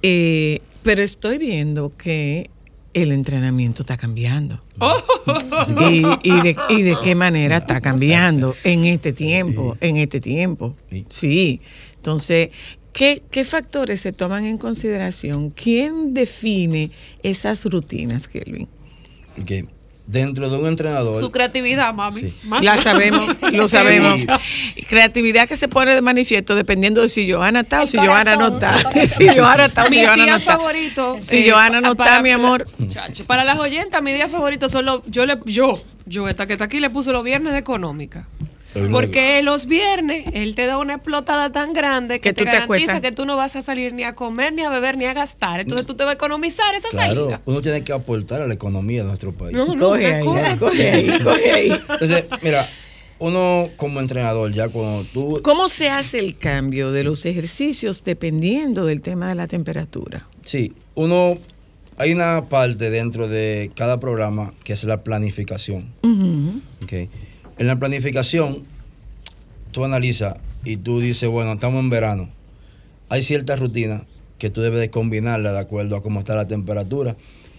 Eh, 0.00 0.60
pero 0.84 1.02
estoy 1.02 1.38
viendo 1.38 1.92
que 1.96 2.50
el 2.94 3.10
entrenamiento 3.10 3.82
está 3.82 3.96
cambiando. 3.96 4.60
Y, 5.90 6.04
y 6.22 6.40
de, 6.40 6.56
y 6.68 6.82
de 6.82 6.96
qué 7.02 7.16
manera 7.16 7.56
está 7.56 7.80
cambiando 7.80 8.54
en 8.62 8.84
este 8.84 9.12
tiempo, 9.12 9.76
en 9.80 9.96
este 9.96 10.20
tiempo. 10.20 10.76
Sí. 11.08 11.60
Entonces, 11.96 12.50
¿qué, 12.92 13.24
¿qué 13.28 13.42
factores 13.42 14.02
se 14.02 14.12
toman 14.12 14.44
en 14.44 14.56
consideración? 14.56 15.50
¿Quién 15.50 16.14
define 16.14 16.92
esas 17.24 17.64
rutinas, 17.64 18.28
Kelvin? 18.28 18.68
Que 19.44 19.66
dentro 20.08 20.48
de 20.48 20.56
un 20.56 20.66
entrenador, 20.66 21.18
Su 21.18 21.30
creatividad, 21.30 21.94
mami. 21.94 22.32
La 22.62 22.78
sabemos, 22.78 23.36
lo 23.52 23.68
sabemos. 23.68 24.22
Creatividad 24.88 25.46
que 25.46 25.54
se 25.54 25.68
pone 25.68 25.94
de 25.94 26.00
manifiesto 26.00 26.56
dependiendo 26.56 27.02
de 27.02 27.10
si 27.10 27.30
Johanna 27.30 27.60
está 27.60 27.82
o 27.82 27.86
si 27.86 27.98
Johanna 27.98 28.36
no 28.36 28.48
está. 28.48 28.74
Si 29.18 29.28
Johanna 29.28 29.66
está 29.66 29.84
o 29.84 29.88
si 29.88 30.04
Johanna 30.04 30.26
no 30.26 30.36
está. 30.36 30.52
favoritos. 30.52 31.20
Si 31.20 31.36
eh, 31.36 31.50
Johanna 31.50 31.80
no 31.80 31.92
está, 31.92 32.22
mi 32.22 32.30
amor. 32.30 32.66
Chacho, 32.88 33.24
para 33.26 33.44
las 33.44 33.58
oyentas, 33.58 34.02
mis 34.02 34.14
días 34.14 34.30
favoritos 34.30 34.72
son 34.72 34.86
los. 34.86 35.02
Yo, 35.06 35.26
le, 35.26 35.38
yo, 35.44 35.80
yo, 36.06 36.28
esta 36.28 36.46
que 36.46 36.54
está 36.54 36.64
aquí, 36.64 36.80
le 36.80 36.88
puse 36.88 37.12
los 37.12 37.22
viernes 37.22 37.52
de 37.52 37.58
económica. 37.58 38.26
Porque 38.92 39.42
los 39.42 39.66
viernes 39.66 40.26
él 40.32 40.54
te 40.54 40.66
da 40.66 40.78
una 40.78 40.94
explotada 40.94 41.50
tan 41.50 41.72
grande 41.72 42.20
que, 42.20 42.28
Que 42.28 42.32
te 42.32 42.42
tú 42.42 42.44
te 42.44 42.52
garantiza 42.52 42.74
acuestas. 42.92 43.00
que 43.00 43.12
tú 43.12 43.24
no 43.24 43.36
vas 43.36 43.56
a 43.56 43.62
salir 43.62 43.92
ni 43.94 44.04
a 44.04 44.14
comer, 44.14 44.52
ni 44.52 44.62
a 44.62 44.70
beber, 44.70 44.96
ni 44.96 45.06
a 45.06 45.14
gastar. 45.14 45.60
Entonces 45.60 45.86
tú 45.86 45.94
te 45.94 46.04
vas 46.04 46.12
a 46.12 46.14
economizar 46.14 46.74
esa 46.74 46.88
claro, 46.90 47.22
salida. 47.22 47.40
uno 47.46 47.60
tiene 47.62 47.82
que 47.82 47.92
aportar 47.92 48.42
a 48.42 48.46
la 48.46 48.54
economía 48.54 49.02
de 49.02 49.08
nuestro 49.08 49.32
país. 49.32 49.56
No, 49.56 49.74
no, 49.74 49.88
Coge 49.90 50.14
ahí, 50.14 50.24
coge 50.58 50.90
ahí, 50.92 51.18
coge 51.22 51.50
ahí. 51.50 51.70
Entonces, 51.88 52.24
mira, 52.42 52.68
uno 53.18 53.68
como 53.76 54.00
entrenador, 54.00 54.52
ya 54.52 54.68
cuando 54.68 55.04
tú 55.12 55.40
¿Cómo 55.42 55.68
se 55.68 55.88
hace 55.90 56.18
el 56.20 56.36
cambio 56.36 56.92
de 56.92 57.04
los 57.04 57.24
ejercicios 57.26 58.04
dependiendo 58.04 58.84
del 58.84 59.00
tema 59.00 59.28
de 59.30 59.34
la 59.34 59.48
temperatura? 59.48 60.26
Sí, 60.44 60.72
uno, 60.94 61.38
hay 61.96 62.12
una 62.12 62.48
parte 62.48 62.90
dentro 62.90 63.26
de 63.28 63.72
cada 63.74 63.98
programa 63.98 64.52
que 64.62 64.74
es 64.74 64.84
la 64.84 65.02
planificación. 65.02 65.88
Ujú. 66.02 66.60
¿ok? 66.84 66.92
En 67.58 67.66
la 67.66 67.78
planificación, 67.78 68.64
tú 69.72 69.84
analizas 69.84 70.38
y 70.64 70.76
tú 70.76 71.00
dices, 71.00 71.28
bueno, 71.28 71.52
estamos 71.52 71.80
en 71.80 71.90
verano. 71.90 72.28
Hay 73.08 73.22
ciertas 73.22 73.58
rutinas 73.58 74.02
que 74.38 74.50
tú 74.50 74.60
debes 74.60 74.80
de 74.80 74.90
combinarlas 74.90 75.52
de 75.52 75.58
acuerdo 75.58 75.96
a 75.96 76.02
cómo 76.02 76.20
está 76.20 76.36
la 76.36 76.46
temperatura. 76.46 77.16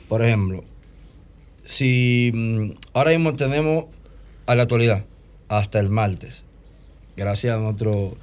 Por 0.08 0.24
ejemplo, 0.24 0.64
si 1.66 2.32
mm, 2.34 2.72
ahora 2.94 3.12
mismo 3.12 3.36
tenemos 3.36 3.86
a 4.46 4.56
la 4.56 4.64
actualidad, 4.64 5.06
hasta 5.50 5.80
el 5.80 5.90
martes, 5.90 6.44
gracias 7.18 7.56
a 7.56 7.60
nuestro 7.60 8.16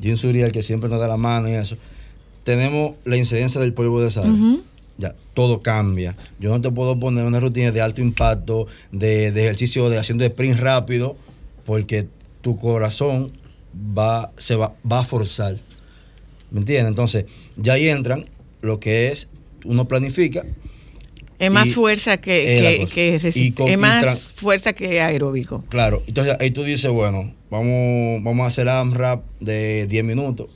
Jim 0.00 0.16
Suriel 0.16 0.50
que 0.50 0.62
siempre 0.62 0.90
nos 0.90 1.00
da 1.00 1.06
la 1.06 1.16
mano 1.16 1.48
y 1.48 1.52
eso, 1.52 1.76
tenemos 2.42 2.94
la 3.04 3.16
incidencia 3.16 3.60
del 3.60 3.72
polvo 3.72 4.00
de 4.00 4.10
sal. 4.10 4.62
Ya, 4.98 5.14
todo 5.32 5.62
cambia. 5.62 6.16
Yo 6.40 6.50
no 6.50 6.60
te 6.60 6.70
puedo 6.70 6.98
poner 6.98 7.24
una 7.24 7.38
rutina 7.40 7.70
de 7.70 7.80
alto 7.80 8.00
impacto, 8.00 8.66
de, 8.90 9.30
de 9.30 9.44
ejercicio, 9.44 9.88
de 9.88 9.96
haciendo 9.98 10.24
sprint 10.24 10.58
rápido, 10.58 11.16
porque 11.64 12.06
tu 12.42 12.56
corazón 12.56 13.30
va, 13.96 14.32
se 14.36 14.56
va, 14.56 14.74
va 14.90 15.00
a 15.00 15.04
forzar. 15.04 15.56
¿Me 16.50 16.60
entiendes? 16.60 16.88
Entonces, 16.88 17.26
ya 17.56 17.74
ahí 17.74 17.88
entran 17.88 18.24
lo 18.60 18.80
que 18.80 19.06
es, 19.08 19.28
uno 19.64 19.86
planifica. 19.86 20.44
Es 21.38 21.50
más 21.52 21.68
fuerza 21.68 22.16
que, 22.16 22.56
es 22.56 22.62
que, 22.62 22.80
cosa. 22.82 22.94
que 22.94 23.20
resi- 23.20 23.36
Y 23.46 23.52
con- 23.52 23.68
es 23.68 23.78
más 23.78 24.32
fuerza 24.32 24.72
que 24.72 25.00
aeróbico. 25.00 25.64
Claro, 25.68 26.02
entonces 26.08 26.34
ahí 26.40 26.50
tú 26.50 26.64
dices, 26.64 26.90
bueno, 26.90 27.32
vamos, 27.50 28.24
vamos 28.24 28.42
a 28.42 28.46
hacer 28.48 28.68
AMRAP 28.68 29.22
de 29.38 29.86
10 29.86 30.02
minutos. 30.04 30.48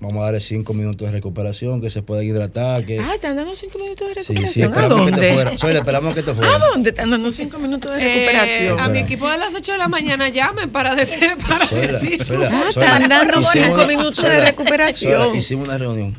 Vamos 0.00 0.22
a 0.22 0.24
darle 0.26 0.40
5 0.40 0.72
minutos 0.72 1.06
de 1.08 1.12
recuperación, 1.12 1.82
que 1.82 1.90
se 1.90 2.00
pueda 2.02 2.24
hidratar. 2.24 2.86
Que... 2.86 2.98
Ah, 2.98 3.14
están 3.14 3.36
dando 3.36 3.54
cinco 3.54 3.78
minutos 3.78 4.08
de 4.08 4.14
sí, 4.24 4.32
recuperación. 4.32 4.52
sí, 4.54 4.62
¿A 4.62 4.66
esperamos 4.66 5.04
que 5.04 5.12
te 5.12 5.16
dónde? 5.20 5.34
fuera. 5.34 5.58
Soy, 5.58 5.74
esperamos 5.76 6.14
que 6.14 6.22
te 6.22 6.34
fuera. 6.34 6.54
¿A 6.54 6.58
dónde 6.58 6.88
están 6.90 7.10
dando 7.10 7.30
cinco 7.30 7.58
minutos 7.58 7.94
de 7.94 8.02
Eh, 8.02 8.14
recuperación? 8.14 8.80
a 8.80 8.88
mi 8.88 8.98
equipo 9.00 9.28
de 9.28 9.36
las 9.36 9.54
8 9.54 9.72
de 9.72 9.78
la 9.78 9.88
mañana 9.88 10.30
llamen 10.30 10.70
para 10.70 10.94
decir, 10.96 11.36
para 11.46 11.66
Soyla, 11.66 11.92
decir 11.92 12.24
su- 12.24 12.32
Soyla, 12.34 12.48
Ah, 12.50 12.72
Soyla, 12.72 12.86
están 12.94 13.08
dando 13.10 13.42
cinco 13.42 13.86
minutos 13.86 14.24
de 14.24 14.40
recuperación. 14.40 15.36
Hicimos 15.36 15.68
una 15.68 15.76
reunión. 15.76 16.16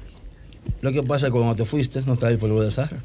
Lo 0.82 0.92
que 0.92 1.02
pasa 1.02 1.26
es 1.26 1.32
que 1.32 1.38
cuando 1.40 1.56
te 1.56 1.66
fuiste, 1.66 2.02
no 2.06 2.14
estaba 2.14 2.32
el 2.32 2.38
polvo 2.38 2.62
de 2.62 2.70
Sahara. 2.70 2.98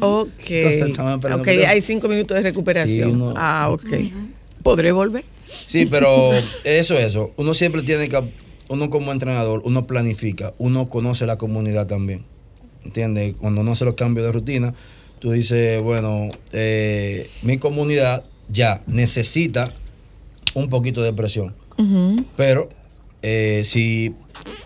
Ok, 0.00 0.28
Entonces, 0.50 0.98
esperando 1.14 1.36
ok, 1.38 1.44
te- 1.46 1.66
hay 1.66 1.80
cinco 1.80 2.08
minutos 2.08 2.36
de 2.36 2.42
recuperación. 2.42 3.08
Sí, 3.08 3.14
uno- 3.14 3.32
Ah, 3.34 3.70
ok. 3.70 3.86
¿Podré 4.62 4.92
volver? 4.92 5.24
Sí, 5.46 5.86
pero 5.86 6.32
eso, 6.64 6.94
eso. 6.98 7.30
Uno 7.36 7.54
siempre 7.54 7.80
tiene 7.82 8.08
que, 8.10 8.20
uno 8.68 8.90
como 8.90 9.12
entrenador, 9.12 9.62
uno 9.64 9.82
planifica, 9.84 10.54
uno 10.58 10.88
conoce 10.88 11.26
la 11.26 11.38
comunidad 11.38 11.86
también. 11.86 12.24
¿Entiendes? 12.84 13.34
Cuando 13.40 13.62
uno 13.62 13.72
hace 13.72 13.84
los 13.84 13.94
cambios 13.94 14.26
de 14.26 14.32
rutina, 14.32 14.74
tú 15.18 15.32
dices, 15.32 15.82
bueno, 15.82 16.28
eh, 16.52 17.28
mi 17.42 17.58
comunidad 17.58 18.24
ya 18.48 18.82
necesita 18.86 19.72
un 20.54 20.68
poquito 20.68 21.02
de 21.02 21.12
presión. 21.12 21.54
Pero 22.36 22.68
eh, 23.22 23.62
si, 23.64 24.14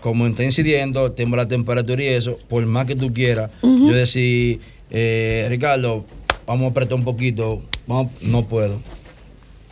como 0.01 0.27
está 0.27 0.43
incidiendo, 0.43 1.11
tengo 1.11 1.35
la 1.35 1.47
temperatura 1.47 2.01
y 2.01 2.07
eso, 2.07 2.37
por 2.47 2.65
más 2.65 2.85
que 2.85 2.95
tú 2.95 3.13
quieras, 3.13 3.51
yo 3.61 3.91
decir, 3.91 4.61
eh, 4.91 5.47
Ricardo, 5.49 6.05
vamos 6.45 6.65
a 6.65 6.69
apretar 6.69 6.97
un 6.97 7.03
poquito, 7.03 7.61
vamos, 7.87 8.13
no 8.21 8.47
puedo. 8.47 8.79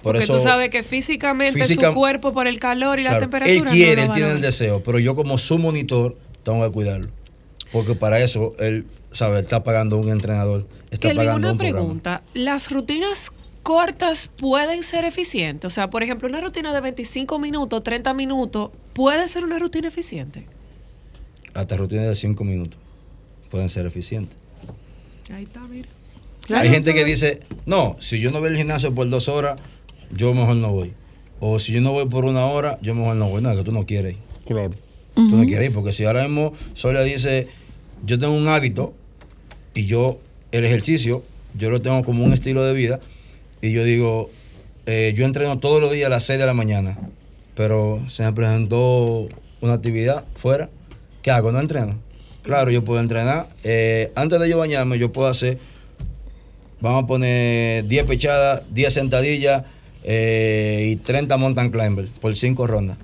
Por 0.02 0.14
Porque 0.14 0.24
eso, 0.24 0.34
tú 0.34 0.40
sabes 0.40 0.70
que 0.70 0.82
físicamente 0.84 1.60
Física- 1.62 1.90
su 1.90 1.94
cuerpo 1.94 2.34
por 2.34 2.48
el 2.48 2.60
calor 2.60 3.00
y 3.00 3.04
la 3.04 3.10
claro, 3.12 3.24
temperatura. 3.24 3.54
él 3.60 3.66
no 3.66 3.72
quiere, 3.72 4.06
lo 4.06 4.14
él 4.14 4.18
tiene 4.18 4.32
el 4.32 4.42
deseo, 4.42 4.82
pero 4.82 4.98
yo 5.00 5.16
como 5.16 5.38
su 5.38 5.58
monitor 5.58 6.18
tengo 6.44 6.64
que 6.66 6.72
cuidarlo. 6.72 7.10
Porque 7.72 7.96
para 7.96 8.20
eso 8.20 8.56
él, 8.60 8.86
sabe, 9.12 9.42
está 9.42 9.62
pagando 9.64 9.98
un 9.98 10.10
entrenador, 10.10 10.68
está 10.90 11.10
Kelvin, 11.10 11.18
pagando 11.18 11.38
una 11.48 11.52
un 11.52 11.58
programa. 11.58 11.80
pregunta. 11.80 12.24
¿Las 12.34 12.72
rutinas 12.72 13.32
cortas 13.62 14.30
pueden 14.38 14.84
ser 14.84 15.04
eficientes? 15.04 15.68
O 15.68 15.70
sea, 15.70 15.90
por 15.90 16.02
ejemplo, 16.02 16.28
una 16.30 16.40
rutina 16.42 16.74
de 16.74 16.80
25 16.82 17.38
minutos, 17.38 17.84
30 17.84 18.14
minutos, 18.14 18.72
¿puede 18.94 19.28
ser 19.28 19.44
una 19.44 19.60
rutina 19.60 19.90
eficiente? 19.90 20.48
Hasta 21.54 21.76
rutinas 21.76 22.08
de 22.08 22.16
5 22.16 22.44
minutos 22.44 22.80
pueden 23.52 23.70
ser 23.70 23.86
eficientes. 23.86 24.38
Ahí 25.34 25.44
está, 25.44 25.60
mira. 25.62 25.90
Hay 26.52 26.70
gente 26.70 26.94
que 26.96 27.06
dice, 27.06 27.42
no, 27.68 27.96
si 28.00 28.20
yo 28.20 28.32
no 28.32 28.40
voy 28.40 28.50
al 28.50 28.56
gimnasio 28.58 28.94
por 28.96 29.08
dos 29.10 29.28
horas, 29.30 29.60
yo 30.12 30.34
mejor 30.34 30.56
no 30.56 30.72
voy. 30.72 30.94
O 31.40 31.60
si 31.60 31.72
yo 31.72 31.82
no 31.82 31.92
voy 31.92 32.06
por 32.06 32.26
una 32.26 32.46
hora, 32.46 32.78
yo 32.82 32.94
mejor 32.96 33.16
no 33.16 33.30
voy. 33.30 33.42
No, 33.42 33.52
es 33.52 33.58
que 33.58 33.64
tú 33.64 33.72
no 33.72 33.86
quieres 33.86 34.14
ir. 34.14 34.20
Claro. 34.46 34.72
Tú 35.16 35.36
no 35.36 35.46
quieres 35.46 35.70
ir, 35.70 35.74
porque 35.74 35.92
si 35.92 36.06
ahora 36.06 36.24
mismo 36.24 36.54
Sonia 36.74 37.02
dice, 37.02 37.48
yo 38.06 38.18
tengo 38.20 38.34
un 38.34 38.48
hábito 38.48 38.94
y 39.74 39.86
yo, 39.86 40.20
el 40.52 40.64
ejercicio, 40.66 41.24
yo 41.58 41.70
lo 41.70 41.82
tengo 41.82 42.04
como 42.04 42.24
un 42.24 42.32
estilo 42.32 42.64
de 42.64 42.74
vida, 42.74 43.00
y 43.62 43.72
yo 43.74 43.84
digo, 43.84 44.30
eh, 44.86 45.14
yo 45.18 45.26
entreno 45.26 45.60
todos 45.60 45.82
los 45.82 45.92
días 45.92 46.08
a 46.08 46.10
las 46.10 46.24
6 46.24 46.40
de 46.40 46.46
la 46.46 46.54
mañana, 46.54 46.98
pero 47.56 48.02
se 48.08 48.24
me 48.24 48.32
presentó 48.32 49.28
una 49.62 49.74
actividad 49.74 50.24
fuera, 50.36 50.70
¿qué 51.22 51.32
hago? 51.32 51.52
¿No 51.52 51.60
entreno? 51.60 52.00
Claro, 52.44 52.72
yo 52.72 52.84
puedo 52.86 53.02
entrenar. 53.02 53.48
eh, 53.64 54.12
antes 54.16 54.40
de 54.40 54.50
yo 54.50 54.58
bañarme, 54.58 54.98
yo 54.98 55.12
puedo 55.12 55.28
hacer, 55.28 55.58
vamos 56.80 57.04
a 57.04 57.08
poner 57.08 57.86
10 57.86 58.06
pechadas, 58.06 58.64
10 58.74 58.94
sentadillas 58.94 59.64
eh, 60.04 60.88
y 60.92 60.96
30 60.98 61.38
mountain 61.38 61.72
climbers 61.72 62.10
por 62.10 62.36
5 62.36 62.68
rondas. 62.68 62.98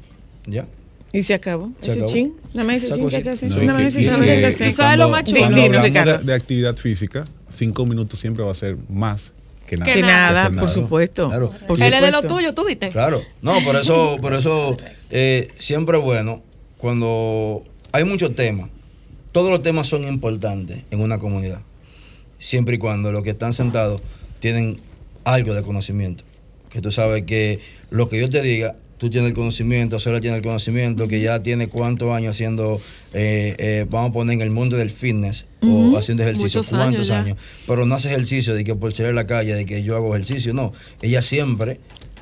¿Ya? 0.47 0.65
Y 1.11 1.23
se 1.23 1.33
acabó. 1.33 1.71
Se 1.81 1.87
Ese 1.87 1.99
acabó. 1.99 2.11
chin. 2.11 2.33
Nada 2.53 2.67
más 2.67 2.83
ese 2.83 2.93
chin 2.93 3.07
que 3.09 3.15
hay 3.15 3.23
que 3.23 3.29
hacer. 3.29 3.49
No, 3.49 3.57
Nada 3.57 3.73
más 3.79 3.83
ese 3.95 4.05
chin 4.05 4.21
que- 4.21 4.31
hay 4.31 4.39
que 4.41 4.45
hacer. 4.47 6.19
de, 6.19 6.25
de 6.25 6.33
actividad 6.33 6.75
física, 6.75 7.23
cinco 7.49 7.85
minutos 7.85 8.19
siempre 8.19 8.43
va 8.43 8.51
a 8.51 8.55
ser 8.55 8.77
más 8.89 9.31
que 9.65 9.77
nada. 9.77 9.93
Que 9.93 10.01
nada, 10.01 10.49
por 10.51 10.69
supuesto. 10.69 11.29
Claro. 11.29 11.51
Por 11.67 11.81
Él 11.81 11.93
es 11.93 12.01
de 12.01 12.11
lo 12.11 12.21
tuyo, 12.21 12.53
¿tú 12.53 12.65
viste? 12.65 12.89
Claro, 12.91 13.21
no, 13.41 13.53
por 13.63 13.75
eso, 13.77 14.17
por 14.21 14.33
eso 14.33 14.77
eh, 15.09 15.47
siempre 15.57 15.97
es 15.97 16.03
bueno 16.03 16.43
cuando 16.77 17.63
hay 17.91 18.03
muchos 18.03 18.35
temas. 18.35 18.69
Todos 19.31 19.49
los 19.49 19.61
temas 19.63 19.87
son 19.87 20.03
importantes 20.05 20.79
en 20.91 20.99
una 21.01 21.17
comunidad, 21.17 21.61
siempre 22.39 22.75
y 22.75 22.77
cuando 22.77 23.11
los 23.11 23.23
que 23.23 23.31
están 23.31 23.53
sentados 23.53 24.01
tienen 24.39 24.75
algo 25.23 25.53
de 25.53 25.63
conocimiento. 25.63 26.23
Que 26.75 26.81
tú 26.81 26.91
sabes 26.91 27.23
que 27.23 27.59
lo 27.89 28.09
que 28.09 28.19
yo 28.19 28.29
te 28.29 28.41
diga 28.41 28.75
tú 28.97 29.09
tienes 29.09 29.29
el 29.29 29.33
conocimiento, 29.33 29.97
Sola 29.97 30.19
tiene 30.19 30.35
el 30.35 30.43
conocimiento, 30.43 31.07
que 31.07 31.21
ya 31.21 31.41
tiene 31.41 31.69
cuántos 31.69 32.11
años 32.11 32.35
haciendo, 32.35 32.81
eh, 33.13 33.55
eh, 33.57 33.85
vamos 33.89 34.09
a 34.09 34.13
poner 34.13 34.33
en 34.35 34.41
el 34.41 34.49
mundo 34.49 34.75
del 34.75 34.91
fitness 34.91 35.45
o 35.61 35.97
haciendo 35.97 36.23
ejercicio, 36.23 36.59
Muchos 36.59 36.67
cuántos 36.67 37.09
años, 37.11 37.37
pero 37.65 37.85
no 37.85 37.95
hace 37.95 38.09
ejercicio 38.09 38.53
de 38.55 38.65
que 38.65 38.75
por 38.75 38.93
salir 38.93 39.11
a 39.11 39.13
la 39.15 39.25
calle, 39.27 39.53
de 39.55 39.65
que 39.65 39.83
yo 39.83 39.95
hago 39.95 40.13
ejercicio, 40.15 40.53
no, 40.53 40.73
ella 41.01 41.21
siempre, 41.21 41.79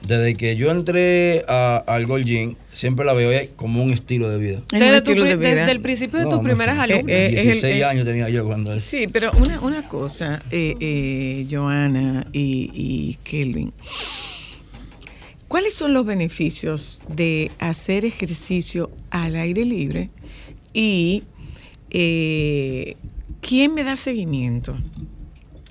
desde 0.08 0.34
que 0.36 0.56
yo 0.56 0.70
entré 0.72 1.44
a- 1.48 1.78
al 1.88 2.06
Gold 2.06 2.26
Gym, 2.26 2.56
siempre 2.72 3.06
la 3.06 3.13
veo 3.13 3.32
eh, 3.32 3.50
como 3.56 3.82
un 3.84 3.92
estilo 3.92 4.30
de 4.30 4.38
vida. 4.38 4.62
Desde, 4.72 4.89
tu 5.02 5.12
estilo 5.12 5.22
pri- 5.24 5.30
de 5.32 5.36
vida. 5.38 5.50
desde 5.52 5.72
el 5.72 5.80
principio 5.80 6.20
de 6.20 6.26
No, 6.26 6.30
tus 6.32 6.39
no, 6.39 6.44
primeras 6.44 6.78
alumnas. 6.78 7.06
Eh, 7.08 7.13
eh, 7.16 7.26
es 7.28 7.36
el- 7.38 7.44
16 7.46 7.76
es- 7.78 7.86
años 7.86 8.06
tenía 8.06 8.30
yo 8.30 8.46
cuando 8.46 8.80
Sí, 8.80 9.08
pero 9.12 9.32
una, 9.39 9.60
una 9.62 9.88
cosa, 9.88 10.42
eh, 10.52 10.76
eh, 10.80 11.48
Joana 11.50 12.26
y, 12.34 12.70
y 12.74 13.18
Kelvin. 13.24 13.72
¿Cuáles 15.54 15.76
son 15.76 15.94
los 15.94 16.04
beneficios 16.04 17.04
de 17.08 17.52
hacer 17.60 18.06
ejercicio 18.06 18.89
al 19.12 19.36
aire 19.36 19.63
libre? 19.66 20.10
Y 20.74 21.26
eh, 21.92 22.96
¿quién 23.39 23.76
me 23.76 23.84
da 23.84 23.96
seguimiento? 23.96 24.76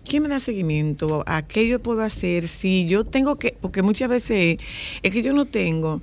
¿Quién 0.08 0.22
me 0.22 0.28
da 0.28 0.38
seguimiento? 0.38 1.24
¿A 1.26 1.42
qué 1.48 1.66
yo 1.66 1.82
puedo 1.82 2.02
hacer? 2.02 2.46
Si 2.46 2.86
yo 2.86 3.02
tengo 3.02 3.40
que, 3.40 3.56
porque 3.60 3.82
muchas 3.82 4.08
veces 4.08 4.58
es 5.02 5.12
que 5.12 5.20
yo 5.20 5.32
no 5.32 5.46
tengo 5.46 6.00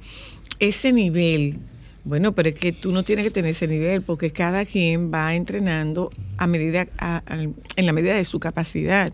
ese 0.59 0.91
nivel. 0.91 1.59
Bueno, 2.03 2.35
pero 2.35 2.49
es 2.49 2.55
que 2.55 2.73
tú 2.73 2.91
no 2.91 3.03
tienes 3.03 3.23
que 3.23 3.31
tener 3.31 3.51
ese 3.51 3.65
nivel 3.69 4.01
porque 4.01 4.31
cada 4.31 4.65
quien 4.65 5.09
va 5.09 5.35
entrenando 5.35 6.11
a 6.35 6.47
medida, 6.47 6.85
a- 6.97 7.23
a- 7.25 7.41
en 7.43 7.85
la 7.85 7.93
medida 7.93 8.13
de 8.13 8.25
su 8.25 8.41
capacidad. 8.41 9.13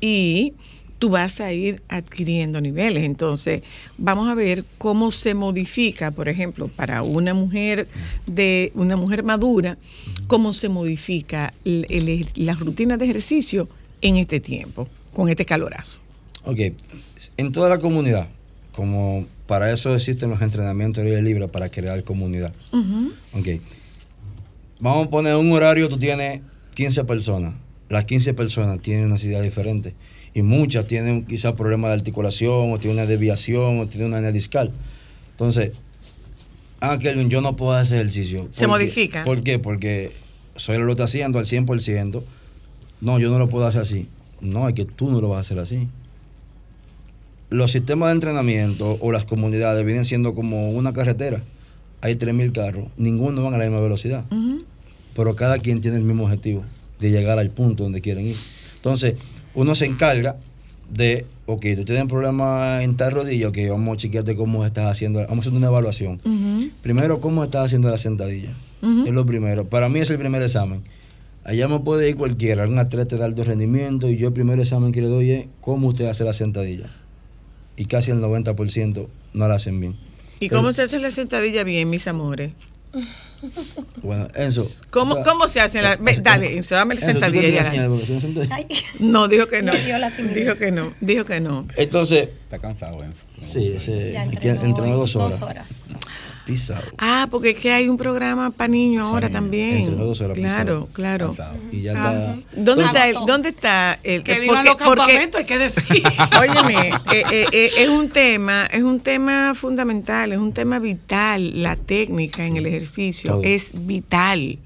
Y 0.00 0.54
tú 0.98 1.10
vas 1.10 1.40
a 1.40 1.52
ir 1.52 1.82
adquiriendo 1.88 2.60
niveles. 2.60 3.04
Entonces, 3.04 3.62
vamos 3.98 4.28
a 4.28 4.34
ver 4.34 4.64
cómo 4.78 5.10
se 5.10 5.34
modifica, 5.34 6.10
por 6.10 6.28
ejemplo, 6.28 6.68
para 6.68 7.02
una 7.02 7.34
mujer 7.34 7.86
de 8.26 8.72
una 8.74 8.96
mujer 8.96 9.22
madura, 9.22 9.76
cómo 10.26 10.52
se 10.52 10.68
modifica 10.68 11.52
el- 11.64 11.86
el- 11.90 12.26
la 12.34 12.54
rutina 12.54 12.96
de 12.96 13.04
ejercicio 13.04 13.68
en 14.00 14.16
este 14.16 14.40
tiempo, 14.40 14.88
con 15.12 15.28
este 15.28 15.44
calorazo. 15.44 16.00
Ok, 16.44 16.60
en 17.36 17.52
toda 17.52 17.68
la 17.68 17.78
comunidad, 17.78 18.28
como 18.72 19.26
para 19.46 19.72
eso 19.72 19.94
existen 19.94 20.30
los 20.30 20.40
entrenamientos 20.42 21.04
de 21.04 21.20
libre, 21.22 21.48
para 21.48 21.68
crear 21.68 22.02
comunidad. 22.04 22.52
Ok, 23.32 23.48
vamos 24.80 25.06
a 25.06 25.10
poner 25.10 25.36
un 25.36 25.50
horario, 25.52 25.88
tú 25.88 25.98
tienes 25.98 26.40
15 26.74 27.04
personas, 27.04 27.54
las 27.88 28.04
15 28.04 28.34
personas 28.34 28.80
tienen 28.80 29.04
una 29.06 29.14
necesidad 29.14 29.42
diferente 29.42 29.94
y 30.36 30.42
muchas 30.42 30.86
tienen 30.86 31.24
quizás 31.24 31.54
problemas 31.54 31.88
de 31.88 31.94
articulación 31.94 32.70
o 32.70 32.78
tienen 32.78 32.98
una 32.98 33.06
desviación 33.06 33.80
o 33.80 33.86
tienen 33.86 34.08
una 34.08 34.18
hernia 34.18 34.32
discal. 34.32 34.70
Entonces, 35.30 35.72
ah, 36.78 36.98
Kelvin, 36.98 37.30
yo 37.30 37.40
no 37.40 37.56
puedo 37.56 37.72
hacer 37.72 38.00
ejercicio. 38.00 38.46
Se 38.50 38.66
modifica. 38.66 39.24
¿Por 39.24 39.42
qué? 39.42 39.58
Porque 39.58 40.12
soy 40.54 40.76
lo 40.76 40.90
está 40.90 41.04
haciendo 41.04 41.38
al 41.38 41.46
100%. 41.46 42.22
No, 43.00 43.18
yo 43.18 43.30
no 43.30 43.38
lo 43.38 43.48
puedo 43.48 43.66
hacer 43.66 43.80
así. 43.80 44.08
No, 44.42 44.68
es 44.68 44.74
que 44.74 44.84
tú 44.84 45.10
no 45.10 45.22
lo 45.22 45.30
vas 45.30 45.38
a 45.38 45.40
hacer 45.40 45.58
así. 45.58 45.88
Los 47.48 47.70
sistemas 47.72 48.08
de 48.08 48.12
entrenamiento 48.16 48.98
o 49.00 49.12
las 49.12 49.24
comunidades 49.24 49.86
vienen 49.86 50.04
siendo 50.04 50.34
como 50.34 50.68
una 50.72 50.92
carretera. 50.92 51.42
Hay 52.02 52.16
3.000 52.16 52.52
carros, 52.52 52.88
ninguno 52.98 53.42
van 53.42 53.54
a 53.54 53.56
la 53.56 53.64
misma 53.64 53.80
velocidad, 53.80 54.26
pero 55.14 55.34
cada 55.34 55.60
quien 55.60 55.80
tiene 55.80 55.96
el 55.96 56.02
mismo 56.02 56.24
objetivo, 56.24 56.62
de 57.00 57.10
llegar 57.10 57.38
al 57.38 57.48
punto 57.48 57.84
donde 57.84 58.02
quieren 58.02 58.26
ir. 58.26 58.36
Entonces, 58.74 59.14
uno 59.56 59.74
se 59.74 59.86
encarga 59.86 60.36
de, 60.88 61.26
ok, 61.46 61.62
tú 61.76 61.84
tienes 61.84 62.02
un 62.02 62.08
problema 62.08 62.82
en 62.82 62.96
tal 62.96 63.10
rodilla, 63.10 63.48
ok, 63.48 63.58
vamos 63.70 63.94
a 63.94 63.96
chequearte 63.96 64.36
cómo 64.36 64.64
estás 64.64 64.86
haciendo, 64.86 65.20
vamos 65.20 65.38
a 65.38 65.48
hacer 65.48 65.58
una 65.58 65.66
evaluación. 65.66 66.20
Primero, 66.82 67.20
¿cómo 67.20 67.42
estás 67.42 67.66
haciendo 67.66 67.90
la 67.90 67.98
sentadilla? 67.98 68.50
Es 68.82 69.12
lo 69.12 69.26
primero. 69.26 69.64
Para 69.64 69.88
mí 69.88 69.98
es 69.98 70.10
el 70.10 70.18
primer 70.18 70.42
examen. 70.42 70.82
Allá 71.42 71.66
me 71.68 71.80
puede 71.80 72.08
ir 72.08 72.16
cualquiera, 72.16 72.62
algún 72.64 72.78
atleta 72.78 73.16
de 73.16 73.24
alto 73.24 73.42
rendimiento, 73.44 74.08
y 74.08 74.16
yo 74.16 74.28
el 74.28 74.34
primer 74.34 74.60
examen 74.60 74.92
que 74.92 75.00
le 75.00 75.08
doy 75.08 75.30
es 75.30 75.46
cómo 75.60 75.88
usted 75.88 76.06
hace 76.06 76.24
la 76.24 76.32
sentadilla. 76.32 76.90
Y 77.76 77.86
casi 77.86 78.10
el 78.10 78.18
90% 78.18 79.06
no 79.32 79.48
la 79.48 79.54
hacen 79.54 79.80
bien. 79.80 79.96
¿Y 80.38 80.48
cómo 80.48 80.72
se 80.72 80.82
hace 80.82 80.98
la 80.98 81.10
sentadilla 81.10 81.64
bien, 81.64 81.88
mis 81.88 82.06
amores? 82.06 82.52
Bueno, 84.02 84.28
Enzo. 84.34 84.66
¿Cómo, 84.90 85.12
o 85.12 85.14
sea, 85.16 85.24
cómo 85.24 85.48
se 85.48 85.60
hace 85.60 85.82
la.? 85.82 85.96
ve, 85.96 86.18
dale, 86.22 86.56
Enzo, 86.56 86.74
dame 86.74 86.94
¿tú 86.94 87.02
sentadilla. 87.02 87.70
no 88.98 89.28
dijo 89.28 89.46
que 89.46 89.62
no. 89.62 89.72
Dijo 89.72 90.54
que 90.56 90.70
no, 90.70 90.92
dijo 91.00 91.24
que 91.24 91.40
no. 91.40 91.66
Entonces, 91.76 92.28
Está 92.44 92.58
cansado, 92.58 93.02
Enzo. 93.04 93.24
sí, 93.44 93.74
ese, 93.76 94.12
Ya 94.12 94.26
que 94.28 94.48
entrenó 94.48 94.64
entrenó 94.64 94.92
hoy 94.92 94.98
dos 95.00 95.16
horas. 95.16 95.40
Dos 95.40 95.48
horas. 95.48 95.84
Ah, 96.98 97.26
porque 97.30 97.50
es 97.50 97.58
que 97.58 97.72
hay 97.72 97.88
un 97.88 97.96
programa 97.96 98.50
para 98.50 98.68
niños 98.68 99.04
ahora 99.04 99.28
también. 99.30 99.78
entrenó 99.78 100.04
dos 100.04 100.20
horas 100.20 100.38
Claro, 100.38 100.88
claro. 100.92 101.26
Cansado. 101.28 101.56
Y 101.72 101.82
ya 101.82 101.92
Ajá. 101.92 102.34
está. 102.34 102.62
¿Dónde 102.62 102.84
está, 102.84 103.08
el, 103.08 103.14
¿Dónde 103.26 103.48
está 103.48 103.98
el 104.04 104.22
Que 104.22 104.40
vivan 104.40 104.64
los 104.64 104.76
campamentos, 104.76 105.40
hay 105.40 105.46
que 105.46 105.58
decir. 105.58 106.02
Óyeme, 106.40 106.88
eh, 107.12 107.22
eh, 107.32 107.46
eh, 107.52 107.70
es 107.78 107.88
un 107.88 108.08
tema, 108.10 108.66
es 108.66 108.82
un 108.82 109.00
tema 109.00 109.54
fundamental, 109.54 110.32
es 110.32 110.38
un 110.38 110.52
tema 110.52 110.78
vital. 110.78 111.62
La 111.62 111.76
técnica 111.76 112.46
en 112.46 112.56
el 112.56 112.66
ejercicio 112.66 113.32
Todo. 113.32 113.42
es 113.42 113.72
vital. 113.86 114.58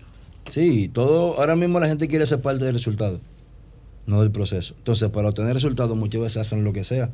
Sí, 0.51 0.89
todo, 0.89 1.39
ahora 1.39 1.55
mismo 1.57 1.79
la 1.79 1.87
gente 1.87 2.09
quiere 2.09 2.27
ser 2.27 2.43
parte 2.43 2.65
del 2.65 2.75
resultado, 2.75 3.21
no 4.07 4.21
del 4.21 4.33
proceso. 4.33 4.75
Entonces, 4.77 5.09
para 5.11 5.29
obtener 5.29 5.55
resultados 5.55 5.97
muchas 5.97 6.21
veces 6.21 6.39
hacen 6.39 6.65
lo 6.65 6.73
que 6.73 6.83
sea. 6.85 7.11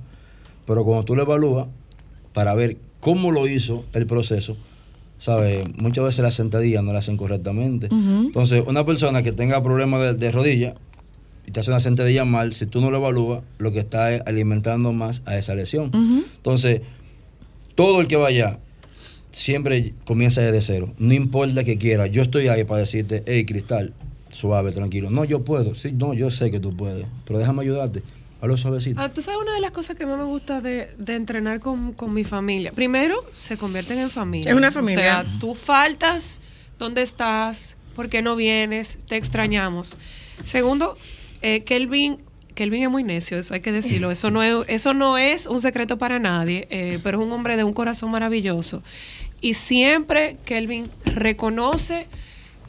Pero 0.66 0.84
cuando 0.84 1.04
tú 1.04 1.14
lo 1.14 1.22
evalúas, 1.22 1.66
para 2.32 2.54
ver 2.54 2.78
cómo 3.00 3.30
lo 3.32 3.46
hizo 3.48 3.84
el 3.92 4.06
proceso, 4.06 4.56
¿sabes? 5.18 5.66
Muchas 5.76 6.04
veces 6.04 6.22
las 6.22 6.34
sentadillas 6.34 6.82
no 6.82 6.92
las 6.92 7.04
hacen 7.04 7.16
correctamente. 7.16 7.88
Entonces, 7.90 8.62
una 8.66 8.84
persona 8.84 9.22
que 9.22 9.32
tenga 9.32 9.62
problemas 9.62 10.00
de, 10.00 10.14
de 10.14 10.32
rodilla 10.32 10.74
y 11.46 11.52
te 11.52 11.60
hace 11.60 11.70
una 11.70 11.80
sentadilla 11.80 12.24
mal, 12.24 12.54
si 12.54 12.66
tú 12.66 12.80
no 12.80 12.90
lo 12.90 12.96
evalúas, 12.98 13.42
lo 13.58 13.72
que 13.72 13.78
está 13.78 14.12
es 14.12 14.22
alimentando 14.26 14.92
más 14.92 15.22
a 15.26 15.36
esa 15.38 15.54
lesión. 15.54 15.90
Entonces, 16.36 16.80
todo 17.76 18.00
el 18.00 18.08
que 18.08 18.16
vaya 18.16 18.58
siempre 19.30 19.92
comienza 20.04 20.40
desde 20.40 20.60
cero. 20.62 20.94
No 20.98 21.14
importa 21.14 21.62
que 21.62 21.78
quiera. 21.78 22.06
Yo 22.06 22.22
estoy 22.22 22.48
ahí 22.48 22.64
para 22.64 22.80
decirte, 22.80 23.22
hey, 23.26 23.44
Cristal, 23.44 23.92
suave, 24.32 24.72
tranquilo. 24.72 25.10
No, 25.10 25.24
yo 25.24 25.44
puedo. 25.44 25.74
Sí, 25.74 25.92
no, 25.92 26.14
yo 26.14 26.30
sé 26.30 26.50
que 26.50 26.58
tú 26.58 26.74
puedes. 26.76 27.06
Pero 27.26 27.38
déjame 27.38 27.62
ayudarte. 27.62 28.02
Hazlo 28.40 28.56
suavecito. 28.56 29.00
Ah, 29.00 29.08
Tú 29.12 29.22
sabes 29.22 29.40
una 29.40 29.54
de 29.54 29.60
las 29.60 29.70
cosas 29.70 29.96
que 29.96 30.04
más 30.06 30.18
me 30.18 30.24
gusta 30.24 30.60
de, 30.60 30.90
de 30.98 31.14
entrenar 31.14 31.60
con, 31.60 31.92
con 31.94 32.12
mi 32.12 32.24
familia. 32.24 32.72
Primero, 32.72 33.16
se 33.34 33.56
convierten 33.56 33.98
en 33.98 34.10
familia. 34.10 34.50
Es 34.50 34.56
una 34.56 34.70
familia. 34.70 35.20
O 35.20 35.24
sea, 35.24 35.38
tú 35.40 35.54
faltas, 35.54 36.40
¿dónde 36.78 37.02
estás? 37.02 37.76
¿Por 37.94 38.08
qué 38.10 38.20
no 38.20 38.36
vienes? 38.36 38.98
Te 39.06 39.16
extrañamos. 39.16 39.96
Segundo, 40.44 40.98
eh, 41.40 41.64
Kelvin, 41.64 42.18
Kelvin 42.54 42.82
es 42.82 42.90
muy 42.90 43.04
necio, 43.04 43.38
eso 43.38 43.54
hay 43.54 43.60
que 43.60 43.72
decirlo. 43.72 44.10
Eso 44.10 44.30
no 44.30 44.42
es, 44.42 44.66
eso 44.68 44.92
no 44.92 45.16
es 45.16 45.46
un 45.46 45.60
secreto 45.60 45.96
para 45.96 46.18
nadie, 46.18 46.68
eh, 46.70 47.00
pero 47.02 47.18
es 47.20 47.26
un 47.26 47.32
hombre 47.32 47.56
de 47.56 47.64
un 47.64 47.72
corazón 47.72 48.10
maravilloso. 48.10 48.82
Y 49.40 49.54
siempre 49.54 50.36
Kelvin 50.44 50.90
reconoce 51.06 52.06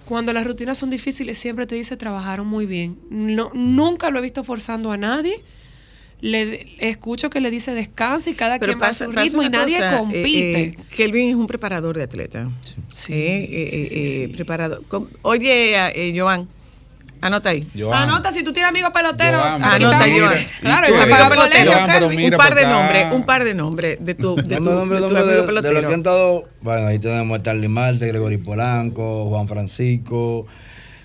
cuando 0.05 0.31
las 0.31 0.47
rutinas 0.47 0.77
son 0.77 0.89
difíciles, 0.89 1.37
siempre 1.37 1.67
te 1.67 1.75
dice 1.75 1.97
trabajaron 1.97 2.47
muy 2.47 2.65
bien. 2.65 2.97
No, 3.09 3.51
nunca 3.53 4.09
lo 4.09 4.19
he 4.19 4.21
visto 4.21 4.45
forzando 4.45 4.91
a 4.93 4.97
nadie. 4.97 5.43
Le 6.19 6.67
escucho 6.79 7.29
que 7.29 7.39
le 7.39 7.51
dice 7.51 7.73
descansa 7.75 8.31
y 8.31 8.33
cada 8.33 8.57
Pero 8.57 8.71
quien 8.71 8.81
va 8.81 8.85
a 8.87 8.89
pasa, 8.89 9.05
su 9.05 9.11
pasa 9.11 9.23
ritmo 9.23 9.43
y 9.43 9.49
nadie 9.49 9.77
cosa, 9.77 9.93
eh, 9.93 9.97
compite. 9.99 10.61
eh, 10.61 10.71
Kelvin 10.95 11.29
es 11.29 11.35
un 11.35 11.45
preparador 11.45 11.95
de 11.95 12.03
atleta. 12.03 12.49
Sí, 12.91 13.13
eh, 13.13 13.47
eh, 13.51 13.87
eh, 14.23 14.29
preparador. 14.33 14.81
Oye, 15.21 15.75
eh, 15.75 16.19
Joan, 16.19 16.47
anota 17.21 17.49
ahí. 17.49 17.67
Joan. 17.77 18.09
Anota 18.09 18.31
si 18.33 18.43
tú 18.43 18.51
tienes 18.51 18.69
amigos 18.69 18.89
peloteros. 18.91 19.39
Joan, 19.39 19.63
Anota. 19.63 19.99
Joan. 19.99 20.33
Claro, 20.59 20.87
un 20.95 22.31
par 22.31 22.55
de 22.55 22.65
nombres, 22.65 23.07
un 23.13 23.23
par 23.23 23.43
de 23.43 23.53
nombres 23.53 23.97
de 23.99 24.15
tu, 24.15 24.35
de 24.37 24.55
tu, 24.57 24.63
nombre, 24.63 24.99
de 24.99 25.07
tu 25.07 25.13
nombre 25.13 25.19
amigo 25.19 25.25
de, 25.25 25.31
de 25.31 25.37
los 25.37 25.45
pelotero. 25.45 25.79
que 25.87 25.93
han 25.93 25.99
estado. 25.99 26.45
Bueno, 26.61 26.87
ahí 26.87 26.97
tenemos 26.97 27.35
a 27.35 27.37
Stanley 27.37 27.69
Marte, 27.69 28.07
Gregory 28.07 28.37
Polanco, 28.37 29.29
Juan 29.29 29.47
Francisco, 29.47 30.47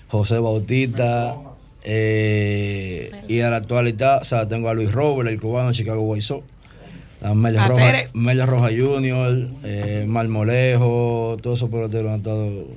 José 0.07 0.39
Bautista. 0.39 1.35
Eh, 1.83 3.11
y 3.27 3.39
en 3.39 3.51
la 3.51 3.57
actualidad, 3.57 4.21
o 4.21 4.23
sea, 4.23 4.47
tengo 4.47 4.69
a 4.69 4.73
Luis 4.73 4.91
Robert, 4.91 5.29
el 5.29 5.39
cubano 5.39 5.69
de 5.69 5.75
Chicago 5.75 6.01
White 6.01 6.25
Sox. 6.25 6.43
a 7.21 7.33
Melia 7.33 7.67
Roja. 7.67 7.93
Melia 8.13 8.45
Roja 8.45 8.69
Junior, 8.69 9.47
eh, 9.63 10.05
Marmolejo, 10.07 11.37
todos 11.41 11.59
esos 11.59 11.69
peloteros 11.69 12.11
han 12.11 12.17
estado. 12.17 12.67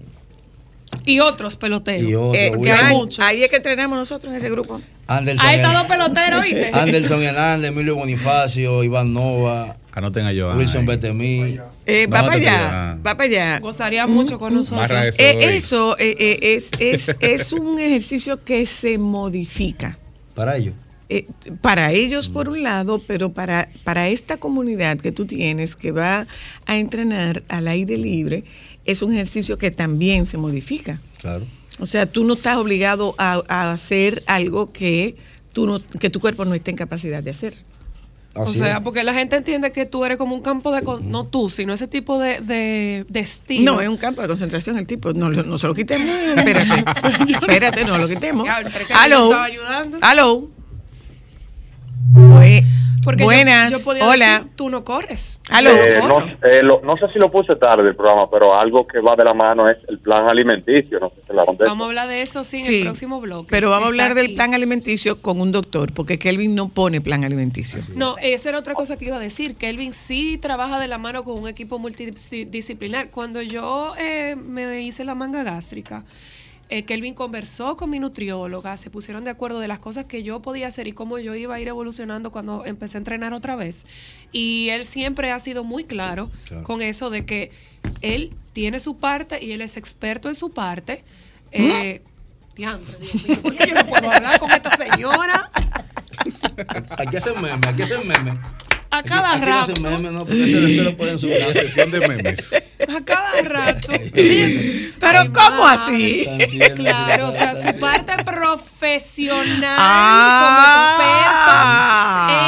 Y 1.05 1.20
otros 1.20 1.57
peloteros. 1.57 2.09
Y 2.09 2.14
otros, 2.14 2.37
Eh, 2.37 3.22
ahí 3.22 3.43
es 3.43 3.51
que 3.51 3.57
entrenamos 3.57 3.99
nosotros 3.99 4.31
en 4.31 4.37
ese 4.37 4.49
grupo. 4.51 4.81
Anderson, 5.09 5.47
Ahí 5.47 5.57
está 5.57 5.72
dos 5.72 5.87
peloteros. 5.87 6.45
Anderson 6.72 7.22
Hernández, 7.22 7.70
Emilio 7.70 7.97
Bonifacio, 7.97 8.85
Iván 8.85 9.12
Nova, 9.12 9.76
Anoten 9.97 10.26
a 10.26 10.32
Joan. 10.34 10.59
Wilson. 10.59 10.84
Betemí. 10.84 11.59
Eh, 11.86 12.07
va 12.07 12.20
No, 12.20 12.26
para 12.28 12.32
allá, 12.34 12.99
va 13.07 13.16
para 13.16 13.24
allá. 13.24 13.59
Gozaría 13.61 14.07
mucho 14.07 14.38
con 14.38 14.53
nosotros. 14.55 14.90
Eh, 15.18 15.36
eso 15.57 15.97
eh, 15.99 16.14
eh, 16.18 16.38
es, 16.42 16.70
es, 16.78 17.16
es 17.20 17.53
un 17.53 17.78
ejercicio 17.78 18.44
que 18.44 18.66
se 18.66 18.99
modifica. 18.99 19.99
Para 20.34 20.57
ellos. 20.59 20.74
eh, 21.09 21.26
para 21.62 21.92
ellos 21.92 22.28
por 22.28 22.49
un 22.51 22.62
lado, 22.62 23.03
pero 23.07 23.32
para, 23.32 23.70
para 23.84 24.09
esta 24.09 24.36
comunidad 24.36 24.99
que 24.99 25.12
tú 25.12 25.24
tienes 25.24 25.74
que 25.76 25.92
va 25.92 26.26
a 26.66 26.76
entrenar 26.76 27.42
al 27.49 27.66
aire 27.68 27.97
libre, 27.97 28.44
es 28.84 29.01
un 29.01 29.14
ejercicio 29.14 29.57
que 29.57 29.70
también 29.70 30.26
se 30.26 30.36
modifica. 30.36 31.01
Claro. 31.22 31.47
O 31.78 31.86
sea, 31.86 32.05
tú 32.07 32.22
no 32.24 32.34
estás 32.34 32.59
obligado 32.59 33.14
a, 33.18 33.42
a 33.49 33.72
hacer 33.72 34.22
algo 34.26 34.72
que, 34.72 35.16
tú 35.53 35.66
no, 35.66 35.82
que 36.01 36.11
tu 36.11 36.20
cuerpo 36.20 36.44
no 36.44 36.55
esté 36.55 36.70
en 36.72 36.76
capacidad 36.76 37.22
de 37.22 37.30
hacer. 37.30 37.55
O 38.37 38.47
sea, 38.49 38.82
porque 38.82 39.03
la 39.05 39.14
gente 39.14 39.37
entiende 39.37 39.72
que 39.72 39.87
tú 39.87 40.05
eres 40.05 40.18
como 40.18 40.34
un 40.34 40.43
campo 40.43 40.72
de... 40.72 40.82
con- 40.82 41.11
No 41.11 41.24
tú, 41.26 41.49
sino 41.51 41.72
ese 41.72 41.87
tipo 41.89 42.18
de, 42.18 42.41
de, 42.41 43.05
de 43.09 43.20
estilo. 43.20 43.74
No, 43.74 43.80
es 43.80 43.89
un 43.89 43.97
campo 43.97 44.22
de 44.22 44.28
concentración 44.28 44.76
el 44.78 44.87
tipo. 44.87 45.12
No, 45.12 45.30
no 45.30 45.59
se 45.59 45.66
lo 45.66 45.74
quitemos. 45.74 46.07
Espérate. 46.37 46.84
Espérate, 47.32 47.84
no 47.84 47.99
lo 47.99 48.09
quitemos. 48.09 48.47
Aló. 48.95 49.16
yo 49.18 49.24
estaba 49.30 49.45
ayudando. 49.45 49.99
Aló. 50.03 50.49
Bue- 52.12 52.64
Porque 53.07 53.23
yo- 53.23 53.27
buenas. 53.27 53.73
yo 53.73 53.83
podía 53.83 54.05
Hola. 54.07 54.33
decir, 54.41 54.51
tú 54.57 54.69
no 54.69 54.85
corres. 54.85 55.41
Aló. 55.49 55.71
Eh, 55.71 56.03
no, 56.07 56.19
eh, 56.47 56.63
lo- 56.63 56.83
no 56.85 56.99
sé 56.99 57.07
si 57.15 57.19
lo 57.19 57.31
puse 57.31 57.57
tarde 57.57 57.89
el 57.89 57.97
programa, 57.97 58.29
pero 58.31 58.55
algo 58.59 58.87
que 58.87 59.01
va 59.01 59.17
de 59.17 59.25
la 59.25 59.33
mano 59.33 59.67
es 59.71 59.79
el 59.89 59.99
plan 60.01 60.29
alimenticio. 60.29 61.01
No 61.01 61.09
sé 61.09 61.17
si 61.27 61.35
la. 61.35 61.45
Vamos 61.45 61.85
a 61.87 61.89
hablar 61.89 62.09
de 62.09 62.21
eso 62.21 62.45
sí 62.45 62.59
en 62.59 62.65
Sí, 62.67 62.77
el 62.81 62.85
próximo 62.85 63.21
bloque. 63.21 63.49
Pero 63.51 63.71
vamos 63.71 63.85
a 63.85 63.89
hablar 63.89 64.15
del 64.15 64.35
plan 64.35 64.53
alimenticio 64.53 65.23
con 65.23 65.41
un 65.41 65.53
doctor, 65.53 65.93
porque 65.95 66.19
Kelvin 66.19 66.55
no 66.55 66.69
pone 66.69 67.01
plan 67.01 67.25
alimenticio. 67.25 67.81
No, 67.95 68.17
esa 68.21 68.51
era 68.51 68.59
otra 68.59 68.75
cosa 68.75 68.99
que 68.99 69.07
iba 69.07 69.17
a 69.17 69.21
decir. 69.21 69.55
Kelvin 69.55 69.93
sí 69.95 70.37
trabaja 70.37 70.79
de 70.81 70.89
la 70.89 70.99
mano 70.99 71.25
con 71.25 71.39
un 71.41 71.49
equipo 71.49 71.79
multidisciplinar. 71.79 73.11
Cuando 73.11 73.41
yo 73.41 73.95
eh, 73.99 74.37
me 74.37 74.83
hice 74.83 75.05
la 75.05 75.15
manga 75.15 75.43
gástrica, 75.45 76.05
eh, 76.69 76.85
Kelvin 76.85 77.14
conversó 77.14 77.77
con 77.77 77.91
mi 77.91 77.99
nutrióloga, 78.01 78.77
se 78.77 78.91
pusieron 78.91 79.23
de 79.25 79.31
acuerdo 79.31 79.61
de 79.61 79.69
las 79.69 79.79
cosas 79.79 80.07
que 80.07 80.23
yo 80.23 80.43
podía 80.43 80.67
hacer 80.69 80.87
y 80.89 80.93
cómo 80.93 81.19
yo 81.19 81.35
iba 81.35 81.55
a 81.55 81.61
ir 81.61 81.69
evolucionando 81.69 82.31
cuando 82.33 82.64
empecé 82.64 82.97
a 82.97 82.99
entrenar 82.99 83.33
otra 83.35 83.55
vez. 83.57 83.87
Y 84.33 84.69
él 84.71 84.85
siempre 84.85 85.31
ha 85.33 85.39
sido 85.39 85.62
muy 85.64 85.85
claro, 85.85 86.31
Claro. 86.47 86.62
con 86.64 86.83
eso 86.83 87.09
de 87.11 87.25
que 87.25 87.51
él 88.01 88.35
tiene 88.53 88.81
su 88.81 88.97
parte 88.99 89.43
y 89.45 89.53
él 89.53 89.61
es 89.62 89.77
experto 89.77 90.29
en 90.29 90.35
su 90.35 90.51
parte. 90.51 91.05
Eh, 91.53 92.03
diantre, 92.57 92.97
Dios 92.99 93.29
mío, 93.29 93.43
¿por 93.43 93.55
qué 93.57 93.67
yo 93.69 93.75
no 93.75 93.87
puedo 93.87 94.11
hablar 94.11 94.39
con 94.41 94.51
esta 94.51 94.77
señora? 94.77 95.51
Aquí 96.99 97.17
hacen 97.17 97.41
meme, 97.41 97.67
aquí 97.69 97.83
hacen 97.83 98.07
meme. 98.09 98.39
A 98.99 99.03
cada 99.03 99.32
Aquí 99.32 99.40
no 99.40 99.47
rato. 99.47 99.72
hacen 99.72 99.82
meme, 99.82 100.11
no, 100.11 100.20
porque 100.24 100.44
se, 100.47 100.74
se 100.76 100.82
lo 100.84 100.97
pueden 100.97 101.18
subir. 101.18 101.38
La 101.38 101.53
sesión 101.53 101.90
de 101.90 102.09
memes. 102.09 102.38
A 102.88 103.05
cada 103.05 103.42
rato. 103.42 103.88
Pero 105.01 105.32
¿cómo 105.32 105.66
así? 105.66 106.26
Claro, 106.76 107.28
o 107.28 107.32
sea, 107.32 107.55
su 107.55 107.78
parte 107.78 108.12
profesional 108.24 109.76
Ah. 109.78 110.97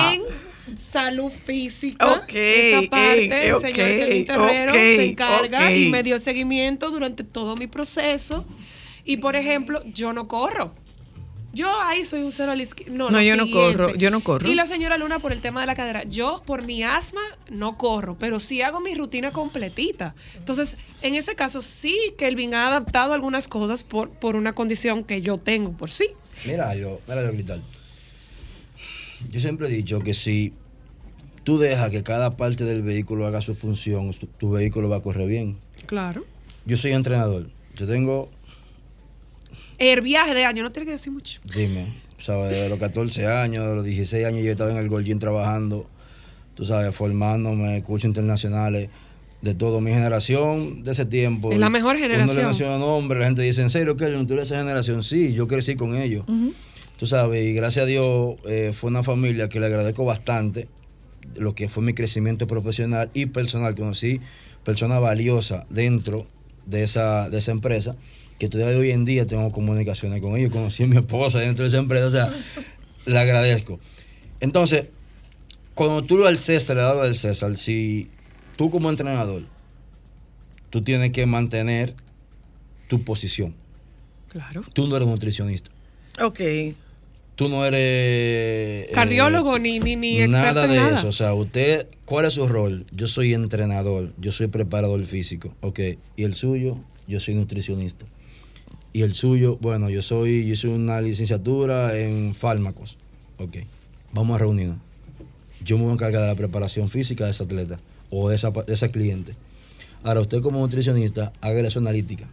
como 0.09 0.15
experto 0.17 0.33
en 0.69 0.79
salud 0.79 1.33
física. 1.45 2.07
Ok, 2.13 2.33
esa 2.33 2.91
parte, 2.91 3.25
eh, 3.25 3.49
el 3.51 3.61
señor 3.61 3.69
ok, 3.71 3.75
Kelvin 3.75 4.25
Terrero 4.27 4.73
se 4.73 5.05
encarga 5.05 5.71
y 5.73 5.91
me 5.91 6.03
dio 6.03 6.19
seguimiento 6.19 6.91
durante 6.91 7.25
todo 7.25 7.57
mi 7.57 7.67
proceso. 7.67 8.47
Y 9.05 9.19
por 9.19 9.37
ejemplo, 9.37 9.83
yo 9.87 10.13
no 10.13 10.29
corro. 10.29 10.75
Yo 11.53 11.81
ahí 11.81 12.05
soy 12.05 12.23
un 12.23 12.31
cero 12.31 12.53
a 12.53 12.57
la 12.57 12.63
izquierda. 12.63 12.93
No, 12.95 13.11
No, 13.11 13.23
yo 13.23 13.35
no 13.37 13.51
corro, 13.51 13.95
yo 13.95 14.11
no 14.11 14.21
corro. 14.23 14.47
Y 14.49 14.55
la 14.55 14.67
señora 14.67 14.99
Luna 14.99 15.19
por 15.19 15.33
el 15.33 15.41
tema 15.41 15.61
de 15.61 15.67
la 15.67 15.75
cadera. 15.75 16.05
Yo, 16.05 16.43
por 16.45 16.65
mi 16.65 16.83
asma, 16.83 17.23
no 17.51 17.79
corro, 17.79 18.17
pero 18.19 18.39
sí 18.39 18.61
hago 18.61 18.81
mi 18.81 18.95
rutina 18.95 19.33
completita. 19.33 20.15
Entonces, 20.37 20.77
en 21.01 21.15
ese 21.15 21.35
caso, 21.35 21.63
sí, 21.63 21.97
Kelvin 22.19 22.55
ha 22.55 22.67
adaptado 22.69 23.15
algunas 23.15 23.49
cosas 23.49 23.83
por, 23.83 24.11
por 24.11 24.37
una 24.37 24.55
condición 24.55 25.05
que 25.05 25.23
yo 25.23 25.39
tengo 25.39 25.73
por 25.73 25.91
sí. 25.91 26.09
Mira, 26.45 26.75
yo, 26.77 27.01
mira 27.09 27.25
yo, 27.25 27.31
Cristal. 27.33 27.63
Yo 29.31 29.41
siempre 29.41 29.69
he 29.69 29.71
dicho 29.71 30.01
que 30.01 30.15
si 30.15 30.53
tú 31.45 31.59
dejas 31.59 31.91
que 31.91 32.03
cada 32.03 32.37
parte 32.37 32.65
del 32.65 32.83
vehículo 32.83 33.27
haga 33.27 33.41
su 33.41 33.55
función, 33.55 34.11
tu, 34.13 34.27
tu 34.27 34.51
vehículo 34.51 34.89
va 34.89 34.99
a 34.99 35.01
correr 35.01 35.27
bien. 35.27 35.59
Claro. 35.87 36.25
Yo 36.67 36.77
soy 36.77 36.93
entrenador. 36.93 37.49
Yo 37.75 37.87
tengo, 37.87 38.29
El 39.79 40.01
viaje 40.01 40.35
de 40.35 40.45
año, 40.45 40.63
no 40.63 40.73
tiene 40.73 40.87
que 40.87 40.93
decir 40.93 41.13
mucho. 41.13 41.41
dime, 41.55 41.87
¿sabes? 42.19 42.51
De 42.51 42.69
los 42.69 42.79
14 42.79 43.27
años, 43.27 43.67
de 43.69 43.75
los 43.77 43.85
16 43.85 44.27
años, 44.27 44.43
yo 44.45 44.51
estaba 44.53 44.71
en 44.71 44.77
el 44.79 44.89
Golgin 44.89 45.19
trabajando, 45.19 45.87
tú 46.55 46.65
sabes, 46.65 46.95
formándome, 46.95 47.83
cursos 47.83 48.07
internacionales, 48.09 48.91
de 49.41 49.55
todo. 49.55 49.81
Mi 49.81 49.93
generación 49.93 50.83
de 50.83 50.91
ese 50.91 51.07
tiempo. 51.07 51.53
Es 51.53 51.59
la 51.59 51.71
mejor 51.71 51.95
Uno 51.95 52.07
le 52.07 52.13
generación. 52.15 52.47
menciona 52.47 52.79
nombre, 52.79 53.21
la 53.21 53.27
gente 53.27 53.43
dice, 53.43 53.63
¿en 53.63 53.71
serio, 53.71 53.97
Kelvin, 53.97 54.27
tú 54.27 54.35
eres 54.35 54.49
esa 54.49 54.59
generación? 54.59 55.05
Sí, 55.05 55.33
yo 55.33 55.47
crecí 55.47 55.77
con 55.77 55.97
ellos. 55.97 56.25
Tú 56.99 57.07
sabes, 57.07 57.45
y 57.45 57.53
gracias 57.53 57.85
a 57.85 57.87
Dios 57.87 58.35
eh, 58.47 58.73
fue 58.75 58.91
una 58.91 59.05
familia 59.05 59.49
que 59.49 59.61
le 59.61 59.67
agradezco 59.67 60.05
bastante 60.05 60.67
lo 61.37 61.55
que 61.55 61.69
fue 61.69 61.85
mi 61.85 61.95
crecimiento 61.95 62.49
profesional 62.49 63.11
y 63.15 63.27
personal. 63.27 63.77
Conocí 63.77 64.21
personas 64.65 65.01
valiosas 65.01 65.67
dentro 65.71 66.27
de 66.67 66.83
esa, 66.83 67.31
de 67.31 67.39
esa 67.39 67.53
empresa, 67.53 67.95
que 68.39 68.49
todavía 68.49 68.79
hoy 68.79 68.91
en 68.93 69.05
día 69.05 69.27
tengo 69.27 69.51
comunicaciones 69.51 70.21
con 70.21 70.37
ellos. 70.37 70.51
Conocí 70.51 70.85
a 70.85 70.87
mi 70.87 70.97
esposa 70.97 71.41
dentro 71.41 71.65
de 71.65 71.69
esa 71.69 71.79
empresa, 71.79 72.07
o 72.07 72.11
sea, 72.11 72.33
le 73.07 73.19
agradezco. 73.19 73.81
Entonces, 74.41 74.87
cuando 75.75 76.03
tú 76.05 76.25
al 76.27 76.39
César 76.39 76.77
le 76.77 76.83
das 76.83 77.03
del 77.03 77.15
César, 77.15 77.57
si 77.57 78.09
tú 78.57 78.71
como 78.71 78.91
entrenador, 78.91 79.43
tú 80.71 80.83
tienes 80.83 81.11
que 81.11 81.27
mantener 81.27 81.95
tu 82.89 83.05
posición. 83.05 83.55
Claro. 84.29 84.63
Tú 84.73 84.87
no 84.87 84.97
eres 84.97 85.09
nutricionista. 85.09 85.71
Ok. 86.23 86.41
Tú 87.35 87.49
no 87.49 87.65
eres... 87.65 87.81
eh, 87.81 88.91
Cardiólogo 88.93 89.59
ni, 89.59 89.79
ni, 89.79 89.95
ni 89.95 90.21
experto 90.23 90.45
nada 90.55 90.67
de 90.67 90.77
nada. 90.77 90.99
eso. 90.99 91.09
O 91.09 91.13
sea, 91.13 91.35
usted, 91.35 91.89
¿cuál 92.05 92.27
es 92.27 92.35
su 92.35 92.47
rol? 92.49 92.85
Yo 92.91 93.07
soy 93.07 93.33
entrenador, 93.33 94.13
yo 94.19 94.33
soy 94.33 94.49
preparador 94.49 95.05
físico. 95.05 95.55
Ok. 95.61 95.81
¿Y 96.17 96.25
el 96.25 96.35
suyo? 96.35 96.79
Yo 97.07 97.21
soy 97.21 97.35
nutricionista. 97.35 98.07
Y 98.93 99.03
el 99.03 99.15
suyo, 99.15 99.59
bueno, 99.61 99.91
yo 99.91 100.03
soy, 100.03 100.47
yo 100.47 100.55
hice 100.55 100.69
una 100.69 101.01
licenciatura 101.01 101.99
en 101.99 102.35
fármacos. 102.35 102.99
Ok. 103.39 103.59
Vamos 104.13 104.37
a 104.37 104.39
reunirnos. 104.39 104.79
Yo 105.65 105.77
me 105.77 105.85
voy 105.85 105.91
a 105.91 105.95
encargar 105.95 106.23
de 106.23 106.29
la 106.29 106.35
preparación 106.35 106.89
física 106.89 107.25
de 107.25 107.31
ese 107.31 107.43
atleta 107.43 107.79
o 108.11 108.29
de 108.29 108.37
esa, 108.37 108.51
de 108.51 108.73
esa 108.73 108.89
cliente. 108.89 109.35
Ahora, 110.03 110.21
usted 110.21 110.41
como 110.41 110.61
nutricionista, 110.61 111.33
hágale 111.41 111.71
su 111.71 111.81
analítica 111.81 112.29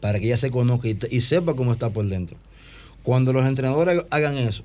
para 0.00 0.20
que 0.20 0.26
ella 0.26 0.38
se 0.38 0.50
conozca 0.50 0.88
y, 0.88 1.20
sepa 1.20 1.54
cómo 1.54 1.72
está 1.72 1.90
por 1.90 2.06
dentro. 2.06 2.36
Cuando 3.02 3.32
los 3.32 3.46
entrenadores 3.46 4.04
hagan 4.10 4.36
eso 4.36 4.64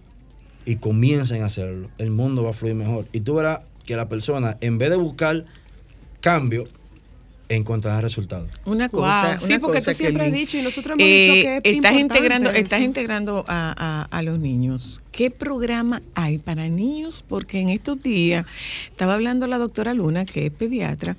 y 0.66 0.76
comiencen 0.76 1.44
a 1.44 1.48
hacerlo, 1.48 1.90
el 1.98 2.12
mundo 2.12 2.44
va 2.44 2.52
a 2.52 2.54
fluir 2.54 2.76
mejor. 2.76 3.08
Y 3.12 3.22
tú 3.22 3.36
verás 3.36 3.62
que 3.86 3.96
la 3.96 4.10
persona, 4.10 4.58
en 4.62 4.78
vez 4.78 4.90
de 4.90 4.98
buscar 4.98 5.46
cambio, 6.20 6.66
encontrará 7.56 8.02
resultados. 8.02 8.50
Una 8.66 8.88
Wow, 8.88 9.02
cosa, 9.02 9.40
sí, 9.40 9.46
una 9.48 9.60
porque 9.60 9.78
cosa, 9.80 9.92
tú 9.92 9.98
siempre 9.98 10.26
has 10.26 10.32
dicho 10.34 10.58
y 10.58 10.62
nosotros 10.62 10.96
hemos 10.98 11.04
Eh, 11.08 11.32
dicho 11.36 11.62
que 11.64 11.70
es 11.70 11.76
estás 11.76 12.00
integrando, 12.00 12.50
eso. 12.50 12.60
estás 12.60 12.82
integrando 12.82 13.46
a, 13.48 13.74
a- 13.78 14.18
a 14.18 14.22
los 14.22 14.40
niños. 14.40 15.02
¿Qué 15.12 15.32
programa 15.32 16.02
hay 16.16 16.38
para 16.38 16.68
niños? 16.70 17.24
Porque 17.28 17.60
en 17.60 17.70
estos 17.70 18.02
días 18.02 18.46
estaba 18.90 19.14
hablando 19.14 19.48
la 19.48 19.58
doctora 19.58 19.94
Luna, 19.94 20.26
que 20.26 20.48
es 20.48 20.52
pediatra, 20.52 21.16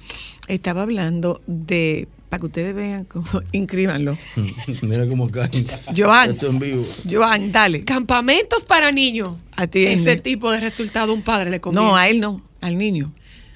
estaba 0.48 0.82
hablando 0.82 1.40
de, 1.46 2.08
para 2.28 2.40
que 2.40 2.46
ustedes 2.46 2.74
vean 2.74 3.04
cómo, 3.04 3.26
inscríbanlo. 3.52 4.16
Mira 4.82 5.06
cómo 5.08 5.30
cae. 5.30 5.50
Joan. 5.96 6.30
Esto 6.30 6.46
en 6.48 6.58
vivo. 6.58 6.84
Joan, 7.10 7.52
dale. 7.52 7.84
Campamentos 7.84 8.64
para 8.64 8.90
niños. 8.92 9.36
Atiende. 9.56 10.12
Ese 10.12 10.20
tipo 10.20 10.50
de 10.50 10.60
resultado 10.60 11.12
un 11.12 11.22
padre 11.22 11.50
le 11.50 11.60
conviene. 11.60 11.86
No, 11.86 11.96
a 11.96 12.08
él 12.08 12.20
no, 12.20 12.42
al 12.60 12.78
niño. 12.78 13.12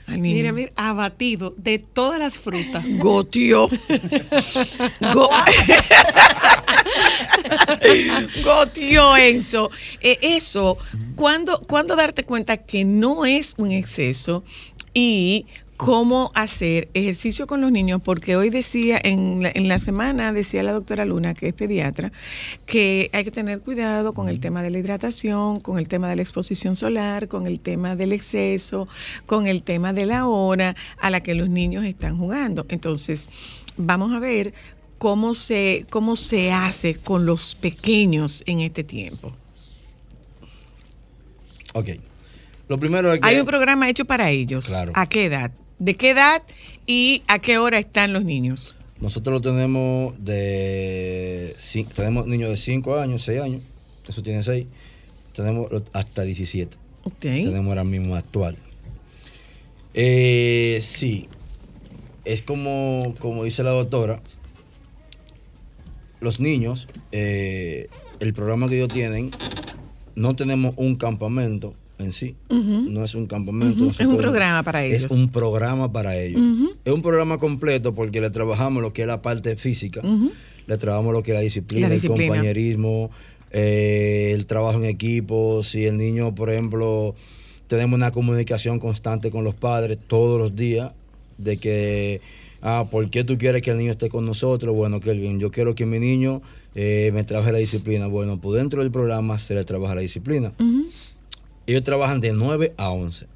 Mira, 0.08 0.52
mira, 0.52 0.72
abatido 0.76 1.54
de 1.56 1.78
todas 1.78 2.18
las 2.18 2.36
frutas. 2.38 2.84
Gotio. 2.98 3.68
Go- 5.12 5.30
Gotio, 8.44 9.16
Enzo. 9.16 9.70
Eh, 10.00 10.18
eso, 10.22 10.78
¿cuándo, 11.14 11.60
¿cuándo 11.68 11.96
darte 11.96 12.24
cuenta 12.24 12.56
que 12.56 12.84
no 12.84 13.26
es 13.26 13.54
un 13.58 13.72
exceso? 13.72 14.42
Y 14.94 15.46
cómo 15.76 16.30
hacer 16.34 16.88
ejercicio 16.94 17.46
con 17.46 17.60
los 17.60 17.70
niños, 17.70 18.00
porque 18.02 18.36
hoy 18.36 18.50
decía, 18.50 18.98
en 19.02 19.42
la, 19.42 19.50
en 19.54 19.68
la 19.68 19.78
semana 19.78 20.32
decía 20.32 20.62
la 20.62 20.72
doctora 20.72 21.04
Luna, 21.04 21.34
que 21.34 21.48
es 21.48 21.54
pediatra, 21.54 22.12
que 22.64 23.10
hay 23.12 23.24
que 23.24 23.30
tener 23.30 23.60
cuidado 23.60 24.14
con 24.14 24.28
el 24.28 24.40
tema 24.40 24.62
de 24.62 24.70
la 24.70 24.78
hidratación, 24.78 25.60
con 25.60 25.78
el 25.78 25.88
tema 25.88 26.08
de 26.08 26.16
la 26.16 26.22
exposición 26.22 26.76
solar, 26.76 27.28
con 27.28 27.46
el 27.46 27.60
tema 27.60 27.96
del 27.96 28.12
exceso, 28.12 28.88
con 29.26 29.46
el 29.46 29.62
tema 29.62 29.92
de 29.92 30.06
la 30.06 30.26
hora 30.26 30.76
a 30.98 31.10
la 31.10 31.22
que 31.22 31.34
los 31.34 31.48
niños 31.48 31.84
están 31.84 32.18
jugando. 32.18 32.66
Entonces, 32.68 33.28
vamos 33.76 34.12
a 34.12 34.18
ver 34.18 34.54
cómo 34.98 35.34
se, 35.34 35.86
cómo 35.90 36.16
se 36.16 36.52
hace 36.52 36.94
con 36.94 37.26
los 37.26 37.54
pequeños 37.54 38.42
en 38.46 38.60
este 38.60 38.82
tiempo. 38.84 39.32
Ok. 41.74 41.90
Lo 42.68 42.78
primero 42.78 43.12
es 43.12 43.20
que... 43.20 43.28
Hay 43.28 43.38
un 43.38 43.46
programa 43.46 43.88
hecho 43.88 44.06
para 44.06 44.30
ellos. 44.30 44.66
Claro. 44.66 44.92
¿A 44.94 45.06
qué 45.08 45.26
edad? 45.26 45.52
¿De 45.78 45.94
qué 45.94 46.10
edad 46.10 46.42
y 46.86 47.22
a 47.28 47.38
qué 47.38 47.58
hora 47.58 47.78
están 47.78 48.12
los 48.12 48.24
niños? 48.24 48.76
Nosotros 49.00 49.34
lo 49.34 49.40
tenemos 49.40 50.14
de... 50.24 51.54
Tenemos 51.94 52.26
niños 52.26 52.50
de 52.50 52.56
5 52.56 52.96
años, 52.96 53.22
6 53.24 53.40
años. 53.40 53.62
Eso 54.08 54.22
tiene 54.22 54.42
6. 54.42 54.66
tenemos 55.32 55.70
hasta 55.92 56.22
17. 56.22 56.76
Ok. 57.04 57.20
Tenemos 57.20 57.68
ahora 57.68 57.84
mismo 57.84 58.16
actual. 58.16 58.56
Eh, 59.92 60.80
sí, 60.82 61.28
es 62.24 62.42
como, 62.42 63.14
como 63.18 63.44
dice 63.44 63.62
la 63.62 63.70
doctora, 63.70 64.20
los 66.20 66.40
niños, 66.40 66.88
eh, 67.12 67.88
el 68.20 68.34
programa 68.34 68.68
que 68.68 68.76
ellos 68.76 68.88
tienen, 68.88 69.30
no 70.14 70.36
tenemos 70.36 70.74
un 70.76 70.96
campamento 70.96 71.74
en 71.98 72.12
sí, 72.12 72.34
no 72.50 73.04
es 73.04 73.14
un 73.14 73.26
campamento. 73.26 73.90
Es 73.90 74.00
un 74.00 74.16
programa 74.16 74.62
para 74.62 74.84
ellos. 74.84 75.04
Es 75.04 75.10
un 75.10 75.30
programa 75.30 75.90
para 75.92 76.16
ellos. 76.16 76.40
Es 76.84 76.92
un 76.92 77.02
programa 77.02 77.38
completo 77.38 77.94
porque 77.94 78.20
le 78.20 78.30
trabajamos 78.30 78.82
lo 78.82 78.92
que 78.92 79.02
es 79.02 79.08
la 79.08 79.22
parte 79.22 79.56
física, 79.56 80.02
le 80.66 80.78
trabajamos 80.78 81.12
lo 81.12 81.22
que 81.22 81.32
es 81.32 81.36
la 81.36 81.42
disciplina, 81.42 81.88
La 81.88 81.94
disciplina. 81.94 82.24
el 82.24 82.30
compañerismo, 82.30 83.10
eh, 83.50 84.32
el 84.34 84.46
trabajo 84.46 84.78
en 84.78 84.84
equipo. 84.84 85.62
Si 85.62 85.84
el 85.84 85.96
niño, 85.96 86.34
por 86.34 86.50
ejemplo, 86.50 87.14
tenemos 87.66 87.96
una 87.96 88.10
comunicación 88.10 88.78
constante 88.78 89.30
con 89.30 89.44
los 89.44 89.54
padres 89.54 89.98
todos 90.06 90.38
los 90.38 90.54
días 90.54 90.92
de 91.38 91.56
que, 91.56 92.20
ah, 92.62 92.86
¿por 92.90 93.08
qué 93.10 93.24
tú 93.24 93.38
quieres 93.38 93.62
que 93.62 93.70
el 93.70 93.78
niño 93.78 93.90
esté 93.90 94.08
con 94.08 94.26
nosotros? 94.26 94.74
Bueno, 94.74 95.00
Kelvin, 95.00 95.38
yo 95.40 95.50
quiero 95.50 95.74
que 95.74 95.86
mi 95.86 95.98
niño 95.98 96.42
eh, 96.74 97.10
me 97.14 97.24
trabaje 97.24 97.52
la 97.52 97.58
disciplina. 97.58 98.06
Bueno, 98.06 98.38
pues 98.40 98.58
dentro 98.58 98.82
del 98.82 98.90
programa 98.90 99.38
se 99.38 99.54
le 99.54 99.64
trabaja 99.64 99.94
la 99.94 100.02
disciplina. 100.02 100.52
Ellos 101.66 101.82
trabajan 101.82 102.20
de 102.20 102.32
9 102.32 102.74
a 102.76 102.90
11, 102.90 103.26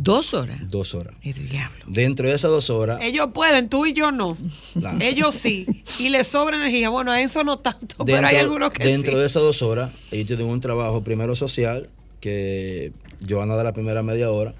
Dos 0.00 0.32
horas. 0.32 0.58
dos 0.70 0.94
horas. 0.94 1.14
El 1.22 1.48
diablo. 1.48 1.84
Dentro 1.88 2.28
de 2.28 2.34
esas 2.34 2.50
dos 2.52 2.70
horas, 2.70 3.00
Ellos 3.02 3.30
pueden, 3.34 3.68
tú 3.68 3.84
y 3.84 3.92
yo 3.94 4.12
no. 4.12 4.36
Claro. 4.74 4.98
Ellos 5.02 5.34
sí. 5.34 5.66
Y 5.98 6.08
les 6.10 6.28
sobra 6.28 6.56
energía. 6.56 6.88
Bueno, 6.88 7.10
a 7.10 7.20
eso 7.20 7.42
no 7.42 7.58
tanto, 7.58 8.04
pero 8.04 8.26
hay 8.26 8.36
algunos 8.36 8.70
que 8.70 8.84
dentro 8.84 9.14
sí. 9.14 9.18
de 9.18 9.26
esas 9.26 9.42
dos 9.42 9.60
horas, 9.60 9.90
ellos 10.12 10.28
tienen 10.28 10.46
un 10.46 10.60
trabajo 10.60 11.02
primero 11.02 11.34
social, 11.34 11.90
que 12.20 12.92
yo 13.20 13.38
van 13.38 13.50
a 13.50 13.56
dar 13.56 13.64
la 13.64 13.72
primera 13.72 14.02
media 14.04 14.30
hora 14.30 14.54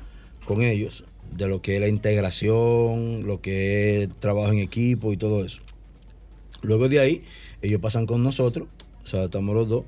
con 0.44 0.62
ellos, 0.62 1.04
de 1.30 1.46
lo 1.46 1.62
que 1.62 1.76
es 1.76 1.80
la 1.80 1.88
integración, 1.88 3.24
lo 3.26 3.40
que 3.40 4.02
es 4.02 4.08
trabajo 4.18 4.50
en 4.52 4.58
equipo 4.58 5.12
y 5.12 5.16
todo 5.16 5.44
eso. 5.44 5.60
Luego 6.62 6.88
de 6.88 6.98
ahí, 6.98 7.22
ellos 7.62 7.80
pasan 7.80 8.06
con 8.06 8.24
nosotros, 8.24 8.66
o 9.04 9.06
sea, 9.06 9.24
estamos 9.24 9.54
los 9.54 9.68
dos, 9.68 9.84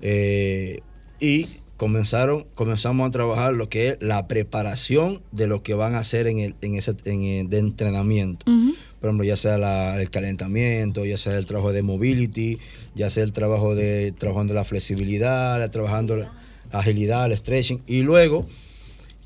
eh, 0.00 0.80
y 1.18 1.48
comenzaron, 1.86 2.46
comenzamos 2.54 3.08
a 3.08 3.10
trabajar 3.10 3.54
lo 3.54 3.68
que 3.68 3.88
es 3.88 3.96
la 4.00 4.28
preparación 4.28 5.20
de 5.32 5.48
lo 5.48 5.64
que 5.64 5.74
van 5.74 5.96
a 5.96 5.98
hacer 5.98 6.28
en, 6.28 6.38
el, 6.38 6.54
en 6.60 6.76
ese 6.76 6.94
en 7.06 7.24
el- 7.24 7.50
de 7.50 7.58
entrenamiento 7.58 8.46
por 9.00 9.08
ejemplo, 9.08 9.24
ya 9.24 9.36
sea 9.36 9.58
la- 9.58 10.00
el 10.00 10.08
calentamiento, 10.08 11.04
ya 11.04 11.16
sea 11.18 11.36
el 11.36 11.44
trabajo 11.44 11.72
de 11.72 11.82
mobility, 11.82 12.58
ya 12.94 13.10
sea 13.10 13.24
el 13.24 13.32
trabajo 13.32 13.74
de 13.74 14.14
trabajando 14.16 14.54
la 14.54 14.62
flexibilidad, 14.62 15.68
trabajando 15.72 16.14
la 16.14 16.30
agilidad, 16.70 17.26
el 17.26 17.36
stretching, 17.36 17.82
y 17.88 18.02
luego 18.02 18.46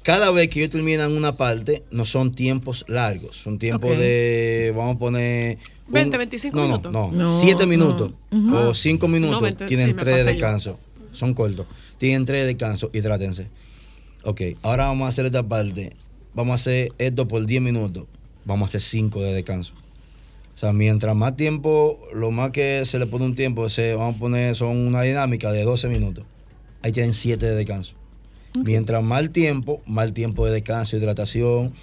cada 0.02 0.30
vez 0.30 0.48
que 0.48 0.60
ellos 0.60 0.70
terminan 0.70 1.12
una 1.12 1.36
parte, 1.36 1.82
no 1.90 2.06
son 2.06 2.34
tiempos 2.34 2.86
largos, 2.88 3.36
son 3.36 3.58
tiempos 3.58 3.98
de, 3.98 4.72
vamos 4.74 4.96
a 4.96 4.98
poner... 4.98 5.58
20, 5.88 6.16
25 6.16 6.56
no, 6.58 6.64
minutos. 6.64 6.90
No, 6.92 7.12
no, 7.12 7.18
No, 7.24 7.40
7 7.42 7.56
no. 7.60 7.66
minutos 7.66 8.12
o 8.54 8.72
5 8.72 9.08
minutos, 9.08 9.36
No, 9.36 9.40
20, 9.42 9.66
tienen 9.66 9.88
sí, 9.88 9.92
me 9.94 10.00
3 10.00 10.16
de 10.16 10.22
pasé 10.24 10.24
yo. 10.24 10.32
descanso, 10.46 10.78
son 11.12 11.34
cortos, 11.34 11.66
tienen 11.98 12.24
3 12.24 12.40
de 12.40 12.46
descanso, 12.46 12.90
hidrátense. 12.92 13.48
Ok, 14.24 14.42
ahora 14.62 14.86
vamos 14.86 15.06
a 15.06 15.08
hacer 15.08 15.26
esta 15.26 15.42
parte, 15.42 15.94
vamos 16.34 16.52
a 16.52 16.54
hacer 16.56 16.92
esto 16.98 17.28
por 17.28 17.46
10 17.46 17.62
minutos, 17.62 18.06
vamos 18.44 18.66
a 18.66 18.68
hacer 18.70 18.80
5 18.80 19.22
de 19.22 19.34
descanso. 19.34 19.72
O 20.54 20.58
sea, 20.58 20.72
mientras 20.72 21.14
más 21.14 21.36
tiempo, 21.36 22.00
lo 22.14 22.30
más 22.30 22.50
que 22.50 22.82
se 22.86 22.98
le 22.98 23.06
pone 23.06 23.26
un 23.26 23.34
tiempo, 23.34 23.68
se, 23.68 23.94
vamos 23.94 24.16
a 24.16 24.18
poner, 24.18 24.54
son 24.54 24.76
una 24.78 25.02
dinámica 25.02 25.52
de 25.52 25.64
12 25.64 25.88
minutos. 25.88 26.24
Ahí 26.82 26.92
tienen 26.92 27.12
7 27.12 27.44
de 27.44 27.54
descanso. 27.54 27.94
Mientras 28.64 29.02
más 29.02 29.30
tiempo, 29.32 29.82
más 29.86 30.14
tiempo 30.14 30.46
de 30.46 30.52
descanso, 30.52 30.96
hidratación. 30.96 31.74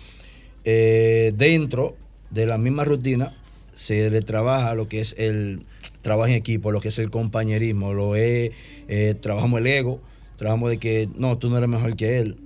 Eh, 0.66 1.34
dentro 1.38 1.96
de 2.32 2.48
la 2.48 2.58
misma 2.58 2.84
rutina 2.84 3.34
se 3.76 4.10
le 4.10 4.22
trabaja 4.22 4.74
lo 4.74 4.88
que 4.88 5.02
es 5.02 5.16
el 5.20 5.66
trabajo 6.04 6.28
en 6.28 6.34
equipo, 6.36 6.72
lo 6.72 6.80
que 6.80 6.90
es 6.90 7.00
el 7.00 7.10
compañerismo, 7.10 7.94
lo 7.94 8.16
es, 8.16 8.52
eh, 8.88 9.16
trabajamos 9.20 9.60
el 9.62 9.68
ego, 9.68 10.00
trabajamos 10.38 10.70
de 10.70 10.78
que 10.78 11.10
no, 11.16 11.40
tú 11.40 11.50
no 11.50 11.58
eres 11.58 11.70
mejor 11.70 11.96
que 11.96 12.20
él. 12.20 12.38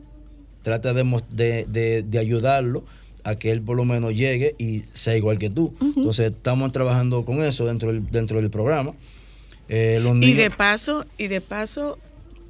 Trata 0.61 0.93
de, 0.93 1.03
de, 1.31 1.65
de- 1.67 2.03
de 2.03 2.19
ayudarlo 2.19 2.85
a 3.23 3.35
que 3.35 3.51
él 3.51 3.61
por 3.61 3.75
lo 3.75 3.83
menos 3.83 4.13
llegue 4.13 4.55
y 4.57 4.83
sea 4.93 5.17
igual 5.17 5.37
que 5.37 5.49
tú. 5.49 5.73
Entonces 5.81 6.31
estamos 6.31 6.71
trabajando 6.71 7.25
con 7.25 7.43
eso 7.43 7.65
dentro 7.65 7.91
del, 7.91 8.09
dentro 8.09 8.39
del 8.39 8.49
programa. 8.49 8.91
Eh, 9.69 9.99
los 10.01 10.15
Y 10.15 10.19
niños- 10.19 10.37
de 10.37 10.49
paso, 10.51 11.05
y 11.17 11.27
de 11.27 11.41
paso, 11.41 11.97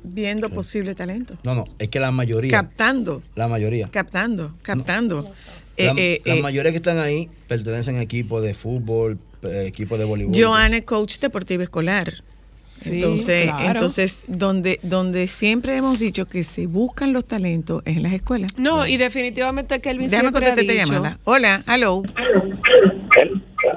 viendo 0.03 0.49
posible 0.49 0.93
talento. 0.93 1.35
no, 1.43 1.55
no, 1.55 1.65
es 1.79 1.87
que 1.89 1.99
la 1.99 2.11
mayoría. 2.11 2.51
Captando, 2.51 3.21
la 3.35 3.47
mayoría. 3.47 3.89
captando, 3.89 4.53
captando. 4.61 5.23
La, 5.23 5.31
Eh, 5.77 5.91
eh, 5.97 6.21
la 6.25 6.35
mayoría 6.41 6.71
que 6.71 6.77
están 6.77 6.97
ahí 6.97 7.29
pertenecen 7.47 7.97
a 7.97 8.01
equipos 8.01 8.41
de 8.43 8.53
fútbol, 8.55 9.19
eh, 9.43 9.65
equipos 9.67 9.99
de 9.99 10.05
voleibol. 10.05 10.35
Joana 10.35 10.77
es 10.77 10.83
coach 10.83 11.19
deportivo 11.19 11.63
escolar. 11.63 12.13
Sí, 12.81 12.91
entonces, 12.93 13.45
claro. 13.45 13.65
entonces 13.71 14.23
donde, 14.27 14.79
donde 14.83 15.27
siempre 15.27 15.75
hemos 15.77 15.97
dicho 15.97 16.27
que 16.27 16.43
se 16.43 16.67
buscan 16.67 17.11
los 17.11 17.25
talentos 17.25 17.81
es 17.85 17.97
en 17.97 18.03
las 18.03 18.13
escuelas. 18.13 18.51
No, 18.57 18.85
y 18.85 18.97
definitivamente 18.97 19.81
Kelvin 19.81 20.09
Déjame 20.09 20.31
contestar 20.31 20.59
esta 20.59 20.73
llamada. 20.73 21.17
Hola, 21.23 21.63
hello. 21.67 22.03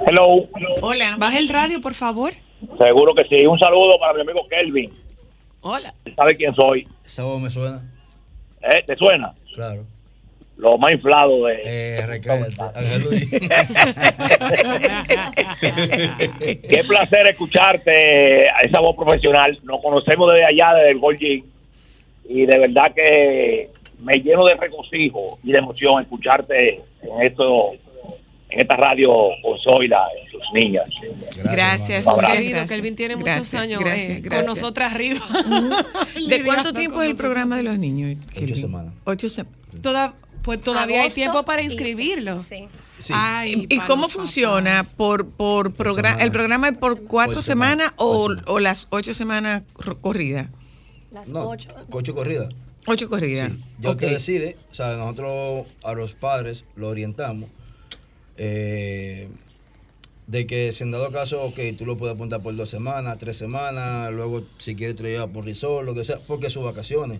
Hello. 0.06 0.48
Hola. 0.82 1.16
Baja 1.18 1.38
el 1.38 1.48
radio, 1.48 1.80
por 1.80 1.94
favor. 1.94 2.34
Seguro 2.78 3.14
que 3.14 3.24
sí. 3.24 3.46
Un 3.46 3.58
saludo 3.58 3.98
para 3.98 4.14
mi 4.14 4.20
amigo 4.20 4.46
Kelvin. 4.48 4.92
Hola. 5.62 5.94
Él 6.04 6.14
sabe 6.14 6.36
quién 6.36 6.54
soy. 6.54 6.86
¿Esa 7.04 7.24
voz 7.24 7.40
me 7.40 7.50
suena? 7.50 7.82
¿Eh? 8.62 8.82
¿Te 8.86 8.96
suena? 8.96 9.34
Claro. 9.54 9.84
Lo 10.60 10.76
más 10.76 10.92
inflado 10.92 11.46
de... 11.46 11.62
Eh. 11.64 12.20
Qué 16.68 16.84
placer 16.86 17.28
escucharte, 17.28 18.50
a 18.50 18.58
esa 18.60 18.80
voz 18.80 18.94
profesional. 18.94 19.58
Nos 19.62 19.80
conocemos 19.80 20.30
desde 20.30 20.44
allá, 20.44 20.74
desde 20.74 20.90
el 20.90 20.98
Gold 20.98 21.18
Gym, 21.18 21.44
y 22.28 22.44
de 22.44 22.58
verdad 22.58 22.92
que 22.94 23.70
me 24.00 24.20
lleno 24.20 24.44
de 24.44 24.54
regocijo 24.54 25.38
y 25.42 25.52
de 25.52 25.58
emoción 25.58 26.02
escucharte 26.02 26.82
en 27.02 27.22
esto, 27.22 27.72
en 28.50 28.60
esta 28.60 28.76
radio 28.76 29.30
con 29.42 29.58
Zoila, 29.60 30.06
en 30.20 30.30
sus 30.30 30.42
niñas. 30.52 30.90
Gracias. 31.42 32.06
Querido, 32.32 32.66
Kelvin 32.68 32.96
tiene 32.96 33.16
muchos 33.16 33.54
años 33.54 33.80
gracias, 33.80 34.10
eh, 34.10 34.20
gracias. 34.20 34.46
con 34.46 34.56
nosotras 34.56 34.92
arriba. 34.92 35.20
¿De 36.28 36.44
cuánto 36.44 36.74
tiempo 36.74 37.00
es 37.00 37.08
el 37.08 37.16
programa 37.16 37.56
de 37.56 37.62
los 37.62 37.78
niños? 37.78 38.18
Ocho 38.36 38.56
semanas. 38.56 38.92
Ocho 39.04 39.30
semanas. 39.30 39.56
Toda, 39.82 40.14
pues 40.42 40.60
todavía 40.62 41.02
hay 41.02 41.10
tiempo 41.10 41.44
para 41.44 41.62
y- 41.62 41.66
inscribirlo. 41.66 42.40
Sí. 42.40 42.68
Ay, 43.12 43.66
¿Y 43.70 43.78
cómo 43.80 44.08
funciona? 44.10 44.84
¿Por, 44.96 45.26
por 45.30 45.72
programa? 45.72 46.10
semana. 46.16 46.24
¿El 46.24 46.32
programa 46.32 46.68
es 46.68 46.76
por 46.78 47.02
cuatro 47.04 47.36
Por 47.36 47.42
semanas 47.42 47.92
semana, 47.92 47.94
o, 47.96 48.28
semana. 48.28 48.42
o 48.48 48.58
las 48.60 48.88
ocho 48.90 49.14
semanas 49.14 49.62
corridas? 50.02 50.48
Las 51.10 51.26
No, 51.28 51.48
ocho. 51.48 51.70
coche 51.88 52.12
corrida. 52.12 52.48
Ocho 52.86 53.08
corridas. 53.08 53.52
Sí, 53.52 53.64
ya 53.80 53.90
usted 53.90 54.10
decide, 54.10 54.56
o 54.70 54.74
sea, 54.74 54.96
nosotros 54.96 55.66
a 55.82 55.92
los 55.94 56.12
padres 56.14 56.64
lo 56.76 56.88
orientamos 56.88 57.48
eh, 58.36 59.28
de 60.26 60.46
que 60.46 60.72
si 60.72 60.84
en 60.84 60.90
dado 60.92 61.10
caso, 61.10 61.42
ok, 61.42 61.58
tú 61.76 61.84
lo 61.86 61.96
puedes 61.96 62.14
apuntar 62.14 62.40
por 62.42 62.54
dos 62.54 62.70
semanas, 62.70 63.18
tres 63.18 63.36
semanas, 63.36 64.12
luego 64.12 64.44
si 64.58 64.74
quieres 64.76 64.96
te 64.96 65.02
lo 65.02 65.08
llevas 65.08 65.28
por 65.30 65.44
resort, 65.44 65.84
lo 65.84 65.94
que 65.94 66.04
sea, 66.04 66.20
porque 66.26 66.50
sus 66.50 66.62
vacaciones. 66.64 67.18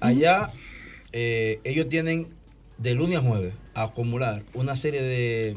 Allá 0.00 0.52
eh, 1.12 1.60
ellos 1.64 1.88
tienen 1.88 2.28
de 2.80 2.94
lunes 2.94 3.18
a 3.18 3.20
jueves 3.20 3.54
a 3.74 3.84
acumular 3.84 4.42
una 4.54 4.74
serie 4.74 5.02
de, 5.02 5.56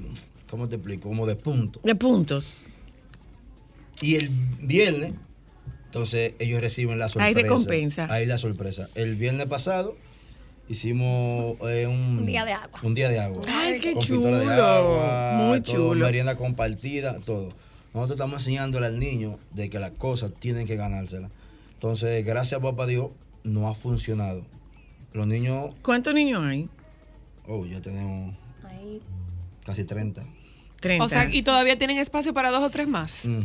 ¿cómo 0.49 0.67
te 0.67 0.75
explico? 0.75 1.09
Como 1.09 1.25
de 1.25 1.35
puntos. 1.35 1.81
De 1.83 1.95
puntos. 1.95 2.67
Y 4.01 4.15
el 4.15 4.29
viernes, 4.29 5.13
entonces 5.85 6.33
ellos 6.39 6.61
reciben 6.61 6.99
la 6.99 7.07
sorpresa. 7.07 7.27
Hay 7.27 7.33
recompensa. 7.33 8.07
Hay 8.13 8.25
la 8.25 8.37
sorpresa. 8.37 8.89
El 8.95 9.15
viernes 9.15 9.45
pasado 9.47 9.95
hicimos 10.67 11.57
eh, 11.61 11.87
un, 11.87 12.19
Un 12.19 12.25
día 12.25 12.43
de 12.45 12.53
agua. 12.53 12.79
Un 12.83 12.93
día 12.93 13.09
de 13.09 13.19
agua. 13.19 13.41
Ay, 13.47 13.79
qué 13.79 13.93
Con 13.93 14.01
pistola 14.01 14.39
de 14.39 14.45
chulo. 14.45 14.63
agua, 14.63 15.33
Muy 15.37 15.61
todo, 15.61 15.75
chulo. 15.75 16.05
Merienda 16.05 16.35
compartida, 16.35 17.19
todo. 17.25 17.49
Nosotros 17.93 18.15
estamos 18.15 18.41
enseñándole 18.41 18.87
al 18.87 18.99
niño 18.99 19.37
de 19.53 19.69
que 19.69 19.79
las 19.79 19.91
cosas 19.91 20.31
tienen 20.39 20.65
que 20.65 20.75
ganárselas. 20.75 21.31
Entonces, 21.75 22.25
gracias 22.25 22.59
a 22.59 22.63
papá 22.63 22.87
Dios, 22.87 23.11
no 23.43 23.67
ha 23.67 23.75
funcionado. 23.75 24.43
Los 25.13 25.27
niños, 25.27 25.75
¿Cuántos 25.83 26.13
niños 26.15 26.43
hay? 26.43 26.67
Oh, 27.47 27.65
ya 27.65 27.81
tenemos 27.81 28.35
Ahí. 28.63 29.01
casi 29.65 29.83
30. 29.83 30.23
30. 30.79 31.03
O 31.05 31.09
sea, 31.09 31.33
y 31.33 31.43
todavía 31.43 31.77
tienen 31.77 31.97
espacio 31.97 32.33
para 32.33 32.51
dos 32.51 32.63
o 32.63 32.69
tres 32.69 32.87
más. 32.87 33.25
Mm. 33.25 33.41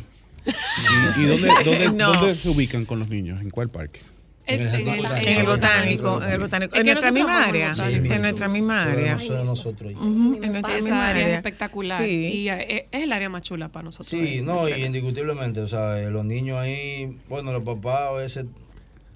¿Y, 0.47 1.21
y 1.21 1.27
dónde, 1.27 1.49
dónde, 1.65 1.93
No. 1.93 2.13
dónde 2.15 2.37
se 2.37 2.49
ubican 2.49 2.85
con 2.85 2.99
los 2.99 3.09
niños? 3.09 3.41
¿En 3.41 3.51
cuál 3.51 3.69
parque? 3.69 4.01
En, 4.47 4.63
en 4.63 4.89
el, 4.89 5.05
en 5.05 5.29
el 5.41 5.47
botánico, 5.47 6.23
en 6.23 6.33
el 6.33 6.39
botánico. 6.41 6.75
En 6.75 6.87
nuestra 6.87 7.11
misma 7.13 7.45
área. 7.45 7.75
En 7.77 8.23
nuestra 8.23 8.49
misma 8.49 8.83
área. 8.85 9.17
nosotros. 9.45 9.93
En 9.93 10.41
nuestra 10.41 10.75
misma 10.75 11.09
área 11.11 11.29
es 11.29 11.35
espectacular. 11.35 12.03
Sí. 12.03 12.11
Y 12.45 12.49
eh, 12.49 12.89
es 12.91 13.03
el 13.03 13.13
área 13.13 13.29
más 13.29 13.43
chula 13.43 13.69
para 13.69 13.85
nosotros. 13.85 14.09
Sí, 14.09 14.41
no, 14.43 14.67
y 14.67 14.85
indiscutiblemente, 14.85 15.61
o 15.61 15.69
sea, 15.69 16.01
eh, 16.01 16.11
los 16.11 16.25
niños 16.25 16.57
ahí, 16.57 17.19
bueno, 17.29 17.53
los 17.53 17.63
papás 17.63 18.01
a 18.09 18.13
veces 18.13 18.47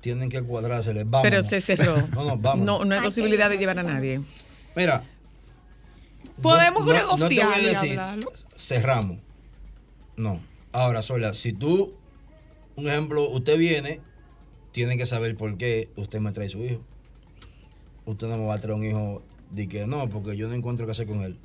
tienen 0.01 0.28
que 0.28 0.43
cuadrársele. 0.43 1.05
Vamos. 1.05 1.22
Pero 1.22 1.43
se 1.43 1.62
cerró. 1.62 1.97
No, 2.14 2.24
no, 2.26 2.37
vamos. 2.37 2.66
No, 2.66 2.85
no 2.85 2.95
hay 2.95 3.01
posibilidad 3.01 3.49
de 3.49 3.57
llevar 3.57 3.78
a 3.78 3.85
nadie. 3.85 4.20
Mira. 4.76 5.04
Podemos 6.40 6.84
no- 6.86 6.92
no- 6.92 6.98
negociar 6.98 7.18
no 7.20 7.28
te 7.28 7.44
voy 7.44 7.54
a 7.54 7.60
y 7.60 7.64
decir, 7.66 7.90
hablarlo. 8.00 8.32
cerramos. 8.56 9.18
No. 10.16 10.40
Ahora, 10.72 11.02
Sola, 11.02 11.34
si 11.34 11.52
tú, 11.52 11.94
un 12.76 12.88
ejemplo, 12.88 13.28
usted 13.30 13.58
viene, 13.58 14.00
tiene 14.72 14.96
que 14.96 15.06
saber 15.06 15.36
por 15.36 15.56
qué 15.58 15.90
usted 15.96 16.20
me 16.20 16.32
trae 16.32 16.48
su 16.48 16.58
hijo. 16.64 16.80
Usted 18.06 18.26
no 18.28 18.38
me 18.38 18.46
va 18.46 18.54
a 18.54 18.60
traer 18.60 18.74
un 18.78 18.84
hijo 18.84 19.22
de 19.50 19.68
que 19.68 19.86
no, 19.86 20.08
porque 20.08 20.36
yo 20.36 20.48
no 20.48 20.54
encuentro 20.54 20.86
qué 20.86 20.92
hacer 20.92 21.06
con 21.06 21.22
él. 21.22 21.38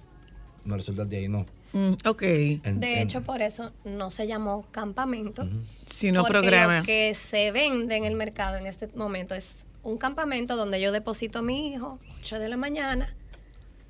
Me 0.63 0.75
resulta 0.77 1.05
de 1.05 1.17
ahí, 1.17 1.27
no. 1.27 1.45
Mm, 1.73 1.93
ok. 2.05 2.21
En- 2.23 2.79
De 2.79 2.93
en- 3.01 3.07
hecho, 3.07 3.21
por 3.21 3.41
eso 3.41 3.71
no 3.83 4.09
se 4.09 4.25
llamó 4.25 4.65
campamento. 4.71 5.47
Si 5.85 6.11
no 6.11 6.21
porque 6.21 6.39
programa. 6.39 6.79
Lo 6.79 6.85
que 6.85 7.13
se 7.13 7.51
vende 7.51 7.97
en 7.97 8.05
el 8.05 8.15
mercado 8.15 8.55
en 8.57 8.65
este 8.65 8.87
momento 8.95 9.35
es 9.35 9.57
un 9.83 9.97
campamento 9.97 10.55
donde 10.55 10.81
yo 10.81 10.91
deposito 10.91 11.39
a 11.39 11.41
mi 11.41 11.73
hijo 11.73 11.99
8 12.21 12.39
de 12.39 12.49
la 12.49 12.57
mañana, 12.57 13.13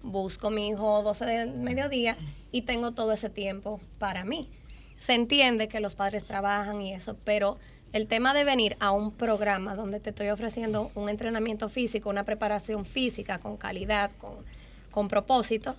busco 0.03 0.47
a 0.47 0.51
mi 0.51 0.69
hijo 0.69 1.01
12 1.03 1.25
del 1.25 1.53
mediodía 1.55 2.17
y 2.51 2.61
tengo 2.63 2.91
todo 2.93 3.11
ese 3.11 3.29
tiempo 3.29 3.79
para 3.99 4.23
mí. 4.25 4.49
Se 4.99 5.13
entiende 5.13 5.67
que 5.67 5.79
los 5.79 5.95
padres 5.95 6.25
trabajan 6.25 6.81
y 6.81 6.93
eso, 6.93 7.17
pero 7.23 7.57
el 7.93 8.07
tema 8.07 8.33
de 8.33 8.43
venir 8.43 8.75
a 8.79 8.91
un 8.91 9.11
programa 9.11 9.75
donde 9.75 9.99
te 9.99 10.09
estoy 10.09 10.29
ofreciendo 10.29 10.91
un 10.95 11.09
entrenamiento 11.09 11.69
físico, 11.69 12.09
una 12.09 12.23
preparación 12.23 12.85
física 12.85 13.39
con 13.39 13.57
calidad, 13.57 14.11
con, 14.17 14.33
con 14.91 15.07
propósito, 15.07 15.75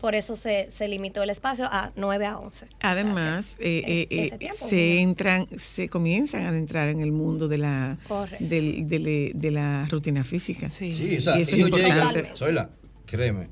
por 0.00 0.14
eso 0.14 0.36
se, 0.36 0.70
se 0.70 0.86
limitó 0.86 1.22
el 1.22 1.30
espacio 1.30 1.64
a 1.70 1.90
9 1.96 2.26
a 2.26 2.38
11. 2.38 2.66
Además, 2.80 3.56
eh, 3.60 3.82
eh, 3.86 4.06
eh, 4.10 4.38
tiempo, 4.38 4.56
se 4.68 5.00
entran, 5.00 5.46
se 5.56 5.88
comienzan 5.88 6.42
a 6.42 6.48
adentrar 6.50 6.88
en 6.90 7.00
el 7.00 7.10
mundo 7.12 7.48
de 7.48 7.58
la 7.58 7.98
del- 8.38 8.86
de, 8.88 9.50
la 9.50 9.86
rutina 9.90 10.22
física. 10.24 10.68
Sí, 10.68 10.92
o 11.16 11.20
sea, 11.22 11.38
y 11.38 11.42
eso 11.42 11.56
es 11.56 11.60
importante. 11.62 12.22
llegan, 12.22 12.36
Zoila, 12.36 12.70
créeme, 13.06 13.48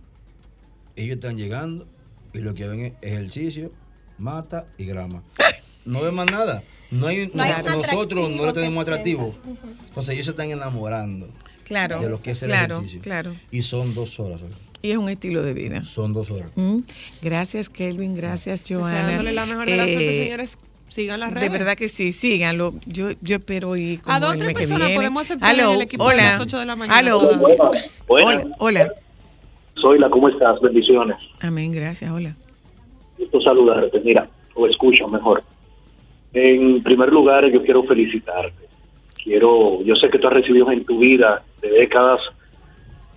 ellos 0.96 1.14
están 1.16 1.36
llegando 1.36 1.86
y 2.32 2.38
lo 2.38 2.54
que 2.54 2.66
ven 2.68 2.80
es 2.86 2.92
ejercicio, 3.02 3.72
mata 4.18 4.66
y 4.78 4.84
grama. 4.86 5.22
No 5.84 6.02
ven 6.02 6.14
más 6.14 6.30
nada. 6.30 6.62
No 6.90 7.06
hay, 7.06 7.30
No 7.32 7.42
hay 7.42 7.62
no- 7.62 7.76
nosotros 7.76 8.30
no 8.30 8.46
le 8.46 8.52
tenemos 8.52 8.82
atractivo. 8.82 9.34
Entonces 9.88 10.14
ellos 10.14 10.26
se 10.26 10.32
están 10.32 10.50
enamorando 10.50 11.28
Claro, 11.64 12.00
de 12.00 12.08
lo 12.10 12.20
que 12.20 12.32
es 12.32 12.42
el 12.42 12.48
claro, 12.50 12.76
ejercicio. 12.76 13.00
claro. 13.00 13.34
Y 13.50 13.62
son 13.62 13.94
dos 13.94 14.20
horas. 14.20 14.40
Y 14.82 14.90
es 14.90 14.98
un 14.98 15.08
estilo 15.08 15.42
de 15.42 15.54
vida. 15.54 15.84
Son 15.84 16.12
dos 16.12 16.30
horas. 16.30 16.50
Mm. 16.56 16.80
Gracias, 17.22 17.70
Kelvin. 17.70 18.14
Gracias, 18.14 18.64
Joana. 18.68 19.22
La 19.22 19.46
mejor 19.46 19.66
de 19.66 19.76
las 19.76 19.86
suerte, 19.86 20.20
Eh, 20.20 20.24
señores. 20.24 20.58
Sigan 20.88 21.20
las 21.20 21.30
De 21.32 21.36
redes. 21.40 21.52
verdad 21.52 21.74
que 21.76 21.88
sí, 21.88 22.12
síganlo. 22.12 22.74
Yo, 22.84 23.12
yo 23.22 23.36
espero 23.36 23.74
ir 23.76 24.02
como 24.02 24.14
A 24.14 24.20
dos 24.20 24.30
o 24.30 24.32
el 24.34 24.38
tres 24.40 24.54
mes 24.54 24.66
que 24.68 24.74
viene. 24.76 24.94
podemos 24.94 25.22
aceptar 25.24 25.58
en 25.58 25.66
el 25.70 25.80
equipo 25.80 26.06
de 26.10 26.14
hola. 26.16 26.32
las 26.32 26.40
8 26.40 26.58
de 26.58 26.66
la 26.66 26.76
mañana 26.76 27.10
todavía. 27.10 27.56
Hola, 28.08 28.44
hola. 28.58 28.92
Zoila, 29.80 30.08
¿cómo 30.10 30.28
estás? 30.28 30.60
Bendiciones. 30.60 31.16
Amén, 31.42 31.72
gracias, 31.72 32.10
hola. 32.10 32.34
Gusto 33.18 33.40
saludarte. 33.40 34.00
Mira, 34.00 34.28
o 34.54 34.66
escucho 34.66 35.08
mejor. 35.08 35.42
En 36.32 36.82
primer 36.82 37.10
lugar, 37.12 37.50
yo 37.50 37.62
quiero 37.62 37.82
felicitarte. 37.84 38.68
Quiero, 39.22 39.82
yo 39.82 39.94
sé 39.96 40.08
que 40.08 40.18
tú 40.18 40.26
has 40.26 40.32
recibido 40.32 40.70
en 40.70 40.84
tu 40.84 40.98
vida 40.98 41.42
de 41.60 41.70
décadas 41.70 42.20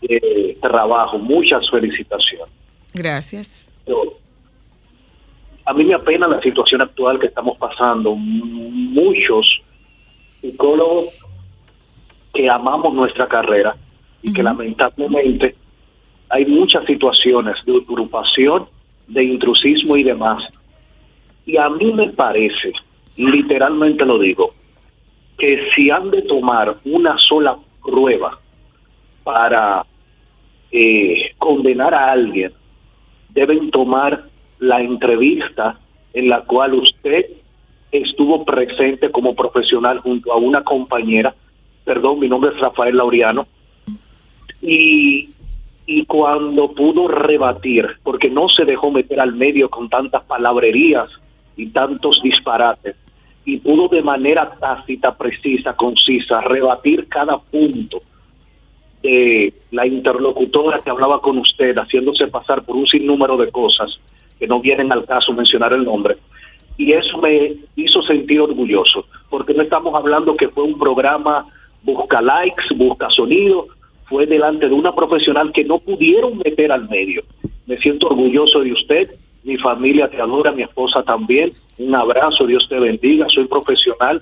de 0.01 0.57
trabajo, 0.61 1.17
muchas 1.17 1.69
felicitaciones. 1.69 2.53
Gracias. 2.93 3.71
Pero 3.85 4.17
a 5.65 5.73
mí 5.73 5.83
me 5.83 5.95
apena 5.95 6.27
la 6.27 6.41
situación 6.41 6.81
actual 6.81 7.19
que 7.19 7.27
estamos 7.27 7.57
pasando. 7.57 8.15
Muchos 8.15 9.61
psicólogos 10.41 11.07
que 12.33 12.49
amamos 12.49 12.93
nuestra 12.93 13.27
carrera 13.27 13.75
y 14.21 14.31
que 14.33 14.43
lamentablemente 14.43 15.55
hay 16.35 16.45
muchas 16.45 16.85
situaciones 16.85 17.55
de 17.65 17.71
usurpación, 17.71 18.65
de 19.07 19.23
intrusismo 19.23 19.95
y 19.95 20.03
demás. 20.03 20.43
Y 21.45 21.55
a 21.55 21.69
mí 21.69 21.93
me 21.93 22.09
parece, 22.09 22.73
literalmente 23.15 24.05
lo 24.05 24.19
digo, 24.19 24.53
que 25.37 25.69
si 25.73 25.89
han 25.89 26.11
de 26.11 26.23
tomar 26.23 26.75
una 26.83 27.17
sola 27.19 27.57
prueba 27.81 28.37
para 29.23 29.85
eh, 30.71 31.31
condenar 31.37 31.93
a 31.93 32.11
alguien, 32.11 32.51
deben 33.29 33.71
tomar 33.71 34.25
la 34.59 34.81
entrevista 34.81 35.79
en 36.13 36.27
la 36.27 36.41
cual 36.41 36.73
usted 36.73 37.27
estuvo 37.93 38.43
presente 38.43 39.09
como 39.09 39.35
profesional 39.35 39.99
junto 39.99 40.33
a 40.33 40.35
una 40.35 40.65
compañera, 40.65 41.33
perdón, 41.85 42.19
mi 42.19 42.27
nombre 42.27 42.51
es 42.53 42.59
Rafael 42.59 42.97
Laureano, 42.97 43.47
y, 44.61 45.29
y 45.85 46.05
cuando 46.05 46.71
pudo 46.73 47.07
rebatir, 47.07 47.87
porque 48.03 48.29
no 48.29 48.49
se 48.49 48.65
dejó 48.65 48.91
meter 48.91 49.19
al 49.19 49.33
medio 49.33 49.69
con 49.69 49.89
tantas 49.89 50.23
palabrerías 50.23 51.09
y 51.55 51.67
tantos 51.67 52.19
disparates, 52.23 52.95
y 53.45 53.57
pudo 53.57 53.87
de 53.87 54.01
manera 54.01 54.57
tácita, 54.59 55.15
precisa, 55.15 55.73
concisa, 55.73 56.41
rebatir 56.41 57.07
cada 57.07 57.37
punto 57.37 58.01
de 59.03 59.53
la 59.69 59.85
interlocutora 59.85 60.79
que 60.79 60.89
hablaba 60.89 61.21
con 61.21 61.37
usted, 61.37 61.75
haciéndose 61.75 62.27
pasar 62.27 62.63
por 62.63 62.75
un 62.75 62.87
sinnúmero 62.87 63.37
de 63.37 63.51
cosas 63.51 63.99
que 64.39 64.47
no 64.47 64.59
vienen 64.59 64.91
al 64.91 65.05
caso 65.05 65.31
mencionar 65.33 65.73
el 65.73 65.83
nombre. 65.83 66.17
Y 66.77 66.91
eso 66.91 67.19
me 67.19 67.53
hizo 67.75 68.01
sentir 68.01 68.41
orgulloso, 68.41 69.05
porque 69.29 69.53
no 69.53 69.61
estamos 69.61 69.93
hablando 69.93 70.35
que 70.35 70.49
fue 70.49 70.63
un 70.63 70.79
programa 70.79 71.45
busca 71.85 72.21
likes, 72.21 72.73
busca 72.75 73.09
sonido, 73.11 73.67
fue 74.05 74.25
delante 74.25 74.67
de 74.67 74.73
una 74.73 74.93
profesional 74.93 75.51
que 75.51 75.63
no 75.63 75.79
pudieron 75.79 76.37
meter 76.37 76.71
al 76.71 76.87
medio. 76.89 77.23
Me 77.65 77.77
siento 77.77 78.07
orgulloso 78.07 78.61
de 78.61 78.71
usted, 78.71 79.09
mi 79.43 79.57
familia 79.57 80.09
te 80.09 80.21
adora, 80.21 80.51
mi 80.51 80.63
esposa 80.63 81.03
también. 81.03 81.53
Un 81.77 81.95
abrazo, 81.95 82.45
Dios 82.45 82.65
te 82.69 82.79
bendiga, 82.79 83.27
soy 83.29 83.45
profesional 83.45 84.21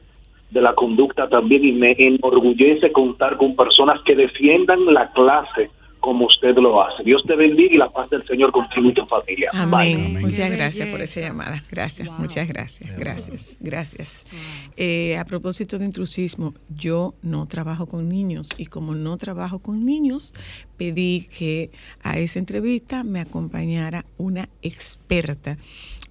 de 0.51 0.61
la 0.61 0.73
conducta 0.73 1.27
también 1.27 1.65
y 1.65 1.71
me 1.71 1.95
enorgullece 1.97 2.91
contar 2.91 3.37
con 3.37 3.55
personas 3.55 4.01
que 4.05 4.15
defiendan 4.15 4.85
la 4.93 5.11
clase 5.11 5.69
como 6.03 6.25
usted 6.25 6.53
lo 6.57 6.83
hace. 6.83 7.01
Dios 7.03 7.23
te 7.23 7.33
bendiga 7.33 7.75
y 7.75 7.77
la 7.77 7.89
paz 7.89 8.09
del 8.09 8.27
Señor 8.27 8.51
contigo 8.51 8.89
y 8.89 8.93
tu 8.93 9.05
familia. 9.05 9.49
Amén. 9.53 10.19
Muchas 10.19 10.51
gracias 10.51 10.89
por 10.89 11.01
esa 11.01 11.21
llamada. 11.21 11.63
Gracias, 11.71 12.09
muchas 12.19 12.45
gracias. 12.45 12.97
Gracias, 12.97 13.57
gracias. 13.61 14.27
Eh, 14.75 15.17
a 15.17 15.23
propósito 15.23 15.79
de 15.79 15.85
intrusismo, 15.85 16.53
yo 16.67 17.13
no 17.21 17.47
trabajo 17.47 17.85
con 17.87 18.09
niños 18.09 18.49
y 18.57 18.65
como 18.65 18.95
no 18.95 19.15
trabajo 19.15 19.59
con 19.59 19.85
niños, 19.85 20.33
pedí 20.75 21.25
que 21.37 21.71
a 22.03 22.19
esa 22.19 22.37
entrevista 22.37 23.05
me 23.05 23.21
acompañara 23.21 24.05
una 24.17 24.49
experta 24.61 25.57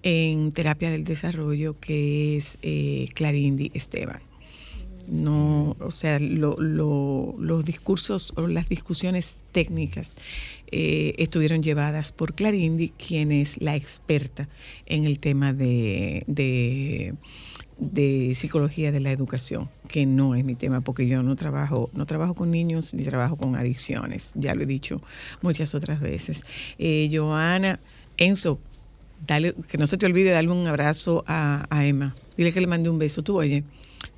en 0.03 0.53
terapia 0.53 0.91
del 0.91 1.05
desarrollo 1.05 1.79
que 1.79 2.39
es 2.39 2.59
eh, 2.63 3.09
Clarindi 3.15 3.71
Esteban 3.75 4.32
no, 5.09 5.77
o 5.81 5.91
sea, 5.93 6.19
lo- 6.19 6.57
lo- 6.59 7.35
los 7.39 7.65
discursos 7.65 8.33
o 8.37 8.47
las 8.47 8.69
discusiones 8.69 9.43
técnicas 9.53 10.17
eh, 10.71 11.15
estuvieron 11.19 11.63
llevadas 11.63 12.13
por 12.13 12.35
Clarindi, 12.35 12.91
quien 12.91 13.33
es 13.33 13.61
la 13.61 13.77
experta 13.77 14.49
en 14.87 15.05
el 15.05 15.19
tema 15.19 15.53
de, 15.53 16.23
de, 16.27 17.15
psicología 18.35 18.93
de 18.93 19.01
la 19.01 19.11
educación, 19.13 19.69
que 19.89 20.07
no 20.07 20.35
es 20.35 20.45
mi 20.45 20.55
tema 20.55 20.81
porque 20.81 21.07
yo 21.07 21.23
no 21.23 21.37
trabajo, 21.37 21.91
no 21.93 22.07
trabajo 22.07 22.35
con 22.35 22.51
niños 22.51 22.95
ni 22.95 23.05
trabajo 23.05 23.37
con 23.37 23.57
adicciones, 23.57 24.33
ya 24.35 24.55
lo 24.55 24.63
he 24.63 24.67
dicho 24.67 25.01
muchas 25.43 25.75
otras 25.75 26.01
veces. 26.01 26.45
Eh, 26.79 27.11
Joana, 27.13 27.81
Enzo, 28.17 28.61
dale, 29.27 29.55
que 29.69 29.79
no 29.79 29.87
se 29.87 29.97
te 29.99 30.07
olvide 30.07 30.31
darle 30.31 30.51
un 30.51 30.67
abrazo 30.67 31.25
a 31.27 31.67
Emma. 31.85 32.17
Dile 32.37 32.53
que 32.53 32.61
le 32.61 32.67
mande 32.67 32.89
un 32.89 32.99
beso. 32.99 33.23
Tú, 33.23 33.37
oye, 33.39 33.65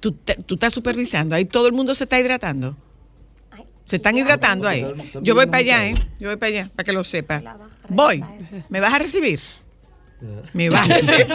tú, 0.04 0.12
te- 0.12 0.34
tú 0.34 0.54
estás 0.54 0.74
supervisando. 0.74 1.34
Ahí 1.34 1.46
todo 1.46 1.66
el 1.66 1.72
mundo 1.72 1.94
se 1.94 2.04
está 2.04 2.20
hidratando. 2.20 2.76
Se 3.86 3.96
están 3.96 4.18
hidratando 4.18 4.68
ahí. 4.68 4.86
Yo 5.22 5.34
voy 5.34 5.46
para 5.46 5.58
allá, 5.58 5.86
¿eh? 5.88 5.94
Yo 6.20 6.28
voy 6.28 6.36
para 6.36 6.48
allá, 6.50 6.70
para 6.76 6.84
que 6.84 6.92
lo 6.92 7.02
sepa. 7.02 7.42
Voy. 7.88 8.22
¿Me 8.68 8.80
vas 8.80 8.92
a 8.92 8.98
recibir? 8.98 9.40
Me 10.52 10.68
vas 10.68 10.88
a 10.90 10.94
recibir. 10.94 11.26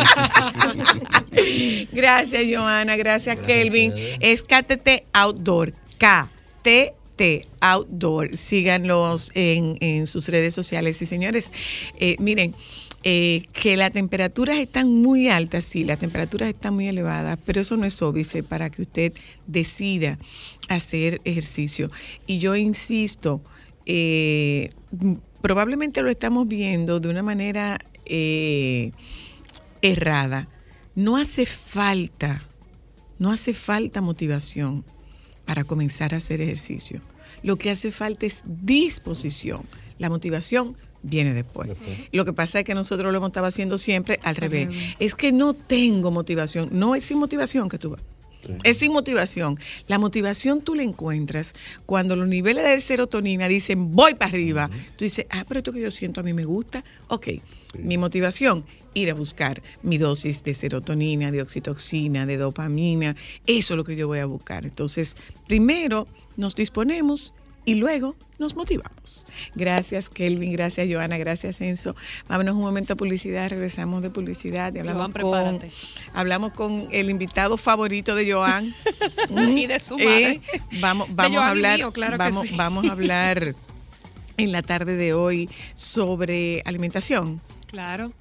Gracias, 1.92 2.44
Joana. 2.52 2.96
Gracias, 2.96 3.38
Kelvin. 3.40 3.92
Es 4.20 4.44
KTT 4.44 5.04
Outdoor. 5.14 5.74
KTT 5.98 7.48
Outdoor. 7.60 8.38
Síganlos 8.38 9.32
en, 9.34 9.76
en 9.80 10.06
sus 10.06 10.28
redes 10.28 10.54
sociales. 10.54 11.02
Y 11.02 11.06
señores, 11.08 11.52
eh, 11.98 12.16
miren, 12.20 12.54
eh, 13.04 13.46
que 13.54 13.78
las 13.78 13.94
temperaturas 13.94 14.58
están 14.58 14.90
muy 14.90 15.30
altas, 15.30 15.64
sí, 15.64 15.86
las 15.86 16.00
temperaturas 16.00 16.50
están 16.50 16.74
muy 16.74 16.88
elevadas, 16.88 17.40
pero 17.46 17.62
eso 17.62 17.78
no 17.78 17.86
es 17.86 18.02
óbice 18.02 18.44
para 18.44 18.70
que 18.70 18.82
usted 18.82 19.14
decida 19.48 20.18
hacer 20.68 21.22
ejercicio. 21.24 21.92
Y 22.28 22.40
yo 22.40 22.58
insisto, 22.58 23.42
eh, 23.86 24.72
probablemente 25.42 26.02
lo 26.02 26.10
estamos 26.10 26.48
viendo 26.48 27.00
de 27.00 27.08
una 27.08 27.24
manera 27.24 27.80
eh, 28.06 28.92
errada. 29.82 30.50
No 30.94 31.16
hace 31.16 31.46
falta, 31.46 32.42
no 33.18 33.32
hace 33.32 33.54
falta 33.54 34.02
motivación 34.02 34.84
para 35.46 35.64
comenzar 35.64 36.14
a 36.14 36.18
hacer 36.18 36.42
ejercicio. 36.42 37.02
Lo 37.44 37.56
que 37.56 37.70
hace 37.70 37.92
falta 37.92 38.26
es 38.26 38.44
disposición. 38.46 39.64
La 40.00 40.10
motivación 40.10 40.76
viene 41.02 41.34
después. 41.34 41.70
Lo 42.12 42.26
que 42.26 42.34
pasa 42.34 42.60
es 42.60 42.66
que 42.66 42.74
nosotros 42.74 43.12
lo 43.12 43.18
hemos 43.18 43.30
estado 43.30 43.48
haciendo 43.48 43.78
siempre 43.78 44.20
al 44.24 44.36
revés. 44.36 44.68
revés. 44.68 44.96
Es 45.00 45.16
que 45.16 45.32
no 45.32 45.54
tengo 45.54 46.12
motivación. 46.12 46.70
No 46.72 46.96
es 46.96 47.06
sin 47.06 47.18
motivación 47.18 47.70
que 47.70 47.78
tú 47.78 47.92
vas. 47.92 48.02
Es 48.64 48.78
sin 48.78 48.94
motivación. 48.94 49.60
La 49.88 50.00
motivación 50.00 50.62
tú 50.62 50.76
la 50.76 50.84
encuentras 50.84 51.54
cuando 51.86 52.16
los 52.16 52.28
niveles 52.28 52.64
de 52.64 52.82
serotonina 52.82 53.48
dicen 53.48 53.94
voy 53.94 54.16
para 54.16 54.32
arriba. 54.32 54.70
Tú 54.96 55.04
dices, 55.04 55.26
ah, 55.30 55.44
pero 55.48 55.60
esto 55.60 55.74
que 55.74 55.82
yo 55.82 55.92
siento 55.92 56.22
a 56.22 56.24
mí 56.24 56.34
me 56.34 56.46
gusta. 56.46 56.84
Ok, 57.10 57.28
mi 57.78 57.98
motivación, 57.98 58.64
ir 58.94 59.12
a 59.12 59.14
buscar 59.14 59.62
mi 59.84 59.98
dosis 59.98 60.44
de 60.44 60.54
serotonina, 60.54 61.32
de 61.32 61.42
oxitoxina, 61.42 62.26
de 62.26 62.38
dopamina. 62.38 63.16
Eso 63.46 63.74
es 63.74 63.78
lo 63.78 63.84
que 63.84 63.96
yo 63.96 64.08
voy 64.08 64.20
a 64.20 64.26
buscar. 64.26 64.66
Entonces, 64.66 65.18
primero 65.48 66.08
nos 66.38 66.56
disponemos 66.56 67.34
y 67.70 67.76
luego 67.76 68.16
nos 68.40 68.56
motivamos. 68.56 69.26
Gracias, 69.54 70.10
Kelvin. 70.10 70.54
Gracias, 70.54 70.88
Joana. 70.90 71.18
Gracias, 71.18 71.60
Enzo. 71.62 71.96
Vámonos 72.28 72.56
un 72.56 72.62
momento 72.62 72.94
a 72.94 72.96
publicidad. 72.96 73.50
Regresamos 73.50 74.02
de 74.02 74.10
publicidad 74.10 74.74
y 74.74 74.80
hablamos, 74.80 75.12
Joan, 75.22 75.60
con, 75.60 75.70
hablamos 76.14 76.54
con 76.54 76.88
el 76.92 77.10
invitado 77.10 77.58
favorito 77.58 78.16
de 78.16 78.32
Joan. 78.32 78.74
Y 79.30 79.68
de 79.68 79.80
su 79.80 79.98
madre. 79.98 80.42
vamos 80.82 81.08
De 81.10 81.14
vamos 81.16 81.36
a 81.38 81.40
Joan 81.40 81.50
hablar, 81.50 81.78
mío, 81.80 81.92
claro 81.92 82.14
que 82.14 82.18
vamos, 82.18 82.48
sí. 82.48 82.56
vamos 82.56 82.86
a 82.86 82.92
hablar 82.94 83.56
en 84.38 84.52
la 84.52 84.62
tarde 84.62 84.96
de 84.96 85.14
hoy 85.14 85.50
sobre 85.76 86.62
alimentación 86.66 87.42
Claro. 87.68 88.12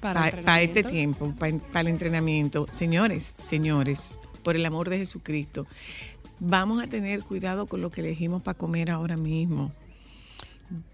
Para 0.00 0.60
este 0.62 0.82
tiempo, 0.84 1.32
pa- 1.38 1.48
para, 1.72 1.80
el 1.80 1.88
entrenamiento. 1.88 2.66
Señores, 2.70 3.34
señores, 3.40 4.20
por 4.42 4.54
el 4.56 4.64
amor 4.64 4.88
de 4.88 4.98
Jesucristo, 4.98 5.66
vamos 6.40 6.82
a 6.82 6.86
tener 6.86 7.22
cuidado 7.22 7.66
con 7.66 7.80
lo 7.80 7.90
que 7.90 8.00
elegimos 8.00 8.42
para 8.42 8.56
comer 8.56 8.90
ahora 8.90 9.16
mismo. 9.16 9.72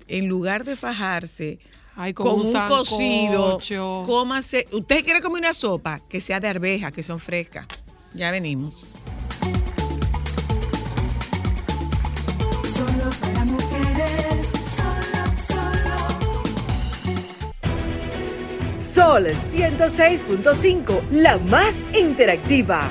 En 0.08 0.28
lugar 0.28 0.64
de 0.64 0.76
fajarse 0.76 1.58
Ay, 1.94 2.14
con, 2.14 2.26
con 2.26 2.40
un 2.46 2.56
un, 2.56 2.68
cocido, 2.68 3.58
cómase. 4.04 4.66
Usted 4.72 5.04
quiere 5.04 5.20
comer 5.20 5.40
una 5.40 5.52
sopa 5.52 6.00
que 6.08 6.20
sea 6.20 6.40
de 6.40 6.48
arveja, 6.48 6.90
que 6.90 7.02
son 7.02 7.20
frescas. 7.20 7.66
Ya 8.14 8.30
venimos. 8.30 8.94
Solo 12.74 13.10
para 13.20 13.44
mujeres, 13.44 14.46
solo, 14.76 15.24
solo. 18.74 18.78
Sol 18.78 19.26
106.5, 19.26 21.10
la 21.10 21.38
más 21.38 21.76
interactiva. 21.98 22.90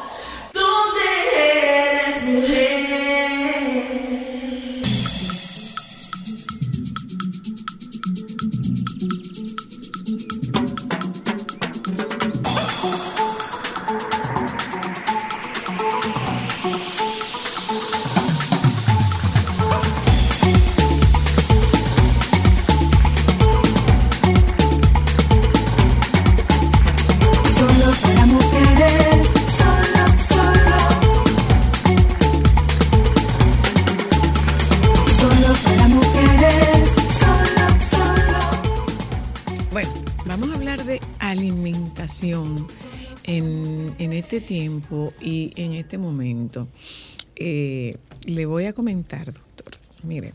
a 48.71 48.73
comentar, 48.73 49.25
doctor. 49.31 49.75
Mire, 50.03 50.33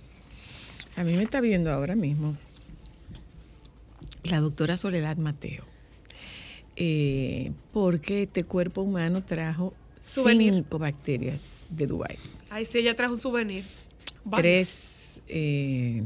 a 0.97 1.05
mí 1.05 1.15
me 1.17 1.23
está 1.25 1.41
viendo 1.41 1.71
ahora 1.73 1.95
mismo 1.97 2.37
la 4.25 4.41
doctora 4.41 4.77
Soledad 4.77 5.17
Mateo. 5.17 5.65
eh, 6.77 7.53
porque 7.73 8.23
este 8.25 8.45
cuerpo 8.45 8.83
humano 8.83 9.25
trajo 9.25 9.73
Souvenir. 10.01 10.53
cinco 10.55 10.79
bacterias 10.79 11.41
de 11.71 11.87
Dubái. 11.87 12.19
Ay, 12.51 12.65
sí, 12.67 12.79
ella 12.79 12.95
trajo 12.95 13.15
un 13.15 13.21
souvenir. 13.21 13.65
Tres, 14.37 15.21
eh, 15.29 16.05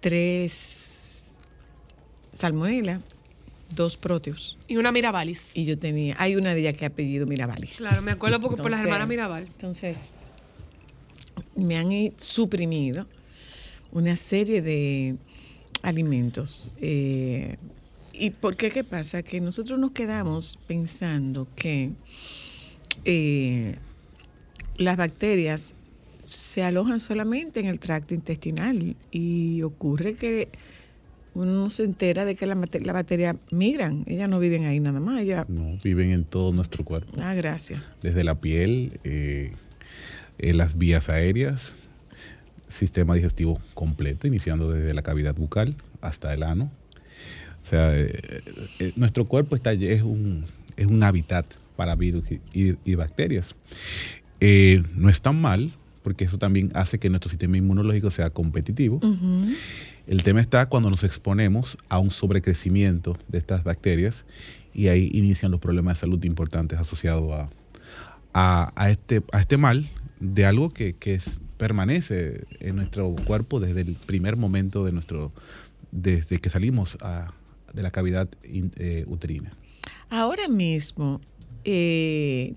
tres 0.00 1.40
salmonella, 2.32 3.00
dos 3.74 3.96
proteus. 3.96 4.56
Y 4.68 4.76
una 4.76 4.92
Mirabalis. 4.92 5.42
Y 5.54 5.64
yo 5.64 5.78
tenía, 5.78 6.14
hay 6.18 6.36
una 6.36 6.54
de 6.54 6.60
ellas 6.60 6.76
que 6.76 6.84
ha 6.84 6.88
apellido 6.88 7.26
Mirabalis. 7.26 7.78
Claro, 7.78 8.00
me 8.02 8.12
acuerdo 8.12 8.40
porque 8.40 8.62
por 8.62 8.70
las 8.70 8.80
Entonces, 8.80 8.84
hermanas 8.84 9.08
Mirabal. 9.08 9.44
Entonces, 9.46 10.14
me 11.64 11.76
han 11.76 11.92
eh, 11.92 12.12
suprimido 12.16 13.06
una 13.92 14.16
serie 14.16 14.62
de 14.62 15.16
alimentos. 15.82 16.72
eh, 16.80 17.56
¿Y 18.12 18.30
por 18.30 18.56
qué? 18.56 18.70
¿Qué 18.70 18.82
pasa? 18.82 19.22
Que 19.22 19.40
nosotros 19.40 19.78
nos 19.78 19.92
quedamos 19.92 20.58
pensando 20.66 21.46
que 21.54 21.90
eh, 23.04 23.76
las 24.76 24.96
bacterias 24.96 25.74
se 26.24 26.62
alojan 26.62 26.98
solamente 27.00 27.60
en 27.60 27.66
el 27.66 27.78
tracto 27.78 28.14
intestinal 28.14 28.96
y 29.12 29.62
ocurre 29.62 30.14
que 30.14 30.48
uno 31.34 31.52
no 31.52 31.70
se 31.70 31.84
entera 31.84 32.24
de 32.24 32.34
que 32.34 32.46
las 32.46 32.58
bacterias 32.58 32.86
la 32.86 32.92
bacteria 32.92 33.36
migran. 33.52 34.02
Ellas 34.08 34.28
no 34.28 34.40
viven 34.40 34.64
ahí 34.66 34.80
nada 34.80 34.98
más. 34.98 35.20
Ellas, 35.20 35.48
No, 35.48 35.78
viven 35.84 36.10
en 36.10 36.24
todo 36.24 36.50
nuestro 36.52 36.84
cuerpo. 36.84 37.12
ah, 37.20 37.34
gracias. 37.34 37.80
Desde 38.02 38.24
la 38.24 38.34
piel, 38.40 38.98
eh, 39.04 39.52
eh, 40.38 40.54
las 40.54 40.78
vías 40.78 41.08
aéreas, 41.08 41.76
sistema 42.68 43.14
digestivo 43.14 43.60
completo, 43.74 44.26
iniciando 44.26 44.70
desde 44.70 44.94
la 44.94 45.02
cavidad 45.02 45.34
bucal 45.34 45.76
hasta 46.00 46.32
el 46.34 46.42
ano. 46.42 46.70
O 47.62 47.66
sea, 47.68 47.94
eh, 47.98 48.42
eh, 48.78 48.92
nuestro 48.96 49.24
cuerpo 49.26 49.56
está, 49.56 49.72
es, 49.72 50.02
un, 50.02 50.46
es 50.76 50.86
un 50.86 51.02
hábitat 51.02 51.46
para 51.76 51.94
virus 51.96 52.24
y, 52.52 52.76
y- 52.84 52.94
bacterias. 52.94 53.54
Eh, 54.40 54.82
no 54.94 55.08
es 55.08 55.20
tan 55.20 55.40
mal, 55.40 55.70
porque 56.02 56.24
eso 56.24 56.38
también 56.38 56.70
hace 56.74 56.98
que 56.98 57.10
nuestro 57.10 57.28
sistema 57.30 57.56
inmunológico 57.56 58.10
sea 58.10 58.30
competitivo. 58.30 59.00
El 60.06 60.22
tema 60.22 60.40
está 60.40 60.66
cuando 60.66 60.88
nos 60.88 61.04
exponemos 61.04 61.76
a 61.88 61.98
un 61.98 62.10
sobrecrecimiento 62.10 63.18
de 63.28 63.38
estas 63.38 63.62
bacterias 63.64 64.24
y 64.74 64.88
ahí 64.88 65.10
inician 65.12 65.50
los 65.50 65.60
problemas 65.60 65.98
de 65.98 66.00
salud 66.00 66.24
importantes 66.24 66.78
asociados 66.78 67.30
a, 67.32 67.50
a, 68.32 68.72
a 68.74 68.90
este, 68.90 69.22
a 69.32 69.40
este 69.40 69.56
mal 69.58 69.86
de 70.20 70.44
algo 70.46 70.70
que, 70.70 70.94
que 70.94 71.14
es- 71.14 71.38
permanece 71.56 72.44
en 72.60 72.76
nuestro 72.76 73.10
cuerpo 73.24 73.58
desde 73.58 73.80
el 73.80 73.94
primer 73.94 74.36
momento 74.36 74.84
de 74.84 74.92
nuestro, 74.92 75.32
desde 75.90 76.38
que 76.38 76.50
salimos 76.50 76.96
a- 77.00 77.32
de 77.74 77.82
la 77.82 77.90
cavidad 77.90 78.28
in- 78.44 78.72
eh, 78.76 79.04
uterina. 79.08 79.52
Ahora 80.08 80.48
mismo 80.48 81.20
eh, 81.64 82.54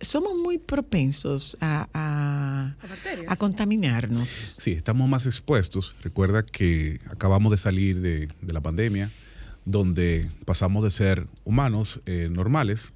somos 0.00 0.36
muy 0.36 0.58
propensos 0.58 1.56
a, 1.60 1.88
a- 1.94 2.76
a 3.26 3.36
contaminarnos. 3.36 4.28
Sí, 4.28 4.72
estamos 4.72 5.08
más 5.08 5.26
expuestos. 5.26 5.96
Recuerda 6.02 6.44
que 6.44 7.00
acabamos 7.08 7.50
de 7.52 7.58
salir 7.58 8.00
de, 8.02 8.28
de 8.40 8.52
la 8.52 8.60
pandemia, 8.60 9.10
donde 9.64 10.30
pasamos 10.44 10.84
de 10.84 10.90
ser 10.90 11.26
humanos 11.44 12.00
eh, 12.06 12.28
normales, 12.30 12.92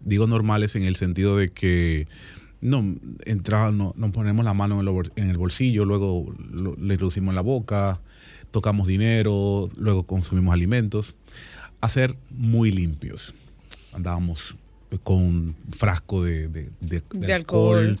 digo 0.00 0.26
normales 0.26 0.76
en 0.76 0.84
el 0.84 0.94
sentido 0.96 1.36
de 1.36 1.48
que 1.50 2.06
no, 2.60 2.94
entra, 3.24 3.70
no, 3.72 3.94
nos 3.96 4.10
ponemos 4.10 4.44
la 4.44 4.54
mano 4.54 4.80
en 4.80 5.10
en 5.16 5.30
el 5.30 5.38
bolsillo, 5.38 5.84
luego 5.84 6.34
lo- 6.52 6.76
le 6.76 6.94
introducimos 6.94 7.32
en 7.32 7.36
la 7.36 7.40
boca, 7.42 8.00
tocamos 8.50 8.86
dinero, 8.86 9.68
luego 9.76 10.04
consumimos 10.04 10.52
alimentos, 10.52 11.14
a 11.80 11.88
ser 11.88 12.16
muy 12.30 12.70
limpios. 12.70 13.34
Andábamos 13.92 14.56
con 15.04 15.16
un 15.18 15.56
frasco 15.72 16.22
de, 16.24 16.48
de- 16.48 16.70
de- 16.80 17.02
de 17.12 17.26
De 17.26 17.32
alcohol. 17.32 17.98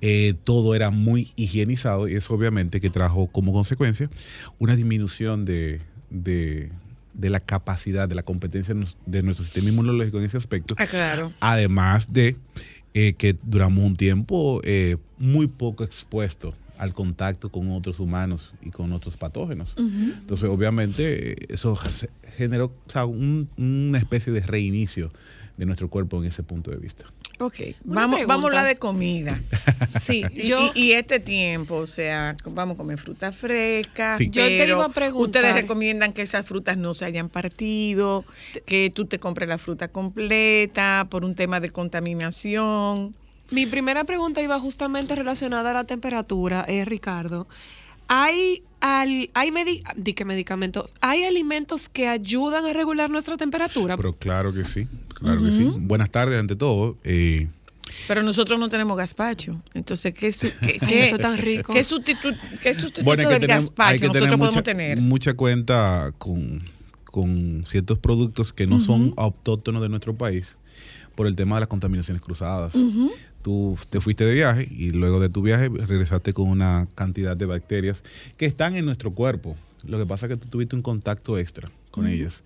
eh, 0.00 0.34
todo 0.44 0.74
era 0.74 0.90
muy 0.90 1.32
higienizado 1.36 2.08
y 2.08 2.16
eso 2.16 2.34
obviamente 2.34 2.80
que 2.80 2.90
trajo 2.90 3.28
como 3.28 3.52
consecuencia 3.52 4.10
una 4.58 4.74
disminución 4.74 5.44
de, 5.44 5.80
la 7.14 7.40
capacidad, 7.40 8.08
de 8.08 8.14
la 8.16 8.24
competencia 8.24 8.74
de 9.06 9.22
nuestro 9.22 9.44
sistema 9.44 9.68
inmunológico 9.68 10.18
en 10.18 10.24
ese 10.24 10.36
aspecto. 10.36 10.74
Ah, 10.78 10.86
claro. 10.86 11.32
Además 11.40 12.12
de 12.12 12.36
eh, 12.98 13.12
que 13.12 13.36
duramos 13.42 13.84
un 13.84 13.94
tiempo 13.94 14.60
eh, 14.64 14.96
muy 15.18 15.46
poco 15.48 15.84
expuesto 15.84 16.54
al 16.78 16.94
contacto 16.94 17.50
con 17.50 17.70
otros 17.70 18.00
humanos 18.00 18.52
y 18.62 18.70
con 18.70 18.92
otros 18.92 19.16
patógenos. 19.16 19.74
Entonces, 19.76 20.48
obviamente, 20.48 21.52
eso 21.52 21.78
generó 22.36 22.66
o 22.66 22.90
sea, 22.90 23.04
un- 23.06 23.48
una 23.58 23.98
especie 23.98 24.32
de 24.32 24.40
reinicio 24.40 25.10
de 25.56 25.66
nuestro 25.66 25.88
cuerpo 25.88 26.18
en 26.22 26.28
ese 26.28 26.42
punto 26.42 26.70
de 26.70 26.76
vista. 26.76 27.04
Ok, 27.38 27.54
Una 27.84 28.02
vamos, 28.02 28.20
vamos 28.26 28.44
a 28.44 28.48
hablar 28.48 28.66
de 28.66 28.76
comida. 28.78 29.40
Sí, 30.00 30.22
Y, 30.32 30.48
yo- 30.48 30.70
y- 30.74 30.86
y 30.88 30.92
este 30.92 31.18
tiempo, 31.20 31.74
o 31.76 31.86
sea, 31.86 32.36
vamos 32.44 32.74
a 32.74 32.78
comer 32.78 32.98
fruta 32.98 33.32
fresca, 33.32 34.16
Sí. 34.18 34.28
Yo 34.30 34.42
te 34.46 34.66
iba 34.66 34.84
a 34.84 34.88
preguntar. 34.88 35.26
ustedes 35.42 35.54
recomiendan 35.54 36.12
que 36.12 36.22
esas 36.22 36.46
frutas 36.46 36.76
no 36.76 36.94
se 36.94 37.04
hayan 37.04 37.28
partido, 37.28 38.24
que 38.66 38.90
tú 38.90 39.06
te 39.06 39.18
compres 39.18 39.48
la 39.48 39.58
fruta 39.58 39.88
completa 39.88 41.06
por 41.10 41.24
un 41.24 41.34
tema 41.34 41.60
de 41.60 41.70
contaminación. 41.70 43.14
Mi 43.50 43.66
primera 43.66 44.04
pregunta 44.04 44.40
iba 44.42 44.58
justamente 44.58 45.14
relacionada 45.14 45.70
a 45.70 45.74
la 45.74 45.84
temperatura, 45.84 46.64
eh, 46.68 46.84
Ricardo. 46.84 47.46
¿Hay, 48.08 48.62
al, 48.80 49.30
hay 49.34 49.50
medi- 49.50 49.82
di 49.96 50.14
que 50.14 50.24
medicamentos? 50.24 50.92
¿Hay 51.00 51.24
alimentos 51.24 51.88
que 51.88 52.08
ayudan 52.08 52.66
a 52.66 52.72
regular 52.72 53.10
nuestra 53.10 53.36
temperatura? 53.36 53.96
Pero 53.96 54.12
claro 54.14 54.52
que 54.52 54.64
sí, 54.64 54.86
claro 55.14 55.42
que 55.42 55.52
sí. 55.52 55.64
Buenas 55.78 56.10
tardes 56.10 56.38
ante 56.38 56.54
todo. 56.56 56.96
Eh, 57.04 57.48
Pero 58.06 58.22
nosotros 58.22 58.60
no 58.60 58.68
tenemos 58.68 58.96
gazpacho. 58.96 59.60
Entonces, 59.74 60.14
¿qué, 60.14 60.30
su- 60.30 60.52
qué, 60.60 60.78
qué- 60.78 61.08
eso 61.08 61.18
tan 61.18 61.36
rico. 61.38 61.72
qué 61.72 61.80
sustitu- 61.80 62.36
qué 62.62 62.74
sustituto 62.74 63.04
Bueno, 63.04 63.22
hay 63.22 63.26
que 63.26 63.32
del 63.32 63.40
tener, 63.42 63.56
gazpacho 63.56 63.92
que 64.00 64.06
nosotros 64.06 64.12
tener 64.24 64.38
podemos 64.38 64.54
mucha, 64.54 64.62
tener? 64.62 65.00
mucha 65.00 65.34
cuenta 65.34 66.12
con, 66.18 66.62
con 67.04 67.64
ciertos 67.68 67.98
productos 67.98 68.52
que 68.52 68.66
no 68.66 68.78
son 68.78 69.12
autóctonos 69.16 69.82
de 69.82 69.88
nuestro 69.88 70.14
país 70.14 70.56
por 71.16 71.26
el 71.26 71.34
tema 71.34 71.56
de 71.56 71.60
las 71.60 71.68
contaminaciones 71.68 72.22
cruzadas. 72.22 72.74
Tú 73.46 73.78
te 73.90 74.00
fuiste 74.00 74.24
de 74.24 74.34
viaje 74.34 74.68
y 74.76 74.90
luego 74.90 75.20
de 75.20 75.28
tu 75.28 75.40
viaje 75.40 75.68
regresaste 75.68 76.32
con 76.32 76.48
una 76.48 76.88
cantidad 76.96 77.36
de 77.36 77.46
bacterias 77.46 78.02
que 78.36 78.44
están 78.44 78.74
en 78.74 78.84
nuestro 78.84 79.12
cuerpo. 79.12 79.54
Lo 79.84 79.98
que 79.98 80.04
pasa 80.04 80.26
es 80.26 80.30
que 80.30 80.36
tú 80.36 80.48
tuviste 80.48 80.74
un 80.74 80.82
contacto 80.82 81.38
extra 81.38 81.70
con 81.92 82.08
ellas 82.08 82.42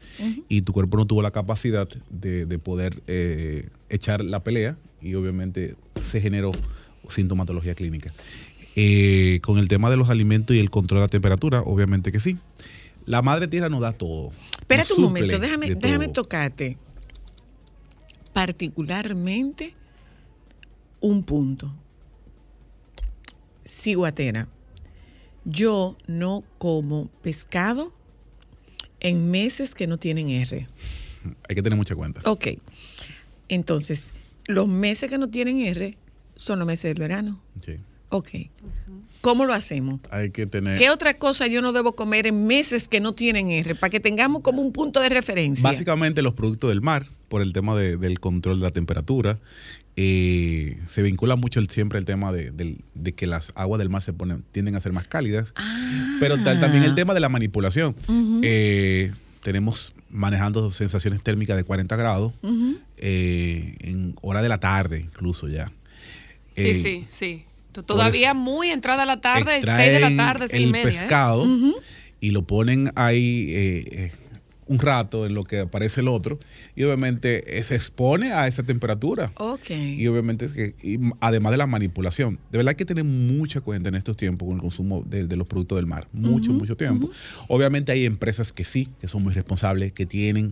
y 0.50 0.60
tu 0.60 0.74
cuerpo 0.74 0.98
no 0.98 1.06
tuvo 1.06 1.22
la 1.22 1.30
capacidad 1.30 1.88
de, 2.10 2.44
de 2.44 2.58
poder 2.58 3.02
eh, 3.06 3.70
echar 3.88 4.22
la 4.22 4.40
pelea 4.40 4.76
y 5.00 5.14
obviamente 5.14 5.74
se 5.98 6.20
generó 6.20 6.52
sintomatología 7.08 7.74
clínica. 7.74 8.12
Eh, 8.76 9.40
con 9.40 9.56
el 9.56 9.68
tema 9.68 9.88
de 9.88 9.96
los 9.96 10.10
alimentos 10.10 10.54
y 10.54 10.58
el 10.58 10.68
control 10.68 10.98
de 10.98 11.04
la 11.04 11.08
temperatura, 11.08 11.62
obviamente 11.62 12.12
que 12.12 12.20
sí. 12.20 12.36
La 13.06 13.22
madre 13.22 13.48
tierra 13.48 13.70
nos 13.70 13.80
da 13.80 13.94
todo. 13.94 14.32
Espérate 14.58 14.92
un 14.92 15.04
momento, 15.04 15.38
déjame, 15.38 15.74
déjame 15.76 16.08
tocarte 16.08 16.76
particularmente 18.34 19.79
un 21.00 21.22
punto. 21.22 21.72
Ciguatera. 23.64 24.48
Yo 25.44 25.96
no 26.06 26.42
como 26.58 27.08
pescado 27.22 27.92
en 29.00 29.30
meses 29.30 29.74
que 29.74 29.86
no 29.86 29.98
tienen 29.98 30.30
R. 30.30 30.66
Hay 31.48 31.54
que 31.54 31.62
tener 31.62 31.76
mucha 31.76 31.94
cuenta. 31.94 32.20
Ok. 32.24 32.48
Entonces, 33.48 34.12
los 34.46 34.68
meses 34.68 35.10
que 35.10 35.18
no 35.18 35.28
tienen 35.28 35.60
R 35.60 35.96
son 36.36 36.58
los 36.58 36.66
meses 36.66 36.90
del 36.90 36.98
verano. 36.98 37.40
Sí. 37.64 37.76
Ok. 38.10 38.28
¿Cómo 39.20 39.44
lo 39.44 39.52
hacemos? 39.52 40.00
Hay 40.10 40.30
que 40.30 40.46
tener. 40.46 40.78
¿Qué 40.78 40.88
otra 40.88 41.14
cosa 41.14 41.46
yo 41.46 41.60
no 41.60 41.72
debo 41.72 41.94
comer 41.94 42.26
en 42.26 42.46
meses 42.46 42.88
que 42.88 43.00
no 43.00 43.12
tienen 43.14 43.50
R? 43.50 43.74
Para 43.74 43.90
que 43.90 44.00
tengamos 44.00 44.40
como 44.42 44.62
un 44.62 44.72
punto 44.72 44.98
de 45.00 45.10
referencia. 45.10 45.62
Básicamente 45.62 46.22
los 46.22 46.32
productos 46.32 46.70
del 46.70 46.80
mar, 46.80 47.06
por 47.28 47.42
el 47.42 47.52
tema 47.52 47.76
de- 47.76 47.98
del 47.98 48.18
control 48.18 48.60
de 48.60 48.64
la 48.64 48.70
temperatura, 48.70 49.38
eh, 49.96 50.78
se 50.88 51.02
vincula 51.02 51.36
mucho 51.36 51.60
el- 51.60 51.68
siempre 51.68 51.98
el 51.98 52.06
tema 52.06 52.32
de, 52.32 52.50
del- 52.50 52.78
de 52.94 53.12
que 53.12 53.26
las 53.26 53.52
aguas 53.56 53.78
del 53.78 53.90
mar 53.90 54.00
se 54.00 54.14
ponen, 54.14 54.42
tienden 54.52 54.74
a 54.76 54.80
ser 54.80 54.92
más 54.94 55.06
cálidas, 55.06 55.52
pero 56.18 56.42
tal- 56.42 56.58
también 56.60 56.84
el 56.84 56.94
tema 56.94 57.12
de 57.12 57.20
la 57.20 57.28
manipulación. 57.28 57.94
Eh, 58.42 59.12
tenemos 59.42 59.92
manejando 60.08 60.72
sensaciones 60.72 61.22
térmicas 61.22 61.56
de 61.58 61.64
40 61.64 61.94
grados 61.96 62.32
eh, 62.96 63.76
en 63.80 64.14
hora 64.22 64.40
de 64.42 64.48
la 64.48 64.58
tarde 64.58 65.00
incluso 65.00 65.46
ya. 65.48 65.70
Sí, 66.56 66.68
Eh, 66.68 66.74
sí, 66.74 67.04
sí. 67.08 67.44
Todavía 67.72 68.34
muy 68.34 68.70
entrada 68.70 69.04
la 69.06 69.20
tarde, 69.20 69.60
6 69.62 69.64
de 69.64 70.00
la 70.00 70.16
tarde, 70.16 70.48
seis 70.48 70.60
y 70.60 70.64
el 70.64 70.72
media. 70.72 70.88
¿eh? 70.88 70.92
pescado 70.92 71.46
y 72.20 72.30
lo 72.30 72.42
ponen 72.42 72.92
ahí 72.96 73.46
eh, 73.50 73.84
eh, 73.90 74.12
un 74.70 74.78
rato 74.78 75.26
en 75.26 75.34
lo 75.34 75.42
que 75.42 75.58
aparece 75.58 76.00
el 76.00 76.06
otro 76.06 76.38
y 76.76 76.84
obviamente 76.84 77.58
eh, 77.58 77.62
se 77.64 77.74
expone 77.74 78.32
a 78.32 78.46
esa 78.46 78.62
temperatura. 78.62 79.32
Ok. 79.36 79.70
Y 79.70 80.06
obviamente 80.06 80.44
es 80.44 80.52
que, 80.52 80.74
y 80.82 80.98
además 81.20 81.50
de 81.50 81.58
la 81.58 81.66
manipulación, 81.66 82.38
de 82.52 82.58
verdad 82.58 82.70
hay 82.70 82.76
que 82.76 82.84
tener 82.84 83.02
mucha 83.04 83.60
cuenta 83.60 83.88
en 83.88 83.96
estos 83.96 84.16
tiempos 84.16 84.46
con 84.46 84.54
el 84.56 84.60
consumo 84.62 85.02
de, 85.04 85.26
de 85.26 85.36
los 85.36 85.48
productos 85.48 85.76
del 85.76 85.86
mar. 85.86 86.06
Mucho, 86.12 86.52
mucho 86.52 86.76
tiempo. 86.76 87.10
Obviamente 87.48 87.90
hay 87.90 88.04
empresas 88.04 88.52
que 88.52 88.64
sí, 88.64 88.88
que 89.00 89.08
son 89.08 89.24
muy 89.24 89.34
responsables, 89.34 89.92
que 89.92 90.06
tienen, 90.06 90.50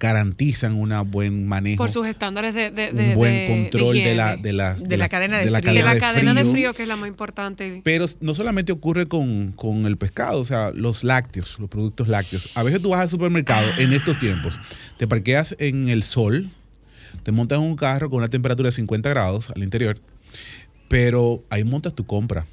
garantizan 0.00 0.74
un 0.74 0.90
buen 1.10 1.46
manejo. 1.46 1.84
Por 1.84 1.90
sus 1.90 2.06
estándares 2.06 2.54
de, 2.54 2.70
de, 2.72 2.90
un 2.90 2.96
de- 2.96 3.14
buen 3.14 3.32
de- 3.32 3.46
control 3.70 3.94
de, 3.96 4.14
la, 4.16 4.36
de, 4.36 4.52
la, 4.52 4.74
De 4.74 4.96
la 4.96 5.08
cadena 5.08 5.38
de 5.38 5.50
la 5.50 5.58
frío. 5.60 5.72
de 5.72 5.78
cadena 5.80 5.86
la 5.88 5.94
de 5.94 6.00
cadena 6.00 6.34
de 6.34 6.40
frío. 6.40 6.52
frío, 6.52 6.74
que 6.74 6.82
es 6.82 6.88
la 6.88 6.96
más 6.96 7.08
importante. 7.08 7.80
Pero 7.84 8.06
no 8.20 8.34
solamente 8.34 8.72
ocurre 8.72 9.06
con, 9.06 9.52
con 9.52 9.86
el 9.86 9.96
pescado, 9.96 10.40
o 10.40 10.44
sea, 10.44 10.72
los 10.74 11.04
lácteos, 11.04 11.56
los 11.60 11.68
productos 11.70 12.08
lácteos. 12.08 12.56
A 12.56 12.62
veces 12.64 12.82
tú 12.82 12.88
vas 12.90 13.00
al 13.02 13.08
supermercado 13.08 13.59
en 13.78 13.92
estos 13.92 14.18
tiempos, 14.18 14.58
te 14.96 15.06
parqueas 15.06 15.54
en 15.58 15.88
el 15.88 16.02
sol, 16.02 16.50
te 17.22 17.32
montas 17.32 17.58
en 17.58 17.64
un 17.64 17.76
carro 17.76 18.10
con 18.10 18.18
una 18.18 18.28
temperatura 18.28 18.68
de 18.68 18.72
50 18.72 19.08
grados 19.10 19.50
al 19.50 19.62
interior, 19.62 19.96
pero 20.88 21.42
ahí 21.50 21.64
montas 21.64 21.94
tu 21.94 22.04
compra. 22.04 22.46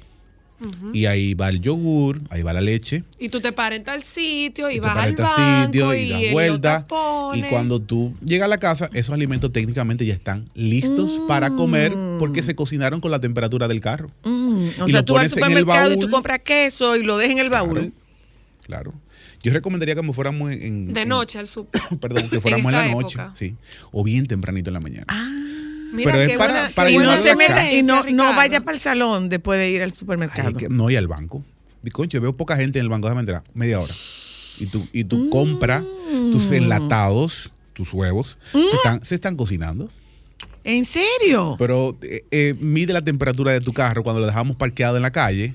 Y 0.92 1.06
ahí 1.06 1.34
va 1.34 1.50
el 1.50 1.60
yogur, 1.60 2.20
ahí 2.30 2.42
va 2.42 2.52
la 2.52 2.60
leche, 2.60 3.04
Y 3.16 3.28
tú 3.28 3.40
te 3.40 3.52
paras 3.52 3.76
en 3.76 3.84
tal 3.84 4.02
sitio 4.02 4.68
y, 4.68 4.76
y 4.76 4.78
vas 4.80 4.96
al 4.96 5.14
banco 5.14 5.64
sitio 5.64 5.94
y 5.94 6.08
das 6.08 6.32
vuelta. 6.32 6.86
Y 7.34 7.42
cuando 7.42 7.80
tú 7.80 8.16
llegas 8.24 8.46
a 8.46 8.48
la 8.48 8.58
casa, 8.58 8.90
esos 8.92 9.14
alimentos 9.14 9.52
técnicamente 9.52 10.04
ya 10.04 10.14
están 10.14 10.46
listos 10.54 11.22
para 11.28 11.50
comer 11.50 11.92
porque 12.18 12.42
se 12.42 12.56
cocinaron 12.56 13.00
con 13.00 13.12
la 13.12 13.20
temperatura 13.20 13.68
del 13.68 13.80
carro. 13.80 14.10
Mm, 14.24 14.68
o 14.80 14.88
Y 14.88 14.90
sea, 14.90 15.00
lo 15.00 15.04
tú 15.04 15.14
vas 15.14 15.22
al 15.22 15.30
pones 15.30 15.32
en 15.32 15.38
el 15.38 15.44
supermercado 15.60 15.92
y 15.92 15.98
tú 16.00 16.10
compras 16.10 16.40
queso 16.40 16.96
y 16.96 17.04
lo 17.04 17.18
dejas 17.18 17.36
en 17.36 17.38
el 17.38 17.50
baúl. 17.50 17.92
Claro. 18.62 18.94
Yo 19.48 19.54
recomendaría 19.54 19.94
que 19.94 20.02
me 20.02 20.12
fuéramos 20.12 20.52
en, 20.52 20.62
en- 20.62 20.92
De 20.92 21.02
en- 21.02 21.08
noche 21.08 21.38
al 21.38 21.46
súper. 21.46 21.80
perdón, 22.00 22.28
que 22.28 22.40
fuéramos 22.40 22.72
en, 22.72 22.78
la 22.78 22.88
noche, 22.88 23.18
época. 23.20 23.32
sí, 23.36 23.54
o 23.92 24.04
bien 24.04 24.26
tempranito 24.26 24.70
en 24.70 24.74
la 24.74 24.80
mañana. 24.80 25.06
Mira, 25.92 26.12
Pero 26.12 26.22
es 26.22 26.36
para- 26.38 26.52
buena- 26.52 26.74
para 26.74 26.90
y 26.90 26.98
no 26.98 27.16
se 27.16 27.34
meta 27.36 27.70
y 27.72 27.82
no, 27.82 28.02
no 28.04 28.34
vaya 28.34 28.60
para 28.60 28.74
el 28.76 28.80
salón 28.80 29.28
después 29.28 29.58
de 29.58 29.70
ir 29.70 29.82
al 29.82 29.92
supermercado. 29.92 30.48
Ay, 30.48 30.54
que 30.54 30.68
no, 30.68 30.90
y 30.90 30.96
al 30.96 31.08
banco. 31.08 31.42
Y, 31.82 31.90
concho, 31.90 32.20
veo 32.20 32.36
poca 32.36 32.56
gente 32.56 32.78
en 32.78 32.84
el 32.84 32.88
banco, 32.90 33.06
déjame 33.06 33.20
entrar, 33.20 33.42
media 33.54 33.80
hora. 33.80 33.94
Y 34.58 34.66
tú, 34.66 34.86
y 34.92 35.04
tú 35.04 35.30
compras 35.30 35.84
tus 36.32 36.46
enlatados, 36.50 37.50
tus 37.72 37.92
huevos, 37.94 38.38
se, 38.52 38.76
están, 38.76 39.04
se 39.04 39.14
están 39.14 39.36
cocinando. 39.36 39.88
¿En 40.64 40.84
serio? 40.84 41.54
Pero 41.58 41.96
eh, 42.02 42.24
eh, 42.32 42.54
mide 42.60 42.92
la 42.92 43.02
temperatura 43.02 43.52
de 43.52 43.60
tu 43.62 43.72
carro 43.72 44.02
cuando 44.02 44.20
lo 44.20 44.26
dejamos 44.26 44.56
parqueado 44.56 44.96
en 44.96 45.02
la 45.02 45.12
calle. 45.12 45.54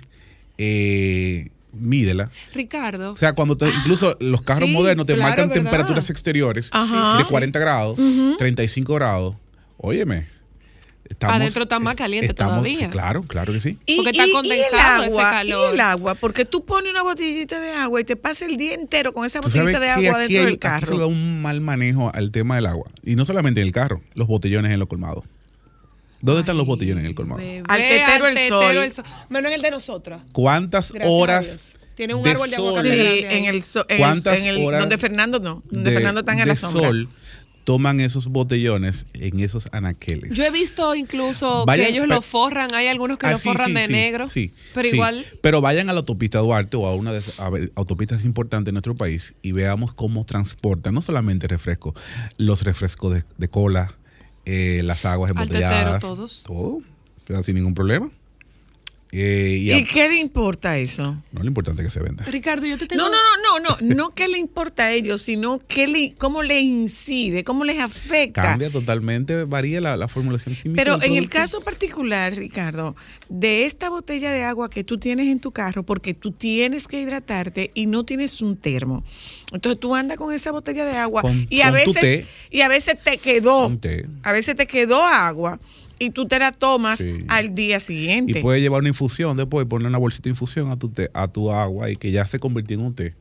eh, 0.57 1.49
mídela. 1.73 2.29
Ricardo. 2.53 3.11
O 3.11 3.15
sea, 3.15 3.33
cuando 3.33 3.57
te- 3.57 3.67
incluso 3.69 4.15
los 4.19 4.41
carros 4.41 4.69
Sí, 4.69 4.73
modernos 4.73 5.05
te 5.05 5.13
claro, 5.15 5.29
marcan 5.29 5.49
¿verdad? 5.49 5.63
temperaturas 5.63 6.09
exteriores 6.09 6.69
Ajá. 6.71 7.17
de 7.17 7.25
40 7.25 7.59
grados, 7.59 7.99
Ujú. 7.99 8.35
35 8.37 8.95
grados. 8.95 9.35
Óyeme. 9.77 10.31
Estamos, 11.09 11.35
Adentro 11.35 11.63
está 11.63 11.79
más 11.79 11.95
caliente 11.95 12.27
estamos- 12.27 12.53
todavía. 12.63 12.89
claro, 12.89 13.23
claro 13.23 13.51
que 13.53 13.59
sí. 13.59 13.77
Y, 13.85 13.97
Porque 13.97 14.11
está 14.11 14.25
y- 14.25 14.29
y 14.29 14.33
condensado 14.33 15.03
el 15.03 15.07
ese 15.09 15.15
agua, 15.19 15.31
calor. 15.31 15.69
Y 15.69 15.73
el 15.73 15.81
agua, 15.81 16.15
porque 16.15 16.45
tú 16.45 16.63
pones 16.65 16.91
una 16.91 17.03
botellita 17.03 17.59
de 17.59 17.71
agua 17.73 17.99
y 18.01 18.03
te 18.05 18.15
pasas 18.15 18.43
el 18.49 18.57
día 18.57 18.73
entero 18.73 19.11
con 19.13 19.25
esa 19.25 19.41
botellita 19.41 19.79
de 19.79 19.89
agua 19.89 20.19
dentro 20.19 20.39
hay- 20.39 20.45
del 20.45 20.53
aquí 20.53 20.61
se 20.61 20.61
le 20.61 20.69
da 20.69 20.79
carro. 20.79 21.07
un 21.07 21.41
mal 21.41 21.59
manejo 21.61 22.09
al 22.15 22.31
tema 22.31 22.55
del 22.55 22.65
agua. 22.67 22.85
Y 23.03 23.15
no 23.15 23.25
solamente 23.25 23.59
en 23.61 23.67
el 23.67 23.73
carro, 23.73 24.01
los 24.15 24.27
botellones 24.27 24.71
en 24.71 24.79
los 24.79 24.87
colmados. 24.87 25.23
¿Dónde 26.23 26.39
están 26.39 26.57
los 26.57 26.65
botellones 26.65 27.01
en 27.03 27.07
el 27.09 27.15
colmado? 27.15 27.39
Bebé, 27.41 27.61
Al 27.67 27.81
tetero 27.81 28.27
el 28.27 28.33
tetero 28.35 28.91
sol. 28.91 29.05
Menos 29.29 29.49
en 29.51 29.55
el 29.55 29.61
de 29.61 29.71
nosotras. 29.71 30.21
¿Cuántas 30.31 30.91
Gracias 30.91 31.13
horas. 31.13 31.75
Tiene 31.95 32.15
un 32.15 32.23
de 32.23 32.31
árbol 32.31 32.49
de 32.49 32.55
sol? 32.55 32.81
Sí, 32.81 33.25
en 33.29 33.45
el, 33.45 33.61
so- 33.61 33.85
en 33.87 33.95
el- 33.95 33.97
¿Cuántas 33.99 34.39
en 34.39 34.45
el- 34.45 34.57
horas 34.65 34.79
donde 34.79 34.97
Fernando 34.97 35.39
no, 35.39 35.61
donde 35.69 35.91
de- 35.91 35.95
Fernando 35.97 36.21
está 36.21 36.31
en 36.31 36.39
de 36.39 36.45
la 36.47 36.55
sombra. 36.55 36.81
sol 36.89 37.09
toman 37.65 37.99
esos 38.01 38.27
botellones 38.27 39.05
en 39.13 39.39
esos 39.41 39.67
anaqueles? 39.73 40.31
Yo 40.33 40.43
he 40.45 40.49
visto 40.51 40.95
incluso 40.95 41.65
Vayan- 41.65 41.85
que 41.87 41.91
ellos 41.91 42.07
lo 42.07 42.21
forran. 42.21 42.73
Hay 42.73 42.87
algunos 42.87 43.17
que 43.17 43.27
Ah, 43.27 43.31
lo 43.31 43.37
sí, 43.37 43.43
forran 43.43 43.67
sí, 43.67 43.73
de 43.73 43.85
sí, 43.87 43.91
negro. 43.93 44.27
Sí, 44.29 44.53
Pero 44.73 44.89
sí. 44.89 44.95
igual. 44.95 45.25
Pero 45.41 45.61
vayan 45.61 45.89
a 45.89 45.93
la 45.93 45.99
autopista 45.99 46.39
Duarte 46.39 46.77
o 46.77 46.87
a 46.87 46.95
una 46.95 47.11
de 47.13 47.19
esas 47.19 47.39
a 47.39 47.49
ver, 47.49 47.71
autopistas 47.75 48.25
importantes 48.25 48.69
en 48.71 48.75
nuestro 48.75 48.95
país 48.95 49.33
y 49.41 49.51
veamos 49.51 49.93
cómo 49.93 50.25
transportan, 50.25 50.93
no 50.95 51.01
solamente 51.01 51.47
refrescos, 51.47 51.93
los 52.37 52.63
refrescos 52.63 53.13
de, 53.13 53.23
de 53.37 53.47
cola, 53.49 53.93
eh, 54.45 54.81
las 54.83 55.05
aguas 55.05 55.31
Al 55.35 55.47
tetero, 55.47 55.59
embotelladas. 55.65 56.01
todos. 56.01 56.43
Todo, 56.45 56.81
sin 57.43 57.55
ningún 57.55 57.73
problema. 57.73 58.09
Eh, 59.15 59.57
y 59.59 59.69
¿Y, 59.69 59.73
a- 59.73 59.83
qué 59.85 60.09
le 60.09 60.17
importa 60.19 60.71
a 60.71 60.77
eso? 60.79 61.21
no 61.31 61.41
lo 61.41 61.45
importante 61.47 61.83
es 61.83 61.87
que 61.87 61.93
se 61.93 62.03
venda. 62.03 62.25
Ricardo, 62.25 62.65
yo 62.65 62.77
te 62.79 62.87
tengo... 62.87 63.03
No, 63.03 63.09
no, 63.11 63.17
no, 63.43 63.59
no, 63.59 63.77
no, 63.81 63.95
no 63.95 64.09
qué 64.09 64.27
le 64.27 64.39
importa 64.39 64.85
a 64.85 64.91
ellos, 64.91 65.21
sino 65.21 65.59
qué 65.67 65.87
le, 65.87 66.15
cómo 66.17 66.41
le 66.41 66.59
incide, 66.61 67.43
cómo 67.43 67.63
les 67.63 67.79
afecta. 67.79 68.41
Cambia 68.41 68.71
totalmente, 68.71 69.43
varía 69.43 69.79
la, 69.81 69.95
la 69.97 70.07
formulación 70.07 70.55
química. 70.55 70.81
Pero 70.83 71.01
en 71.03 71.13
el 71.15 71.29
caso 71.29 71.61
particular, 71.61 72.35
Ricardo, 72.35 72.95
de 73.29 73.65
esta 73.65 73.89
botella 73.89 74.31
de 74.31 74.43
agua 74.43 74.69
que 74.69 74.83
tú 74.83 74.97
tienes 74.97 75.27
en 75.27 75.39
tu 75.39 75.51
carro, 75.51 75.83
porque 75.83 76.13
tú 76.15 76.31
tienes 76.31 76.87
que 76.87 76.99
hidratarte 76.99 77.69
y 77.75 77.85
no 77.85 78.05
tienes 78.05 78.41
un 78.41 78.57
termo. 78.57 79.03
Entonces 79.51 79.79
tú 79.79 79.93
andas 79.93 80.17
con 80.17 80.33
esa 80.33 80.51
botella 80.51 80.85
de 80.85 80.97
agua 80.97 81.21
Con- 81.21 81.45
y 81.51 81.61
a 81.61 81.69
veces 81.69 81.93
té. 82.01 82.25
y 82.49 82.61
a 82.61 82.67
veces 82.67 82.95
te 83.03 83.17
quedó, 83.19 83.67
Un 83.67 83.77
té. 83.77 84.07
a 84.23 84.31
veces 84.31 84.55
te 84.55 84.65
quedó 84.65 85.03
agua 85.03 85.59
y 86.03 86.09
tú 86.09 86.27
te 86.27 86.37
la 86.39 86.51
tomas 86.51 86.99
Sí. 86.99 87.25
al 87.29 87.55
día 87.55 87.79
siguiente. 87.79 88.39
Y 88.39 88.41
puedes 88.41 88.61
llevar 88.61 88.81
una 88.81 88.89
infusión 88.89 89.35
después, 89.37 89.65
poner 89.67 89.87
una 89.87 89.97
bolsita 89.97 90.23
de 90.23 90.29
infusión 90.31 90.69
a 90.71 90.77
tu, 90.77 90.89
té- 90.89 91.09
a 91.13 91.27
tu 91.27 91.51
agua 91.51 91.89
y 91.89 91.95
que 91.95 92.11
ya 92.11 92.27
se 92.27 92.39
convirtió 92.39 92.77
en 92.79 92.85
un 92.85 92.93
té. 92.93 93.13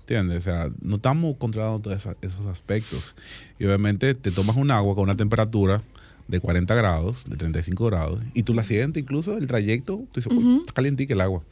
¿Entiendes? 0.00 0.38
O 0.38 0.42
sea, 0.42 0.70
no 0.82 0.96
estamos 0.96 1.36
controlando 1.38 1.80
todos 1.80 2.06
esos 2.20 2.46
aspectos. 2.46 3.14
Y 3.58 3.64
obviamente 3.64 4.14
te 4.14 4.30
tomas 4.30 4.56
un 4.56 4.70
agua 4.70 4.94
con 4.94 5.04
una 5.04 5.16
temperatura 5.16 5.82
de 6.28 6.40
40 6.40 6.74
grados, 6.74 7.24
de 7.28 7.36
35 7.36 7.86
grados, 7.86 8.18
y 8.34 8.42
tú 8.44 8.54
la 8.54 8.64
sientes 8.64 9.02
incluso 9.02 9.36
el 9.36 9.46
trayecto, 9.46 10.04
tú 10.12 10.20
dices, 10.20 10.32
"Uy, 10.32 10.58
está 10.60 10.72
calientica 10.72 11.12
el 11.14 11.20
agua. 11.20 11.42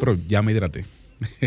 Pero 0.00 0.18
ya 0.26 0.42
me 0.42 0.52
hidraté. 0.52 0.84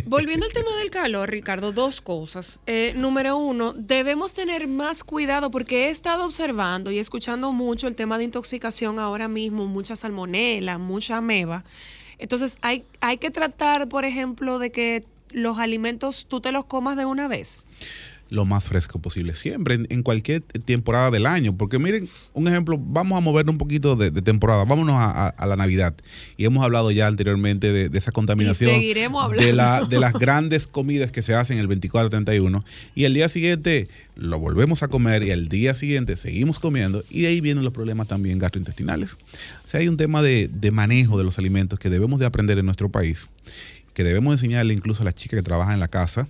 Volviendo 0.05 0.45
al 0.45 0.53
tema 0.53 0.75
del 0.77 0.89
calor, 0.89 1.29
Ricardo, 1.29 1.71
dos 1.71 2.01
cosas. 2.01 2.59
Eh, 2.67 2.93
número 2.95 3.37
uno, 3.37 3.73
debemos 3.73 4.33
tener 4.33 4.67
más 4.67 5.03
cuidado 5.03 5.51
porque 5.51 5.85
he 5.85 5.89
estado 5.89 6.25
observando 6.25 6.91
y 6.91 6.99
escuchando 6.99 7.51
mucho 7.51 7.87
el 7.87 7.95
tema 7.95 8.17
de 8.17 8.25
intoxicación 8.25 8.99
ahora 8.99 9.27
mismo, 9.27 9.65
mucha 9.65 9.95
salmonela, 9.95 10.77
mucha 10.77 11.17
ameba. 11.17 11.63
Entonces, 12.17 12.57
hay, 12.61 12.83
hay 13.01 13.17
que 13.17 13.31
tratar, 13.31 13.89
por 13.89 14.05
ejemplo, 14.05 14.59
de 14.59 14.71
que 14.71 15.03
los 15.31 15.59
alimentos 15.59 16.25
tú 16.27 16.39
te 16.39 16.51
los 16.51 16.65
comas 16.65 16.95
de 16.95 17.05
una 17.05 17.27
vez. 17.27 17.67
Lo 18.29 18.43
más 18.45 18.63
fresco 18.63 18.99
posible, 18.99 19.35
siempre, 19.35 19.75
en, 19.75 19.87
en 19.89 20.01
cualquier 20.03 20.41
temporada 20.41 21.11
del 21.11 21.25
año. 21.27 21.55
Porque 21.55 21.77
miren, 21.79 22.09
un 22.33 22.47
ejemplo, 22.47 22.77
vamos 22.79 23.17
a 23.17 23.21
movernos 23.21 23.53
un 23.53 23.57
poquito 23.59 23.95
de, 23.95 24.09
de 24.11 24.21
temporada, 24.21 24.65
vámonos 24.65 24.95
a, 24.95 25.27
a- 25.27 25.29
a 25.29 25.45
la 25.45 25.55
Navidad. 25.55 25.93
Y 26.37 26.45
hemos 26.45 26.63
hablado 26.63 26.89
ya 26.91 27.07
anteriormente 27.07 27.71
de, 27.71 27.89
de 27.89 27.97
esa 27.97 28.11
contaminación 28.11 28.71
de, 29.45 29.53
la, 29.53 29.83
de 29.85 29.99
las 29.99 30.13
grandes 30.13 30.65
comidas 30.67 31.11
que 31.11 31.21
se 31.21 31.35
hacen 31.35 31.59
el 31.59 31.67
24 31.67 32.09
31 32.09 32.65
y 32.95 33.03
el 33.03 33.13
día 33.13 33.29
siguiente 33.29 33.89
lo 34.15 34.39
volvemos 34.39 34.81
a 34.83 34.87
comer 34.87 35.23
y 35.23 35.31
al 35.31 35.47
día 35.47 35.75
siguiente 35.75 36.17
seguimos 36.17 36.59
comiendo 36.59 37.03
y 37.09 37.21
de 37.21 37.27
ahí 37.27 37.41
vienen 37.41 37.63
los 37.63 37.73
problemas 37.73 38.07
también 38.07 38.39
gastrointestinales. 38.39 39.13
O 39.13 39.67
sea, 39.67 39.79
hay 39.81 39.87
un 39.87 39.97
tema 39.97 40.21
de, 40.21 40.47
de 40.47 40.71
manejo 40.71 41.17
de 41.17 41.23
los 41.23 41.37
alimentos 41.37 41.77
que 41.79 41.89
debemos 41.89 42.19
de 42.19 42.25
aprender 42.25 42.57
en 42.57 42.65
nuestro 42.65 42.89
país, 42.89 43.27
que 43.93 44.03
debemos 44.03 44.33
enseñarle 44.33 44.73
incluso 44.73 45.03
a 45.03 45.05
las 45.05 45.15
chicas 45.15 45.37
que 45.37 45.43
trabajan 45.43 45.75
en 45.75 45.79
la 45.79 45.87
casa, 45.89 46.27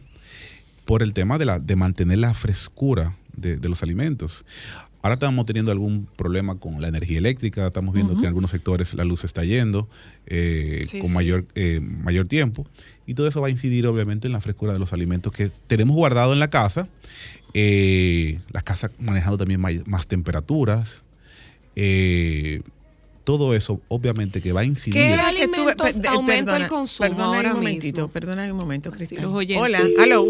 por 0.85 1.01
el 1.03 1.13
tema 1.13 1.37
de, 1.37 1.45
la, 1.45 1.59
de 1.59 1.75
mantener 1.75 2.19
la 2.19 2.33
frescura 2.33 3.15
de, 3.35 3.57
de 3.57 3.69
los 3.69 3.83
alimentos. 3.83 4.45
Ahora 5.01 5.15
estamos 5.15 5.45
teniendo 5.45 5.71
algún 5.71 6.07
problema 6.15 6.57
con 6.57 6.81
la 6.81 6.87
energía 6.87 7.19
eléctrica, 7.19 7.67
estamos 7.67 7.93
viendo 7.93 8.13
que 8.15 8.21
en 8.21 8.27
algunos 8.27 8.49
sectores 8.49 8.93
la 8.95 9.03
luz 9.03 9.23
está 9.23 9.43
yendo 9.43 9.87
eh, 10.25 10.83
Sí, 10.87 10.97
con 10.99 11.09
sí. 11.09 11.13
Mayor, 11.13 11.45
eh, 11.53 11.79
mayor 11.79 12.27
tiempo 12.27 12.65
y 13.05 13.13
todo 13.13 13.27
eso 13.27 13.39
va 13.39 13.47
a 13.47 13.51
incidir 13.51 13.85
obviamente 13.85 14.25
en 14.25 14.33
la 14.33 14.41
frescura 14.41 14.73
de 14.73 14.79
los 14.79 14.93
alimentos 14.93 15.31
que 15.31 15.49
tenemos 15.67 15.95
guardado 15.95 16.33
en 16.33 16.39
la 16.39 16.49
casa, 16.49 16.87
eh, 17.53 18.39
las 18.51 18.63
casas 18.63 18.89
manejando 18.99 19.37
también 19.37 19.61
más, 19.85 20.07
temperaturas, 20.07 21.03
eh, 21.75 22.61
todo 23.23 23.53
eso 23.53 23.81
obviamente 23.89 24.41
que 24.41 24.53
va 24.53 24.61
a 24.61 24.65
incidir. 24.65 25.01
¿Qué 25.03 25.09
¿Sabes 25.15 25.35
que 25.35 25.47
tú- 25.47 25.53
alimentos 25.61 25.95
per- 25.97 26.07
aumenta 26.07 26.57
el 26.57 26.67
consumo 26.67 27.07
Perdona 27.09 27.25
ahora 27.25 27.49
un 27.49 27.55
momentito, 27.57 28.01
mismo? 28.01 28.11
perdona 28.11 28.51
un 28.51 28.57
momento, 28.57 28.89
oyentes. 28.89 29.57
Hola, 29.61 29.87
aló. 29.99 30.25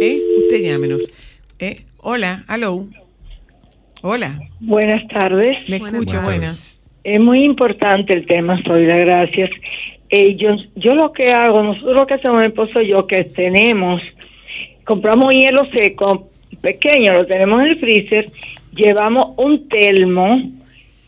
¿Eh? 0.00 0.18
Usted 0.38 0.62
llámenos. 0.62 1.12
¿Eh? 1.58 1.82
Hola, 1.98 2.42
aló. 2.48 2.86
Hola. 4.02 4.38
Buenas 4.60 5.06
tardes. 5.08 5.58
Le 5.68 5.76
escucho, 5.76 6.22
buenas. 6.22 6.80
Es 7.04 7.20
muy 7.20 7.44
importante 7.44 8.12
el 8.14 8.26
tema, 8.26 8.58
Zoila, 8.66 8.96
gracias. 8.96 9.50
Eh, 10.08 10.36
yo, 10.36 10.56
yo 10.76 10.94
lo 10.94 11.12
que 11.12 11.30
hago, 11.32 11.62
nosotros 11.62 11.94
lo 11.94 12.06
que 12.06 12.14
hacemos, 12.14 12.40
mi 12.40 12.46
esposo 12.48 12.80
y 12.80 12.88
yo, 12.88 13.06
que 13.06 13.24
tenemos, 13.24 14.02
compramos 14.84 15.32
hielo 15.34 15.64
seco 15.70 16.30
pequeño, 16.62 17.12
lo 17.14 17.26
tenemos 17.26 17.60
en 17.62 17.66
el 17.68 17.78
freezer, 17.78 18.26
llevamos 18.74 19.34
un 19.36 19.68
telmo 19.68 20.50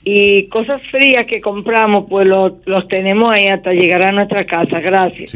y 0.04 0.46
cosas 0.48 0.80
frías 0.90 1.26
que 1.26 1.40
compramos, 1.40 2.04
pues 2.08 2.26
lo- 2.26 2.60
los 2.66 2.86
tenemos 2.88 3.30
ahí 3.34 3.46
hasta 3.48 3.72
llegar 3.72 4.02
a 4.02 4.12
nuestra 4.12 4.44
casa. 4.46 4.80
Gracias. 4.80 5.34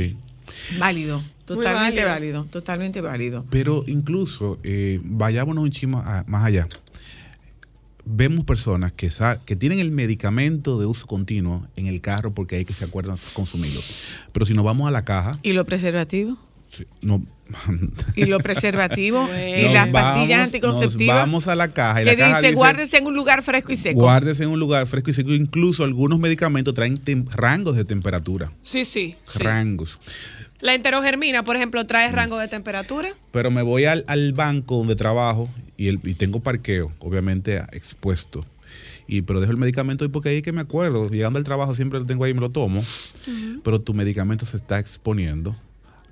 Válido, 0.78 1.20
totalmente 1.46 2.00
válido. 2.04 2.08
válido. 2.10 2.44
totalmente 2.50 3.00
válido. 3.00 3.44
Pero 3.50 3.84
incluso, 3.86 4.58
eh, 4.62 5.00
vayámonos 5.02 5.64
un 5.64 5.70
chismo 5.70 5.98
a- 5.98 6.24
más 6.26 6.44
allá. 6.44 6.68
Vemos 8.08 8.44
personas 8.44 8.92
que, 8.92 9.10
sa- 9.10 9.40
que 9.44 9.56
tienen 9.56 9.80
el 9.80 9.90
medicamento 9.90 10.78
de 10.78 10.86
uso 10.86 11.06
continuo 11.08 11.66
en 11.74 11.86
el 11.86 12.00
carro 12.00 12.32
porque 12.32 12.56
hay 12.56 12.64
que 12.64 12.72
se 12.74 12.84
acuerdan 12.84 13.18
consumirlo. 13.32 13.80
Pero 14.32 14.46
si 14.46 14.54
nos 14.54 14.64
vamos 14.64 14.86
a 14.86 14.92
la 14.92 15.04
caja, 15.04 15.32
¿Y 15.42 15.52
los 15.54 15.66
preservativos? 15.66 16.38
no, 17.00 17.24
¿Y 18.16 18.24
los 18.26 18.42
preservativos? 18.42 19.28
¿Y 19.58 19.62
Nos 19.64 19.72
las 19.72 19.90
vamos- 19.90 19.92
pastillas 19.92 20.38
Nos 20.38 20.46
anticonceptivas? 20.46 21.16
vamos 21.16 21.46
a 21.48 21.56
la 21.56 21.72
caja 21.72 22.02
y 22.02 22.04
que 22.04 22.10
la 22.12 22.16
caja 22.16 22.36
dice, 22.38 22.42
dice, 22.42 22.54
guárdese 22.54 22.96
en 22.98 23.06
un 23.06 23.14
lugar 23.16 23.42
fresco 23.42 23.72
y 23.72 23.76
seco. 23.76 23.98
guárdese 24.00 24.42
en 24.44 24.50
un 24.50 24.60
lugar 24.60 24.86
fresco 24.86 25.10
y 25.10 25.14
seco. 25.14 25.32
Incluso 25.32 25.82
algunos 25.82 26.20
medicamentos 26.20 26.74
traen 26.74 27.00
rangos 27.32 27.74
de 27.76 27.84
temperatura. 27.84 28.52
Sí, 28.62 28.84
sí. 28.84 29.16
sí. 29.24 29.38
La 30.60 30.74
enterogermina, 30.74 31.44
por 31.44 31.56
ejemplo, 31.56 31.86
trae 31.86 32.10
rango 32.12 32.38
de 32.38 32.48
temperatura. 32.48 33.10
Pero 33.30 33.50
me 33.50 33.62
voy 33.62 33.84
al, 33.84 34.04
al 34.08 34.32
banco 34.32 34.76
donde 34.76 34.96
trabajo 34.96 35.48
y, 35.76 35.88
el, 35.88 36.00
y 36.04 36.14
tengo 36.14 36.40
parqueo, 36.40 36.92
obviamente 36.98 37.56
expuesto. 37.72 38.44
Y, 39.08 39.22
pero 39.22 39.40
dejo 39.40 39.52
el 39.52 39.58
medicamento 39.58 40.04
ahí 40.04 40.10
porque 40.10 40.30
ahí 40.30 40.36
es 40.38 40.42
que 40.42 40.52
me 40.52 40.60
acuerdo. 40.62 41.06
Llegando 41.08 41.38
al 41.38 41.44
trabajo 41.44 41.74
siempre 41.74 41.98
lo 42.00 42.06
tengo 42.06 42.24
ahí 42.24 42.32
y 42.32 42.34
me 42.34 42.40
lo 42.40 42.50
tomo. 42.50 42.84
Pero 43.62 43.80
tu 43.80 43.94
medicamento 43.94 44.44
se 44.46 44.56
está 44.56 44.78
exponiendo 44.80 45.54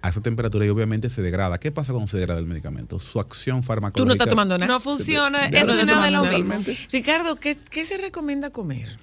a 0.01 0.11
esa 0.11 0.21
temperatura 0.21 0.67
y 0.67 0.69
obviamente 0.69 1.09
se 1.11 1.23
degrada. 1.23 1.59
¿Qué 1.59 1.73
pasa 1.73 1.93
cuando 1.93 2.07
se 2.09 2.19
degrada 2.19 2.39
el 2.39 2.47
medicamento? 2.47 2.99
Su 2.99 3.19
acción 3.19 3.63
Tú 3.63 3.67
farmacológica. 3.67 4.07
no 4.07 4.13
estás 4.13 4.29
tomando 4.29 4.59
nada. 4.59 4.73
No 4.73 4.79
funciona, 4.79 5.51
Tú 5.51 5.57
eso 5.57 5.67
no 5.75 5.81
es 5.81 5.87
nada 5.87 6.05
de 6.05 6.11
lo 6.11 6.25
mismo. 6.25 6.55
Ricardo, 6.93 7.35
¿qué, 7.37 7.57
qué 7.57 7.85
se 7.85 7.97
recomienda 7.97 8.51
comer? 8.51 8.97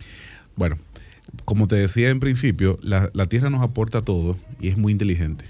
Bueno, 0.56 0.78
como 1.46 1.68
te 1.68 1.76
decía 1.76 2.10
en 2.10 2.20
principio, 2.20 2.78
la, 2.82 3.10
la 3.14 3.26
tierra 3.26 3.50
nos 3.50 3.62
aporta 3.62 4.02
todo 4.02 4.38
y 4.60 4.68
es 4.70 4.78
muy 4.78 4.92
inteligente. 4.92 5.46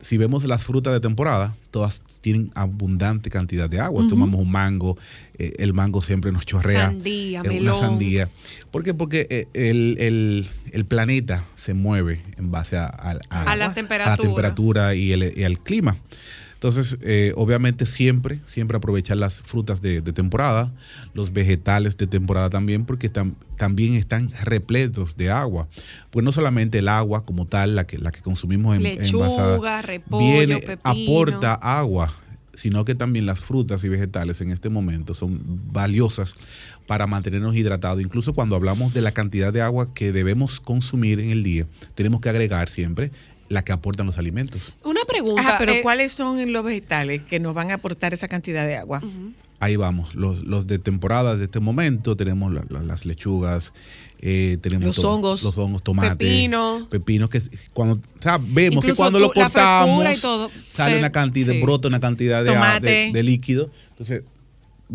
Si 0.00 0.18
vemos 0.18 0.44
las 0.44 0.62
frutas 0.62 0.92
de 0.92 1.00
temporada, 1.00 1.56
todas 1.70 2.02
tienen 2.20 2.50
abundante 2.54 3.30
cantidad 3.30 3.70
de 3.70 3.80
agua. 3.80 4.04
Tomamos 4.06 4.38
un 4.38 4.50
mango, 4.50 4.98
eh, 5.38 5.54
el 5.58 5.72
mango 5.72 6.02
siempre 6.02 6.30
nos 6.30 6.44
chorrea. 6.44 6.88
Sandía, 6.88 7.40
eh, 7.42 7.48
melón. 7.48 7.78
Una 7.78 7.88
sandía. 7.88 8.28
¿Por 8.70 8.82
qué? 8.82 8.92
Porque 8.92 9.26
eh, 9.30 9.46
el, 9.54 9.96
el- 9.98 10.46
el 10.72 10.84
planeta 10.84 11.44
se 11.56 11.72
mueve 11.72 12.20
en 12.36 12.50
base 12.50 12.76
a, 12.76 12.84
a- 12.84 13.18
a- 13.30 13.42
A 13.42 13.44
la 13.44 13.52
a 13.52 13.56
la 13.56 13.74
temperatura. 13.74 14.16
temperatura 14.18 14.94
y 14.94 15.12
el, 15.12 15.32
y 15.34 15.42
al 15.44 15.58
clima. 15.58 15.96
Entonces, 16.64 16.96
eh, 17.02 17.34
obviamente 17.36 17.84
siempre, 17.84 18.40
siempre 18.46 18.78
aprovechar 18.78 19.18
las 19.18 19.42
frutas 19.42 19.82
de, 19.82 20.00
de 20.00 20.12
temporada, 20.14 20.72
los 21.12 21.30
vegetales 21.30 21.98
de 21.98 22.06
temporada 22.06 22.48
también, 22.48 22.86
porque 22.86 23.12
tam- 23.12 23.34
también 23.58 23.92
están 23.92 24.30
repletos 24.44 25.14
de 25.18 25.28
agua. 25.28 25.68
Pues 26.10 26.24
no 26.24 26.32
solamente 26.32 26.78
el 26.78 26.88
agua 26.88 27.26
como 27.26 27.46
tal, 27.46 27.76
la 27.76 27.86
que, 27.86 27.98
la 27.98 28.12
que 28.12 28.22
consumimos 28.22 28.74
en 28.76 28.82
Lechuga, 28.82 29.26
envasada, 29.26 29.82
repollo, 29.82 30.24
viene, 30.24 30.56
pepino. 30.60 30.80
aporta 30.84 31.52
agua, 31.52 32.10
sino 32.54 32.86
que 32.86 32.94
también 32.94 33.26
las 33.26 33.44
frutas 33.44 33.84
y 33.84 33.90
vegetales 33.90 34.40
en 34.40 34.50
este 34.50 34.70
momento 34.70 35.12
son 35.12 35.42
valiosas 35.70 36.34
para 36.86 37.06
mantenernos 37.06 37.54
hidratados. 37.56 38.00
Incluso 38.00 38.32
cuando 38.32 38.56
hablamos 38.56 38.94
de 38.94 39.02
la 39.02 39.12
cantidad 39.12 39.52
de 39.52 39.60
agua 39.60 39.92
que 39.92 40.12
debemos 40.12 40.60
consumir 40.60 41.20
en 41.20 41.30
el 41.30 41.42
día, 41.42 41.66
tenemos 41.94 42.22
que 42.22 42.30
agregar 42.30 42.70
siempre 42.70 43.10
la 43.48 43.62
que 43.62 43.72
aportan 43.72 44.06
los 44.06 44.18
alimentos. 44.18 44.72
Una 44.84 45.04
pregunta. 45.06 45.40
Ajá, 45.42 45.56
pero 45.58 45.72
eh, 45.72 45.80
¿cuáles 45.82 46.12
son 46.12 46.52
los 46.52 46.64
vegetales 46.64 47.22
que 47.22 47.38
nos 47.40 47.54
van 47.54 47.70
a 47.70 47.74
aportar 47.74 48.14
esa 48.14 48.28
cantidad 48.28 48.66
de 48.66 48.76
agua? 48.76 49.02
Ahí 49.60 49.76
vamos, 49.76 50.14
los, 50.14 50.42
los 50.44 50.66
de 50.66 50.78
temporada 50.78 51.36
de 51.36 51.44
este 51.44 51.60
momento, 51.60 52.16
tenemos 52.16 52.52
la- 52.52 52.64
la- 52.68 52.82
las 52.82 53.06
lechugas, 53.06 53.72
eh, 54.20 54.58
tenemos 54.60 54.96
Los 54.96 55.04
hongos, 55.04 55.42
los 55.42 55.56
hongos, 55.56 55.82
tomate, 55.82 56.16
pepino. 56.16 56.86
pepinos 56.90 57.30
que 57.30 57.40
cuando, 57.72 57.94
o 57.96 58.22
sea, 58.22 58.38
vemos 58.38 58.84
que 58.84 58.94
cuando 58.94 59.18
tú- 59.18 59.24
lo 59.26 59.32
cortamos 59.32 60.18
y 60.18 60.20
todo, 60.20 60.50
sale 60.68 60.94
se- 60.94 60.98
una 60.98 61.12
cantidad, 61.12 61.52
sí. 61.52 61.60
brota 61.60 61.88
una 61.88 62.00
cantidad 62.00 62.42
de, 62.80 63.10
de 63.12 63.22
líquido. 63.22 63.70
Entonces, 63.90 64.22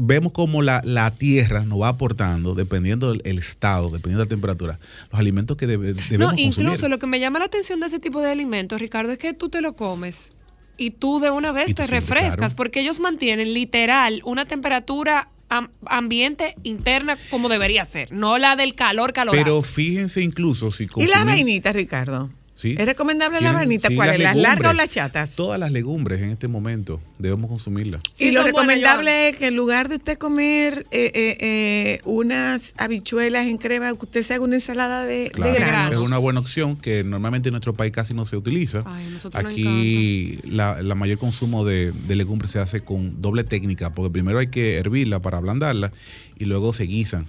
vemos 0.02 0.32
cómo 0.32 0.62
la, 0.62 0.82
la 0.86 1.12
tierra 1.12 1.66
nos 1.66 1.82
va 1.82 1.90
aportando, 1.90 2.56
dependiendo 2.56 3.12
del 3.12 3.22
el 3.26 3.38
estado, 3.38 3.86
dependiendo 3.90 4.20
de 4.20 4.26
la 4.26 4.30
temperatura, 4.30 4.80
los 5.12 5.20
alimentos 5.20 5.58
que 5.58 5.68
debe- 5.68 5.94
debemos 5.94 6.34
no, 6.34 6.40
incluso 6.40 6.64
consumir. 6.70 6.90
lo 6.92 7.00
que 7.00 7.08
me 7.08 7.20
llama 7.20 7.40
la 7.40 7.46
atención 7.46 7.80
de 7.80 7.88
ese 7.88 8.00
tipo 8.00 8.22
de 8.22 8.32
alimentos, 8.32 8.80
Ricardo, 8.80 9.12
es 9.12 9.18
que 9.18 9.34
tú 9.34 9.50
te 9.50 9.62
lo 9.62 9.74
comes 9.76 10.34
y 10.78 10.92
tú 10.92 11.20
de 11.20 11.30
una 11.30 11.52
vez 11.52 11.72
Y 11.72 11.74
te 11.74 11.86
refrescas, 11.88 12.36
claro. 12.38 12.56
porque 12.56 12.80
ellos 12.80 13.00
mantienen 13.00 13.54
literal 13.54 14.22
una 14.24 14.46
temperatura 14.46 15.28
am- 15.50 15.70
ambiente 15.86 16.56
interna 16.64 17.18
como 17.30 17.50
debería 17.50 17.84
ser, 17.84 18.12
no 18.14 18.38
la 18.38 18.56
del 18.56 18.76
calor, 18.76 19.12
calor. 19.12 19.36
Pero 19.36 19.62
fíjense 19.62 20.22
incluso 20.22 20.72
si 20.72 20.84
¿Y 20.84 20.88
consumimos- 20.88 21.16
las 21.16 21.26
vainitas, 21.26 21.76
Ricardo? 21.76 22.30
Sí. 22.60 22.76
¿Es 22.78 22.86
recomendable 22.86 23.40
la 23.40 23.54
vainita? 23.54 23.88
sí, 23.88 23.96
¿Cuáles? 23.96 24.20
¿Las 24.20 24.36
largas 24.36 24.74
o 24.74 24.76
las 24.76 24.90
chatas? 24.90 25.38
Todas 25.38 25.58
las 25.58 25.72
legumbres 25.72 26.22
en 26.22 26.32
este 26.32 26.50
momento 26.50 27.00
debemos 27.18 27.50
consumirlas. 27.50 28.02
y 28.18 28.32
lo 28.32 28.44
recomendable 28.44 29.30
es 29.30 29.38
que 29.38 29.48
en 29.48 29.56
lugar 29.56 29.88
de 29.88 29.96
usted 29.96 30.18
comer 30.18 30.86
eh, 30.92 31.10
eh, 31.16 31.38
eh, 31.40 31.98
unas 32.04 32.74
habichuelas 32.78 33.48
en 33.48 33.60
crema, 33.60 33.94
que 33.94 34.04
usted 34.06 34.24
se 34.24 34.34
haga 34.34 34.44
una 34.44 34.56
ensalada 34.56 35.06
de, 35.06 35.20
de 35.20 35.30
Claro, 35.30 35.54
granos. 35.56 35.96
es 35.96 36.02
una 36.02 36.18
buena 36.18 36.42
opción 36.42 36.76
que 36.76 37.06
normalmente 37.06 37.48
en 37.48 37.54
nuestro 37.54 37.74
país 37.74 37.94
casi 37.94 38.14
no 38.14 38.26
se 38.26 38.36
utiliza. 38.36 38.84
nosotros 39.14 39.42
nos 39.42 39.54
Aquí 39.54 40.40
la, 40.44 40.82
la 40.82 40.96
mayor 40.96 41.18
consumo 41.18 41.64
de, 41.64 41.94
de 41.94 42.16
legumbres 42.18 42.52
se 42.52 42.60
hace 42.60 42.82
con 42.82 43.22
doble 43.22 43.46
técnica, 43.46 43.94
porque 43.94 44.12
primero 44.12 44.38
hay 44.38 44.48
que 44.48 44.76
hervirla 44.76 45.22
para 45.22 45.38
ablandarla 45.38 45.94
y 46.38 46.44
luego 46.44 46.74
se 46.74 46.84
guisan. 46.84 47.26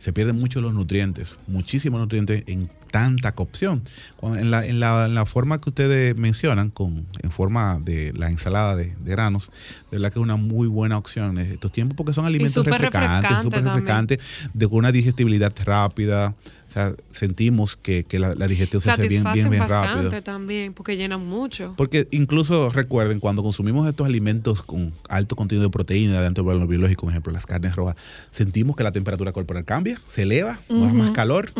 Se 0.00 0.12
pierden 0.12 0.36
mucho 0.36 0.60
los 0.60 0.74
nutrientes, 0.74 1.38
muchísimos 1.46 2.00
nutrientes 2.00 2.42
en 2.46 2.68
tanta 2.90 3.32
cocción. 3.32 3.82
En, 4.22 4.50
la, 4.50 4.66
en, 4.66 4.80
la, 4.80 5.06
en 5.06 5.14
la 5.14 5.26
forma 5.26 5.60
que 5.60 5.70
ustedes 5.70 6.16
mencionan, 6.16 6.70
con, 6.70 7.06
en 7.22 7.30
forma 7.30 7.78
de 7.80 8.12
la 8.14 8.30
ensalada 8.30 8.74
de, 8.74 8.96
de 8.96 9.10
granos, 9.12 9.52
de 9.90 9.98
verdad 9.98 10.12
que 10.12 10.18
es 10.18 10.22
una 10.22 10.36
muy 10.36 10.66
buena 10.66 10.98
opción 10.98 11.38
en 11.38 11.52
estos 11.52 11.70
tiempos 11.70 11.96
porque 11.96 12.14
son 12.14 12.26
alimentos 12.26 12.54
súper 12.54 12.72
refrescantes, 12.72 13.12
refrescante 13.12 13.42
súper 13.42 13.64
refrescantes, 13.64 14.18
de 14.52 14.66
una 14.66 14.90
digestibilidad 14.90 15.52
rápida. 15.64 16.34
O 16.70 16.72
sea, 16.72 16.92
sentimos 17.10 17.76
que, 17.76 18.04
que 18.04 18.20
la, 18.20 18.32
la 18.36 18.46
digestión 18.46 18.80
se 18.80 18.92
hace 18.92 19.08
bien, 19.08 19.24
bien, 19.34 19.50
bien 19.50 19.60
bastante 19.60 20.02
rápido. 20.04 20.22
también, 20.22 20.72
porque 20.72 20.96
llenan 20.96 21.26
mucho. 21.26 21.74
Porque 21.76 22.06
incluso 22.12 22.70
recuerden, 22.70 23.18
cuando 23.18 23.42
consumimos 23.42 23.88
estos 23.88 24.06
alimentos 24.06 24.62
con 24.62 24.92
alto 25.08 25.34
contenido 25.34 25.64
de 25.64 25.70
proteína, 25.70 26.20
de 26.20 26.26
antivalor 26.28 26.68
biológico, 26.68 27.02
por 27.06 27.10
ejemplo, 27.12 27.32
las 27.32 27.44
carnes 27.44 27.74
rojas, 27.74 27.96
sentimos 28.30 28.76
que 28.76 28.84
la 28.84 28.92
temperatura 28.92 29.32
corporal 29.32 29.64
cambia, 29.64 30.00
se 30.06 30.22
eleva, 30.22 30.60
nos 30.68 30.86
da 30.86 30.92
más 30.94 31.10
calor 31.10 31.50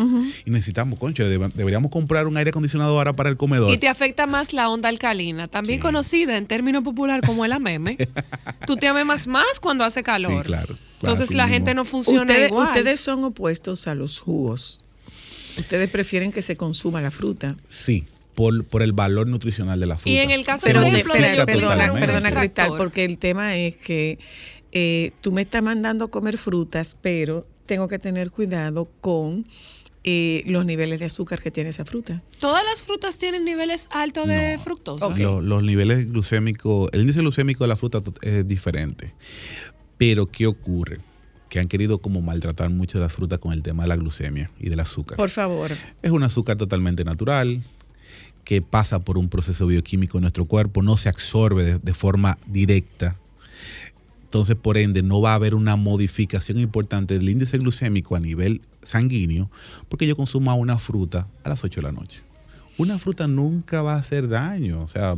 y 0.45 0.49
necesitamos, 0.49 0.97
concho, 0.97 1.23
debe- 1.27 1.51
deberíamos 1.55 1.91
comprar 1.91 2.25
un 2.25 2.37
aire 2.37 2.51
acondicionado 2.51 2.97
ahora 2.97 3.13
para 3.13 3.29
el 3.29 3.35
comedor. 3.35 3.69
Y 3.69 3.77
te 3.77 3.89
afecta 3.89 4.27
más 4.27 4.53
la 4.53 4.69
onda 4.69 4.87
alcalina, 4.87 5.49
también 5.49 5.81
conocida 5.81 6.37
en 6.37 6.45
términos 6.47 6.83
popular 6.83 7.19
como 7.25 7.43
el 7.43 7.51
ameme. 7.51 7.97
Tú 8.65 8.77
te 8.77 8.87
amemas 8.87 9.27
más 9.27 9.59
cuando 9.59 9.83
hace 9.83 10.03
calor. 10.03 10.43
Sí, 10.43 10.47
claro. 10.47 10.75
Entonces 11.01 11.33
la 11.33 11.43
mismo. 11.45 11.55
gente 11.55 11.73
no 11.73 11.83
funciona 11.83 12.21
ustedes, 12.21 12.51
igual. 12.51 12.67
ustedes 12.67 12.99
son 13.01 13.23
opuestos 13.25 13.87
a 13.87 13.95
los 13.95 14.19
jugos. 14.19 14.83
Ustedes 15.57 15.89
prefieren 15.89 16.31
que 16.31 16.41
se 16.41 16.55
consuma 16.57 17.01
la 17.01 17.11
fruta. 17.11 17.55
Sí, 17.67 18.05
por, 18.35 18.63
por 18.65 18.81
el 18.81 18.93
valor 18.93 19.27
nutricional 19.27 19.79
de 19.79 19.85
la 19.85 19.97
fruta. 19.97 20.09
Y 20.09 20.17
en 20.17 20.31
el 20.31 20.45
caso, 20.45 20.63
Pero 20.65 20.81
de- 20.81 20.91
yo 20.91 21.45
perdona, 21.45 21.93
perdona. 21.93 22.31
Cristal, 22.31 22.71
porque 22.77 23.03
el 23.03 23.17
tema 23.17 23.57
es 23.57 23.75
que 23.75 24.19
eh, 24.71 25.11
tú 25.21 25.31
me 25.31 25.41
estás 25.41 25.61
mandando 25.61 26.05
a 26.05 26.07
comer 26.09 26.37
frutas, 26.37 26.95
pero 27.01 27.45
tengo 27.65 27.87
que 27.87 27.99
tener 27.99 28.31
cuidado 28.31 28.89
con 29.01 29.45
eh, 30.03 30.41
los 30.47 30.65
niveles 30.65 30.99
de 30.99 31.05
azúcar 31.05 31.41
que 31.41 31.51
tiene 31.51 31.69
esa 31.69 31.85
fruta. 31.85 32.21
Todas 32.39 32.63
las 32.65 32.81
frutas 32.81 33.17
tienen 33.17 33.45
niveles 33.45 33.87
altos 33.91 34.27
de 34.27 34.57
fructosa. 34.63 35.09
Lo- 35.15 35.41
los 35.41 35.61
niveles 35.63 36.09
glucémicos, 36.09 36.89
el 36.93 37.01
índice 37.01 37.19
glucémico 37.19 37.63
de 37.63 37.67
la 37.67 37.75
fruta 37.75 38.01
to- 38.01 38.13
es 38.21 38.47
diferente. 38.47 39.13
Pero 39.97 40.25
¿qué 40.31 40.47
ocurre? 40.47 40.99
Que 41.51 41.59
han 41.59 41.67
querido 41.67 41.97
como 41.97 42.21
maltratar 42.21 42.69
mucho 42.69 42.97
de 42.97 43.03
las 43.03 43.11
frutas 43.11 43.39
con 43.39 43.51
el 43.51 43.61
tema 43.61 43.83
de 43.83 43.89
la 43.89 43.97
glucemia 43.97 44.49
y 44.57 44.69
del 44.69 44.79
azúcar. 44.79 45.17
Por 45.17 45.29
favor. 45.29 45.71
Es 46.01 46.11
un 46.11 46.23
azúcar 46.23 46.55
totalmente 46.55 47.03
natural 47.03 47.61
que 48.45 48.61
pasa 48.61 48.99
por 48.99 49.17
un 49.17 49.27
proceso 49.27 49.67
bioquímico 49.67 50.17
en 50.17 50.21
nuestro 50.21 50.45
cuerpo, 50.45 50.81
no 50.81 50.95
se 50.95 51.09
absorbe 51.09 51.63
de, 51.63 51.79
de 51.79 51.93
forma 51.93 52.37
directa. 52.47 53.17
Entonces, 54.23 54.55
por 54.55 54.77
ende, 54.77 55.03
no 55.03 55.19
va 55.19 55.33
a 55.33 55.35
haber 55.35 55.53
una 55.53 55.75
modificación 55.75 56.57
importante 56.57 57.17
del 57.17 57.27
índice 57.27 57.57
glucémico 57.57 58.15
a 58.15 58.21
nivel 58.21 58.61
sanguíneo 58.83 59.51
porque 59.89 60.07
yo 60.07 60.15
consumo 60.15 60.55
una 60.55 60.79
fruta 60.79 61.27
a 61.43 61.49
las 61.49 61.63
8 61.65 61.81
de 61.81 61.83
la 61.83 61.91
noche. 61.91 62.21
Una 62.77 62.97
fruta 62.97 63.27
nunca 63.27 63.81
va 63.81 63.95
a 63.95 63.99
hacer 63.99 64.29
daño. 64.29 64.81
O 64.81 64.87
sea, 64.87 65.17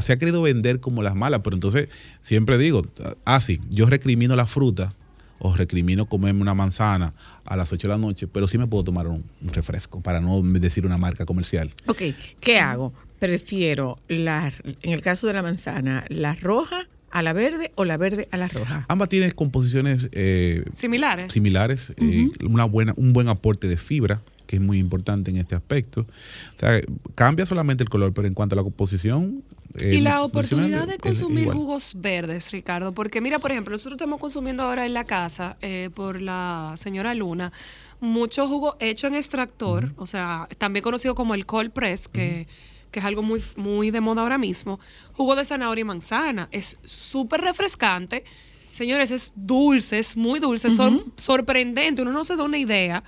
se 0.00 0.12
ha 0.14 0.16
querido 0.16 0.40
vender 0.40 0.80
como 0.80 1.02
las 1.02 1.14
malas, 1.14 1.42
pero 1.44 1.54
entonces 1.54 1.88
siempre 2.22 2.56
digo, 2.58 2.86
ah, 3.26 3.40
sí, 3.40 3.60
yo 3.70 3.86
recrimino 3.86 4.34
la 4.34 4.46
fruta 4.46 4.94
o 5.38 5.54
recrimino 5.54 6.06
comerme 6.06 6.42
una 6.42 6.54
manzana 6.54 7.14
a 7.44 7.56
las 7.56 7.72
8 7.72 7.86
de 7.88 7.92
la 7.94 7.98
noche, 7.98 8.26
pero 8.26 8.48
sí 8.48 8.58
me 8.58 8.66
puedo 8.66 8.84
tomar 8.84 9.06
un, 9.06 9.24
un 9.42 9.48
refresco, 9.52 10.00
para 10.00 10.20
no 10.20 10.40
decir 10.42 10.86
una 10.86 10.96
marca 10.96 11.26
comercial. 11.26 11.70
Ok, 11.86 12.02
¿qué 12.40 12.58
hago? 12.58 12.92
Prefiero, 13.18 13.96
la, 14.08 14.52
en 14.82 14.92
el 14.92 15.00
caso 15.02 15.26
de 15.26 15.32
la 15.32 15.42
manzana, 15.42 16.04
la 16.08 16.34
roja 16.34 16.86
a 17.10 17.22
la 17.22 17.32
verde 17.32 17.72
o 17.76 17.84
la 17.84 17.96
verde 17.96 18.28
a 18.30 18.36
la 18.36 18.48
roja. 18.48 18.84
Ambas 18.88 19.08
tienen 19.08 19.30
composiciones 19.30 20.08
eh, 20.12 20.64
Similares. 20.74 21.32
similares, 21.32 21.94
eh, 21.96 22.28
una 22.44 22.64
buena, 22.64 22.92
un 22.96 23.12
buen 23.12 23.28
aporte 23.28 23.68
de 23.68 23.76
fibra, 23.78 24.22
que 24.46 24.56
es 24.56 24.62
muy 24.62 24.78
importante 24.78 25.30
en 25.30 25.38
este 25.38 25.54
aspecto. 25.54 26.02
O 26.02 26.58
sea, 26.58 26.80
cambia 27.14 27.46
solamente 27.46 27.82
el 27.82 27.88
color, 27.90 28.12
pero 28.12 28.28
en 28.28 28.34
cuanto 28.34 28.54
a 28.54 28.56
la 28.56 28.62
composición... 28.62 29.42
eh, 29.80 29.96
Y 29.96 30.00
la 30.00 30.22
oportunidad 30.22 30.86
de 30.86 30.98
consumir 30.98 31.48
jugos 31.48 31.92
verdes, 31.96 32.50
Ricardo, 32.52 32.92
porque 32.92 33.20
mira, 33.20 33.38
por 33.38 33.50
ejemplo, 33.50 33.72
nosotros 33.72 33.96
estamos 33.98 34.20
consumiendo 34.20 34.62
ahora 34.62 34.86
en 34.86 34.94
la 34.94 35.04
casa, 35.04 35.56
eh, 35.60 35.90
por 35.94 36.20
la 36.22 36.74
señora 36.76 37.14
Luna, 37.14 37.52
mucho 38.00 38.46
jugo 38.46 38.76
hecho 38.78 39.06
en 39.06 39.14
extractor, 39.14 39.92
o 39.96 40.06
sea, 40.06 40.48
también 40.58 40.82
conocido 40.82 41.14
como 41.14 41.34
el 41.34 41.44
cold 41.46 41.72
press, 41.72 42.08
que, 42.08 42.46
que 42.90 42.98
es 43.00 43.04
algo 43.04 43.22
muy, 43.22 43.42
muy 43.56 43.90
de 43.90 44.00
moda 44.00 44.22
ahora 44.22 44.38
mismo. 44.38 44.78
Jugo 45.12 45.34
de 45.34 45.44
zanahoria 45.44 45.80
y 45.82 45.84
manzana, 45.84 46.48
es 46.52 46.76
súper 46.84 47.40
refrescante. 47.40 48.22
Señores, 48.70 49.10
es 49.10 49.32
dulce, 49.34 49.98
es 49.98 50.16
muy 50.16 50.38
dulce, 50.38 50.68
sor- 50.68 51.02
sorprendente, 51.16 52.02
uno 52.02 52.12
no 52.12 52.24
se 52.24 52.36
da 52.36 52.42
una 52.44 52.58
idea 52.58 53.02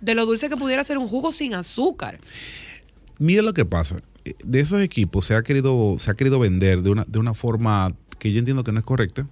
de 0.00 0.14
lo 0.14 0.26
dulce 0.26 0.48
que 0.48 0.56
pudiera 0.56 0.84
ser 0.84 0.98
un 0.98 1.08
jugo 1.08 1.32
sin 1.32 1.54
azúcar. 1.54 2.18
Mira 3.18 3.42
lo 3.42 3.52
que 3.52 3.64
pasa. 3.64 3.96
De 4.44 4.60
esos 4.60 4.82
equipos 4.82 5.26
se 5.26 5.34
ha 5.34 5.42
querido, 5.42 5.96
se 5.98 6.10
ha 6.10 6.14
querido 6.14 6.38
vender 6.38 6.82
de 6.82 6.90
una, 6.90 7.04
de 7.06 7.18
una 7.18 7.34
forma 7.34 7.94
que 8.18 8.32
yo 8.32 8.38
entiendo 8.38 8.62
que 8.62 8.70
no 8.70 8.78
es 8.78 8.84
correcta. 8.84 9.26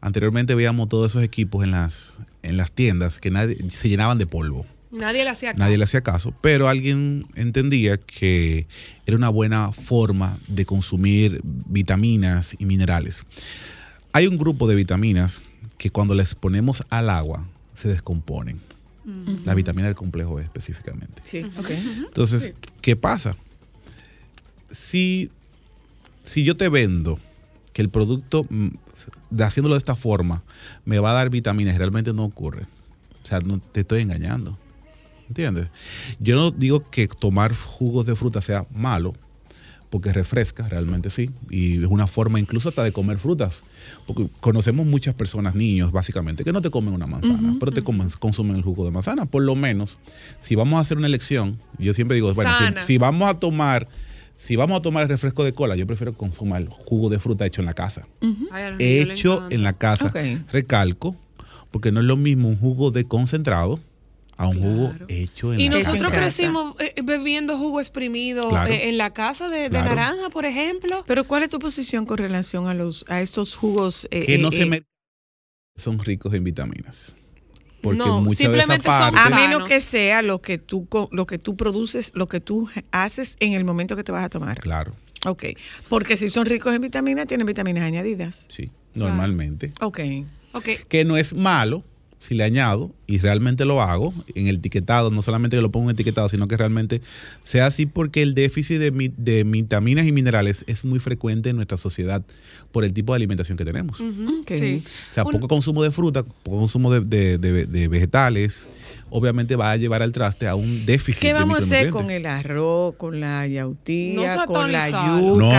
Anteriormente 0.00 0.54
veíamos 0.54 0.88
todos 0.88 1.12
esos 1.12 1.22
equipos 1.22 1.64
en 1.64 1.72
las, 1.72 2.16
en 2.42 2.56
las 2.56 2.72
tiendas 2.72 3.18
que 3.18 3.30
nadie, 3.30 3.58
se 3.70 3.88
llenaban 3.88 4.16
de 4.16 4.26
polvo. 4.26 4.64
Nadie 4.90 5.24
le 5.24 5.30
hacía 5.30 5.50
caso. 5.50 5.58
Nadie 5.58 5.76
le 5.76 5.84
hacía 5.84 6.00
caso, 6.00 6.32
pero 6.40 6.68
alguien 6.68 7.26
entendía 7.34 7.98
que 7.98 8.66
era 9.04 9.16
una 9.16 9.28
buena 9.28 9.72
forma 9.72 10.38
de 10.48 10.64
consumir 10.64 11.40
vitaminas 11.44 12.56
y 12.58 12.64
minerales. 12.64 13.24
Hay 14.12 14.26
un 14.26 14.38
grupo 14.38 14.66
de 14.66 14.76
vitaminas 14.76 15.42
que 15.76 15.90
cuando 15.90 16.14
les 16.14 16.34
ponemos 16.34 16.82
al 16.88 17.10
agua 17.10 17.46
se 17.74 17.88
descomponen. 17.88 18.60
La 19.44 19.54
vitamina 19.54 19.86
del 19.86 19.96
complejo 19.96 20.34
B 20.34 20.42
específicamente. 20.42 21.22
Sí, 21.24 21.44
ok. 21.56 21.70
Entonces, 22.06 22.52
¿qué 22.82 22.94
pasa? 22.94 23.36
Si, 24.70 25.30
si 26.24 26.44
yo 26.44 26.56
te 26.56 26.68
vendo 26.68 27.18
que 27.72 27.82
el 27.82 27.88
producto, 27.88 28.46
mm, 28.48 28.68
de 29.30 29.44
haciéndolo 29.44 29.76
de 29.76 29.78
esta 29.78 29.96
forma, 29.96 30.42
me 30.84 30.98
va 30.98 31.12
a 31.12 31.14
dar 31.14 31.30
vitaminas, 31.30 31.74
y 31.74 31.78
realmente 31.78 32.12
no 32.12 32.24
ocurre. 32.24 32.64
O 33.22 33.26
sea, 33.26 33.40
no 33.40 33.58
te 33.58 33.80
estoy 33.80 34.02
engañando. 34.02 34.58
¿Entiendes? 35.28 35.68
Yo 36.18 36.36
no 36.36 36.50
digo 36.50 36.88
que 36.90 37.08
tomar 37.08 37.54
jugos 37.54 38.06
de 38.06 38.16
fruta 38.16 38.40
sea 38.40 38.66
malo, 38.74 39.14
porque 39.90 40.12
refresca, 40.12 40.68
realmente 40.68 41.10
sí. 41.10 41.30
Y 41.50 41.82
es 41.82 41.88
una 41.88 42.06
forma 42.06 42.40
incluso 42.40 42.68
hasta 42.68 42.82
de 42.82 42.92
comer 42.92 43.18
frutas. 43.18 43.62
Porque 44.08 44.26
conocemos 44.40 44.86
muchas 44.86 45.14
personas, 45.14 45.54
niños 45.54 45.92
básicamente, 45.92 46.42
que 46.42 46.52
no 46.52 46.60
te 46.62 46.70
comen 46.70 46.92
una 46.94 47.06
manzana, 47.06 47.54
pero 47.60 47.70
te 47.70 47.84
comen- 47.84 48.10
consumen 48.18 48.56
el 48.56 48.62
jugo 48.62 48.84
de 48.86 48.90
manzana. 48.90 49.26
Por 49.26 49.42
lo 49.42 49.54
menos, 49.54 49.98
si 50.40 50.54
vamos 50.56 50.78
a 50.78 50.80
hacer 50.80 50.96
una 50.98 51.06
elección, 51.06 51.58
yo 51.78 51.92
siempre 51.94 52.14
digo, 52.16 52.32
bueno, 52.34 52.50
si, 52.80 52.86
si 52.86 52.98
vamos 52.98 53.28
a 53.30 53.38
tomar, 53.38 53.86
si 54.34 54.56
vamos 54.56 54.78
a 54.78 54.82
tomar 54.82 55.02
el 55.04 55.08
refresco 55.10 55.44
de 55.44 55.52
cola, 55.52 55.76
yo 55.76 55.86
prefiero 55.86 56.14
consumir 56.14 56.56
el 56.56 56.68
jugo 56.68 57.10
de 57.10 57.18
fruta 57.18 57.44
hecho 57.46 57.60
en 57.60 57.66
la 57.66 57.74
casa. 57.74 58.06
Hecho 58.80 59.42
en 59.50 59.62
la 59.62 59.74
casa. 59.74 60.06
Recalco, 60.52 61.14
porque 61.70 61.92
no 61.92 62.00
es 62.00 62.06
lo 62.06 62.16
mismo 62.16 62.48
un 62.48 62.56
jugo 62.58 62.90
de 62.90 63.04
concentrado 63.04 63.78
a 64.38 64.46
un 64.48 64.58
jugo 64.62 64.94
hecho 65.08 65.52
en 65.52 65.60
Y 65.60 65.68
la 65.68 65.76
nosotros 65.76 66.00
casa. 66.04 66.16
crecimos 66.16 66.74
eh, 66.80 66.94
bebiendo 67.02 67.58
jugo 67.58 67.80
exprimido 67.80 68.48
Claro. 68.48 68.72
eh, 68.72 68.88
en 68.88 68.96
la 68.96 69.12
casa 69.12 69.48
de, 69.48 69.62
de 69.62 69.68
Claro. 69.70 69.90
naranja, 69.90 70.30
por 70.30 70.46
ejemplo. 70.46 71.04
Pero 71.06 71.24
¿cuál 71.24 71.42
es 71.42 71.50
tu 71.50 71.58
posición 71.58 72.06
con 72.06 72.18
relación 72.18 72.66
a 72.68 72.74
los 72.74 73.04
a 73.08 73.20
estos 73.20 73.54
jugos? 73.56 74.08
eh, 74.10 74.24
que 74.24 74.38
no 74.38 74.48
eh, 74.48 74.52
se 74.52 74.62
eh, 74.62 74.66
me 74.66 74.82
son 75.76 75.98
ricos 75.98 76.32
en 76.34 76.44
vitaminas. 76.44 77.14
Porque 77.80 77.98
No, 77.98 78.20
muchas 78.20 78.38
de 78.38 78.44
esa 78.44 78.52
simplemente 78.66 78.88
son 78.88 79.12
parte 79.12 79.18
a 79.20 79.30
menos 79.30 79.68
que 79.68 79.80
sea 79.80 80.22
lo 80.22 80.40
que 80.42 80.58
tú 80.58 80.88
lo 81.12 81.26
que 81.26 81.38
tú 81.38 81.56
produces, 81.56 82.10
lo 82.14 82.26
que 82.26 82.40
tú 82.40 82.68
haces 82.90 83.36
en 83.40 83.52
el 83.52 83.64
momento 83.64 83.94
que 83.94 84.02
te 84.02 84.10
vas 84.12 84.24
a 84.24 84.28
tomar. 84.28 84.58
Claro, 84.60 84.94
Ok. 85.26 85.44
Porque 85.88 86.16
si 86.16 86.28
son 86.28 86.46
ricos 86.46 86.72
en 86.74 86.80
vitaminas, 86.80 87.26
tienen 87.26 87.44
vitaminas 87.46 87.82
añadidas. 87.84 88.46
sí, 88.48 88.70
normalmente. 88.94 89.72
Ok. 89.80 89.98
Ok. 90.52 90.68
Que 90.88 91.04
no 91.04 91.16
es 91.16 91.34
malo, 91.34 91.82
si 92.18 92.34
le 92.34 92.42
añado 92.44 92.92
y 93.06 93.18
realmente 93.18 93.64
lo 93.64 93.80
hago 93.80 94.12
en 94.34 94.48
el 94.48 94.56
etiquetado, 94.56 95.10
no 95.10 95.22
solamente 95.22 95.56
que 95.56 95.62
lo 95.62 95.70
pongo 95.70 95.88
en 95.88 95.94
etiquetado, 95.94 96.28
sino 96.28 96.48
que 96.48 96.56
realmente 96.56 97.00
sea 97.44 97.66
así 97.66 97.86
porque 97.86 98.22
el 98.22 98.34
déficit 98.34 98.78
de, 98.78 98.90
mi- 98.90 99.12
de 99.16 99.44
vitaminas 99.44 100.06
y 100.06 100.12
minerales 100.12 100.64
es 100.66 100.84
muy 100.84 100.98
frecuente 100.98 101.50
en 101.50 101.56
nuestra 101.56 101.76
sociedad 101.78 102.24
por 102.72 102.84
el 102.84 102.92
tipo 102.92 103.12
de 103.12 103.16
alimentación 103.16 103.56
que 103.56 103.64
tenemos. 103.64 103.98
Sí. 104.48 104.82
O 105.10 105.12
sea, 105.12 105.24
Un- 105.24 105.30
poco 105.32 105.48
consumo 105.48 105.82
de 105.82 105.90
fruta, 105.90 106.24
poco 106.24 106.58
consumo 106.58 106.92
de, 106.92 107.00
de- 107.00 107.38
de- 107.38 107.66
de 107.66 107.88
vegetales, 107.88 108.62
obviamente 109.10 109.56
va 109.56 109.70
a 109.72 109.76
llevar 109.76 110.02
al 110.02 110.12
traste 110.12 110.46
a 110.48 110.54
un 110.54 110.84
déficit 110.86 111.20
¿Qué 111.20 111.28
de 111.28 111.32
vamos 111.34 111.60
a 111.60 111.64
hacer 111.64 111.90
con 111.90 112.10
el 112.10 112.26
arroz, 112.26 112.94
con 112.96 113.20
la 113.20 113.46
yautía, 113.46 114.36
No 114.36 114.44
con 114.46 114.72
la 114.72 114.88
yuca? 114.88 115.06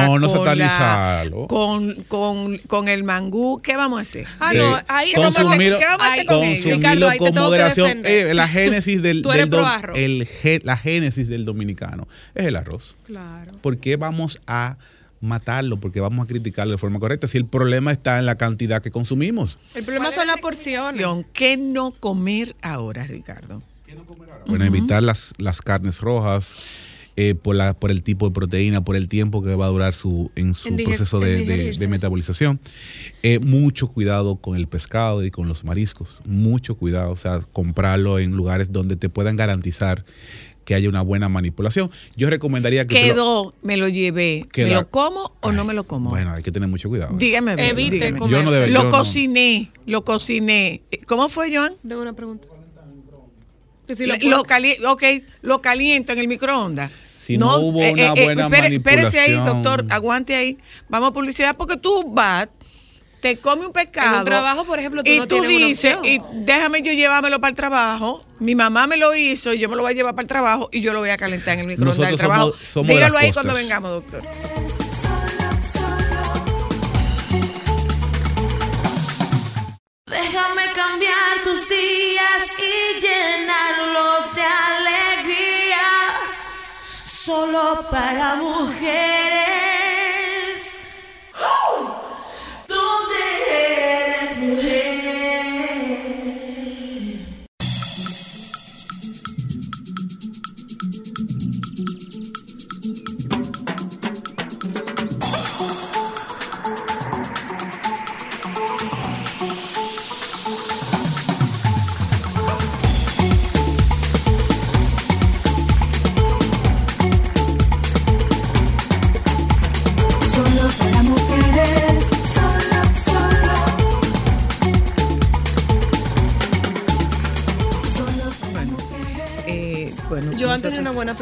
No, 0.08 0.20
no 0.20 0.28
con 0.28 0.46
la- 0.58 0.70
satanizarlo. 0.70 1.48
Con, 1.48 1.94
con, 2.08 2.58
con 2.68 2.88
el 2.88 3.04
mangú, 3.04 3.58
¿qué 3.62 3.76
vamos 3.76 4.00
a 4.00 4.02
hacer? 4.02 4.26
Ah, 4.40 4.52
Sí. 4.52 4.58
no, 4.58 4.78
ahí 4.88 5.12
¿Qué 5.14 5.20
vamos 5.20 5.36
a 5.38 5.42
hacer? 5.42 5.52
Consumirlo- 5.54 5.80
¿Qué 5.80 5.86
vamos 5.86 6.06
a 6.08 6.12
hacer 6.14 6.26
con 6.26 6.44
ellos? 6.44 6.54
Consumirlo 6.64 6.78
Ricardo, 6.78 7.10
ahí 7.10 7.18
con 7.18 7.34
moderación. 7.36 8.02
Eh, 8.06 8.34
la 8.34 8.48
génesis 8.48 9.02
del, 9.02 9.24
el 9.96 10.28
la 10.64 10.78
génesis 10.78 11.28
del 11.28 11.46
dominicano 11.46 12.08
es 12.36 12.46
el 12.46 12.56
arroz. 12.56 12.96
Claro. 13.06 13.52
¿Por 13.62 13.78
qué 13.78 13.96
vamos 13.96 14.40
a 14.48 14.78
matarlo? 15.22 15.80
Porque 15.80 16.00
vamos 16.00 16.24
a 16.24 16.28
criticarlo 16.28 16.72
de 16.72 16.78
forma 16.78 17.00
correcta. 17.00 17.28
Si 17.28 17.38
el 17.38 17.46
problema 17.46 17.92
está 17.92 18.20
en 18.20 18.26
la 18.26 18.36
cantidad 18.36 18.82
que 18.82 18.92
consumimos. 18.92 19.60
El 19.76 19.84
problema 19.84 20.12
son 20.12 20.28
las 20.28 20.40
porciones. 20.40 21.06
¿Qué 21.34 21.58
no 21.58 21.92
comer 21.92 22.56
ahora, 22.62 23.04
Ricardo? 23.06 23.62
Bueno, 24.48 24.66
evitar 24.66 25.04
las, 25.04 25.34
las 25.38 25.62
carnes 25.62 26.00
rojas. 26.02 26.98
eh, 27.22 27.36
por, 27.36 27.54
la, 27.54 27.74
por 27.74 27.92
el 27.92 28.02
tipo 28.02 28.28
de 28.30 28.34
proteína, 28.34 28.82
por 28.86 28.96
el 28.96 29.10
tiempo 29.10 29.44
que 29.44 29.54
va 29.54 29.66
a 29.66 29.70
durar 29.70 29.94
su, 29.94 30.32
en 30.38 30.56
su 30.56 30.74
proceso 30.74 31.20
de 31.20 31.88
metabolización. 31.90 32.62
Eh, 33.24 33.40
mucho 33.40 33.90
cuidado 33.90 34.38
con 34.38 34.56
el 34.56 34.68
pescado 34.68 35.26
y 35.26 35.30
con 35.30 35.50
los 35.50 35.66
mariscos. 35.66 36.20
Mucho 36.26 36.76
cuidado. 36.76 37.12
O 37.12 37.18
sea, 37.18 37.42
comprarlo 37.52 38.20
en 38.20 38.32
lugares 38.32 38.72
donde 38.72 38.96
te 38.96 39.10
puedan 39.10 39.36
garantizar 39.36 40.06
que 40.70 40.76
haya 40.76 40.88
una 40.88 41.02
buena 41.02 41.30
manipulación. 41.30 41.90
Yo 42.16 42.30
recomendaría 42.30 42.86
que... 42.86 42.94
lo- 42.94 43.02
Quedó, 43.16 43.54
me 43.64 43.76
lo 43.76 43.88
llevé. 43.88 44.46
Que 44.54 44.66
¿Me 44.66 44.70
la- 44.70 44.82
lo 44.82 44.90
como 44.92 45.34
o 45.42 45.52
no 45.52 45.66
me 45.66 45.74
lo 45.74 45.86
como? 45.88 46.12
bueno, 46.12 46.32
hay 46.38 46.44
que 46.44 46.52
tener 46.52 46.70
mucho 46.70 46.90
cuidado. 46.90 47.18
Dígame, 47.18 47.54
Evite 47.54 47.96
dígame. 47.96 48.20
comerse. 48.20 48.36
Yo 48.38 48.44
no 48.44 48.52
debe- 48.52 48.68
Lo 48.68 48.82
yo 48.82 48.84
no- 48.84 48.90
cociné, 48.90 49.72
lo 49.88 50.04
cociné. 50.04 50.84
¿Cómo 51.08 51.28
fue, 51.28 51.52
Joan? 51.52 51.74
Tengo 51.88 52.04
una 52.04 52.14
pregunta. 52.14 52.48
Si 53.98 54.06
lo 54.06 54.14
lo, 54.30 54.44
cali- 54.44 54.76
ok, 54.88 55.02
lo 55.42 55.60
caliento 55.60 56.12
en 56.14 56.20
el 56.20 56.28
microondas. 56.28 56.92
Si 57.18 57.36
no 57.36 57.58
hubo 57.58 57.80
una 57.80 58.14
buena 58.14 58.48
espere- 58.48 58.74
Espérese 58.76 59.20
ahí, 59.20 59.34
manipulación. 59.34 59.46
doctor, 59.64 59.86
aguante 59.90 60.36
ahí. 60.36 60.60
Vamos 60.88 61.10
a 61.10 61.14
publicidad 61.14 61.58
porque 61.58 61.78
tú 61.78 62.14
vas, 62.14 62.48
te 63.22 63.38
come 63.40 63.66
un 63.66 63.74
pescado. 63.74 64.14
En 64.14 64.20
un 64.20 64.26
trabajo, 64.26 64.66
por 64.66 64.80
ejemplo, 64.80 65.04
tú 65.04 65.12
y 65.12 65.18
no 65.20 65.28
tú 65.28 65.42
dices, 65.44 65.98
y 66.04 66.22
déjame 66.34 66.82
yo 66.82 66.94
llevármelo 66.94 67.40
para 67.40 67.50
el 67.50 67.56
trabajo. 67.56 68.26
Mi 68.40 68.56
mamá 68.56 68.88
me 68.88 68.98
lo 68.98 69.16
hizo 69.16 69.54
y 69.54 69.60
yo 69.60 69.68
me 69.70 69.76
lo 69.76 69.82
voy 69.82 69.92
a 69.92 69.96
llevar 69.96 70.14
para 70.16 70.24
el 70.24 70.28
trabajo 70.30 70.70
y 70.72 70.82
yo 70.82 70.94
lo 70.94 71.00
voy 71.00 71.10
a 71.10 71.18
calentar 71.18 71.56
en 71.56 71.62
el 71.62 71.68
microondas 71.68 71.98
del 71.98 72.18
trabajo. 72.18 72.52
somos- 72.52 72.68
somos 72.68 72.88
de 72.88 72.94
Dígalo 72.96 73.18
ahí 73.18 73.32
cuando 73.34 73.54
vengamos, 73.54 73.90
doctor. 73.92 74.24
Déjame 80.08 80.64
cambiar 80.74 81.44
tus 81.44 81.70
días 81.70 82.44
y 82.58 83.00
llenarlos 83.02 84.34
de 84.36 84.42
alegría. 84.42 85.88
Solo 87.06 87.86
para 87.92 88.36
mujeres. 88.36 89.59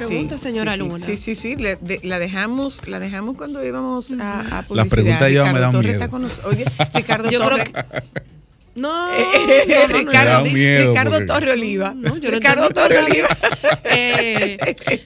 Pregunta, 0.07 0.37
señora 0.37 0.71
sí, 0.73 0.77
sí, 0.77 0.83
Luna. 0.83 0.99
Sí, 0.99 1.17
sí, 1.17 1.35
sí, 1.35 1.55
le- 1.55 1.75
de- 1.77 1.99
la 2.03 2.19
dejamos, 2.19 2.87
la 2.87 2.99
dejamos 2.99 3.37
cuando 3.37 3.63
íbamos 3.65 4.13
a, 4.19 4.39
a 4.59 4.63
publicidad. 4.63 4.75
Las 4.75 4.87
preguntas 4.89 5.31
ya 5.31 5.43
me 5.45 5.59
Torres 5.71 5.91
miedo. 5.91 5.93
está 5.93 6.07
con 6.09 6.21
nos- 6.21 6.43
Oye, 6.45 6.65
Ricardo 6.93 7.29
Yo 7.29 7.39
creo 7.39 7.49
Torres. 7.65 7.71
No, 8.77 9.11
Eh, 9.13 9.17
no, 9.67 9.87
no, 9.87 9.99
Ricardo, 9.99 10.45
miedo 10.45 10.89
Ricardo 10.89 11.11
porque- 11.11 11.25
Torre 11.25 11.51
Oliva. 11.51 11.93
No, 11.95 12.15
yo 12.17 12.29
Ricardo 12.31 12.69
Torre. 12.69 12.99
Oliva. 12.99 13.27
Eh, 13.85 14.57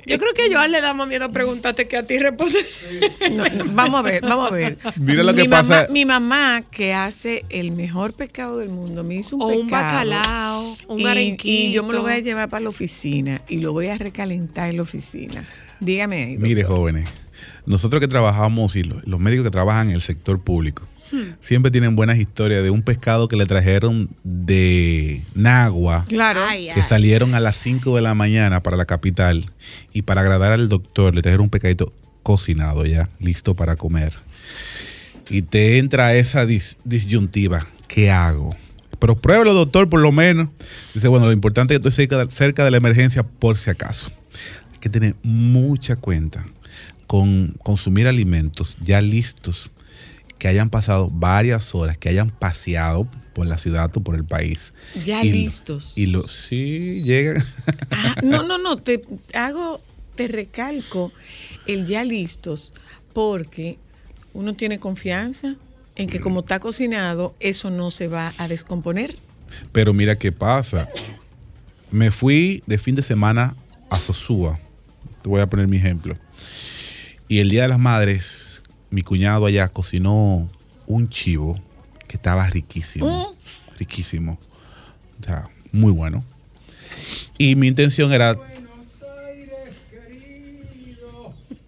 yo 0.06 0.18
creo 0.18 0.34
que 0.34 0.44
a 0.44 0.46
Joan 0.58 0.72
le 0.72 0.82
da 0.82 0.94
más 0.94 1.08
miedo 1.08 1.30
preguntarte 1.32 1.88
que 1.88 1.98
a 1.98 2.04
ti 2.04 2.18
responder. 2.18 2.66
No, 3.32 3.46
no, 3.48 3.66
vamos 3.74 4.00
a 4.00 4.04
ver, 4.04 4.22
vamos 4.22 4.52
a 4.52 4.54
ver. 4.54 4.78
Mira 4.98 5.24
lo 5.24 5.34
mi 5.34 5.44
que 5.44 5.48
mamá, 5.48 5.68
pasa. 5.68 5.88
Mi 5.92 6.06
mamá, 6.06 6.64
que 6.70 6.94
hace 6.94 7.46
el 7.50 7.72
mejor 7.72 8.14
pescado 8.14 8.58
del 8.58 8.70
mundo, 8.70 9.04
me 9.04 9.16
hizo 9.16 9.36
un 9.38 9.42
O 9.42 9.48
pescado. 9.48 9.62
un 9.62 9.68
bacalao, 9.70 10.78
un 10.88 11.00
y, 11.00 11.06
arenquito. 11.08 11.48
y 11.70 11.72
yo 11.72 11.84
me 11.84 11.94
lo 11.94 12.02
voy 12.02 12.14
a 12.14 12.20
llevar 12.20 12.50
para 12.50 12.62
la 12.64 12.70
oficina 12.70 13.42
y 13.48 13.58
lo 13.58 13.72
voy 13.74 13.88
a 13.88 13.98
recalentar 13.98 14.70
en 14.70 14.78
la 14.78 14.82
oficina. 14.84 15.46
Dígame 15.80 16.24
ahí. 16.24 16.38
Mire, 16.38 16.64
jóvenes, 16.64 17.08
nosotros 17.66 18.00
que 18.02 18.08
trabajamos 18.08 18.76
y 18.76 18.84
los 18.84 19.20
médicos 19.20 19.46
que 19.46 19.52
trabajan 19.52 19.90
en 19.90 19.96
el 19.96 20.02
sector 20.02 20.40
público 20.42 20.88
Hmm. 21.12 21.34
siempre 21.42 21.72
tienen 21.72 21.96
buenas 21.96 22.18
historias 22.20 22.64
de 22.64 22.70
un 22.70 22.82
pescado 22.84 23.28
que 23.28 23.36
le 23.36 23.46
trajeron 23.46 24.10
de 24.24 25.24
Nagua. 25.36 26.06
Claro. 26.08 26.42
que 26.74 26.84
salieron 26.84 27.36
a 27.36 27.40
las 27.40 27.58
5 27.58 27.96
de 27.96 28.02
la 28.02 28.14
mañana 28.16 28.64
para 28.64 28.78
la 28.78 28.86
capital 28.86 29.46
y 29.94 30.04
para 30.04 30.22
agradar 30.22 30.52
al 30.54 30.70
doctor 30.70 31.14
le 31.16 31.22
trajeron 31.22 31.46
un 31.46 31.50
pescadito 31.50 31.94
cocinado 32.24 32.86
ya, 32.86 33.10
listo 33.20 33.56
para 33.56 33.76
comer. 33.76 34.14
Y 35.30 35.42
te 35.44 35.78
entra 35.78 36.14
esa 36.16 36.46
dis- 36.46 36.78
disyuntiva, 36.84 37.66
¿qué 37.88 38.10
hago? 38.12 38.56
Pero 39.00 39.16
pruébelo, 39.18 39.54
doctor, 39.54 39.90
por 39.90 40.00
lo 40.00 40.12
menos. 40.12 40.50
Dice, 40.94 41.08
bueno, 41.08 41.26
lo 41.26 41.32
importante 41.32 41.74
es 41.74 41.80
que 41.82 41.88
estoy 41.90 42.04
cerca 42.06 42.24
de, 42.26 42.32
cerca 42.32 42.66
de 42.66 42.72
la 42.72 42.78
emergencia 42.78 43.24
por 43.24 43.58
si 43.58 43.70
acaso. 43.70 44.12
Hay 44.74 44.80
que 44.80 44.90
tener 44.90 45.16
mucha 45.24 45.96
cuenta 45.96 46.46
con 47.08 47.56
consumir 47.64 48.08
alimentos 48.08 48.78
ya 48.80 49.02
listos, 49.02 49.72
que 50.42 50.48
hayan 50.48 50.72
pasado 50.72 51.08
varias 51.14 51.76
horas, 51.76 52.00
que 52.00 52.10
hayan 52.10 52.32
paseado 52.32 53.08
por 53.34 53.46
la 53.46 53.60
ciudad 53.60 53.96
o 53.96 54.02
por 54.02 54.16
el 54.16 54.26
país. 54.26 54.74
Ya 55.04 55.24
Y- 55.24 55.32
listos. 55.32 55.96
Y 55.96 56.08
lo, 56.08 56.28
sí, 56.28 57.04
llegan. 57.04 57.44
Ah, 57.92 58.16
no, 58.24 58.42
no, 58.42 58.58
no, 58.58 58.78
te 58.78 59.04
hago, 59.36 59.80
te 60.16 60.28
recalco 60.28 61.14
el 61.68 61.86
ya 61.86 62.04
listos, 62.04 62.74
porque 63.14 63.78
uno 64.34 64.56
tiene 64.56 64.80
confianza 64.80 65.58
en 65.96 66.08
que 66.10 66.20
como 66.20 66.40
está 66.40 66.58
cocinado, 66.60 67.36
eso 67.40 67.70
no 67.70 67.92
se 67.92 68.08
va 68.08 68.34
a 68.40 68.48
descomponer. 68.48 69.16
Pero 69.72 69.94
mira 69.94 70.16
qué 70.16 70.32
pasa. 70.32 70.90
Me 71.92 72.10
fui 72.10 72.64
de 72.66 72.80
fin 72.80 72.96
de 72.96 73.04
semana 73.04 73.54
a 73.92 74.00
Sosúa. 74.00 74.60
Te 75.22 75.30
voy 75.30 75.42
a 75.42 75.48
poner 75.48 75.68
mi 75.68 75.78
ejemplo. 75.78 76.18
Y 77.28 77.42
el 77.42 77.50
Día 77.52 77.62
de 77.62 77.68
las 77.68 77.80
Madres, 77.80 78.51
mi 78.92 79.02
cuñado 79.02 79.46
allá 79.48 79.68
cocinó 79.70 80.48
un 80.86 81.10
chivo 81.10 81.58
que 82.08 82.18
estaba 82.18 82.48
riquísimo. 82.48 83.34
Riquísimo. 83.80 84.38
O 85.20 85.24
sea, 85.24 85.50
muy 85.72 85.92
bueno. 85.92 86.24
Y 87.38 87.56
mi 87.56 87.68
intención 87.68 88.12
era 88.12 88.36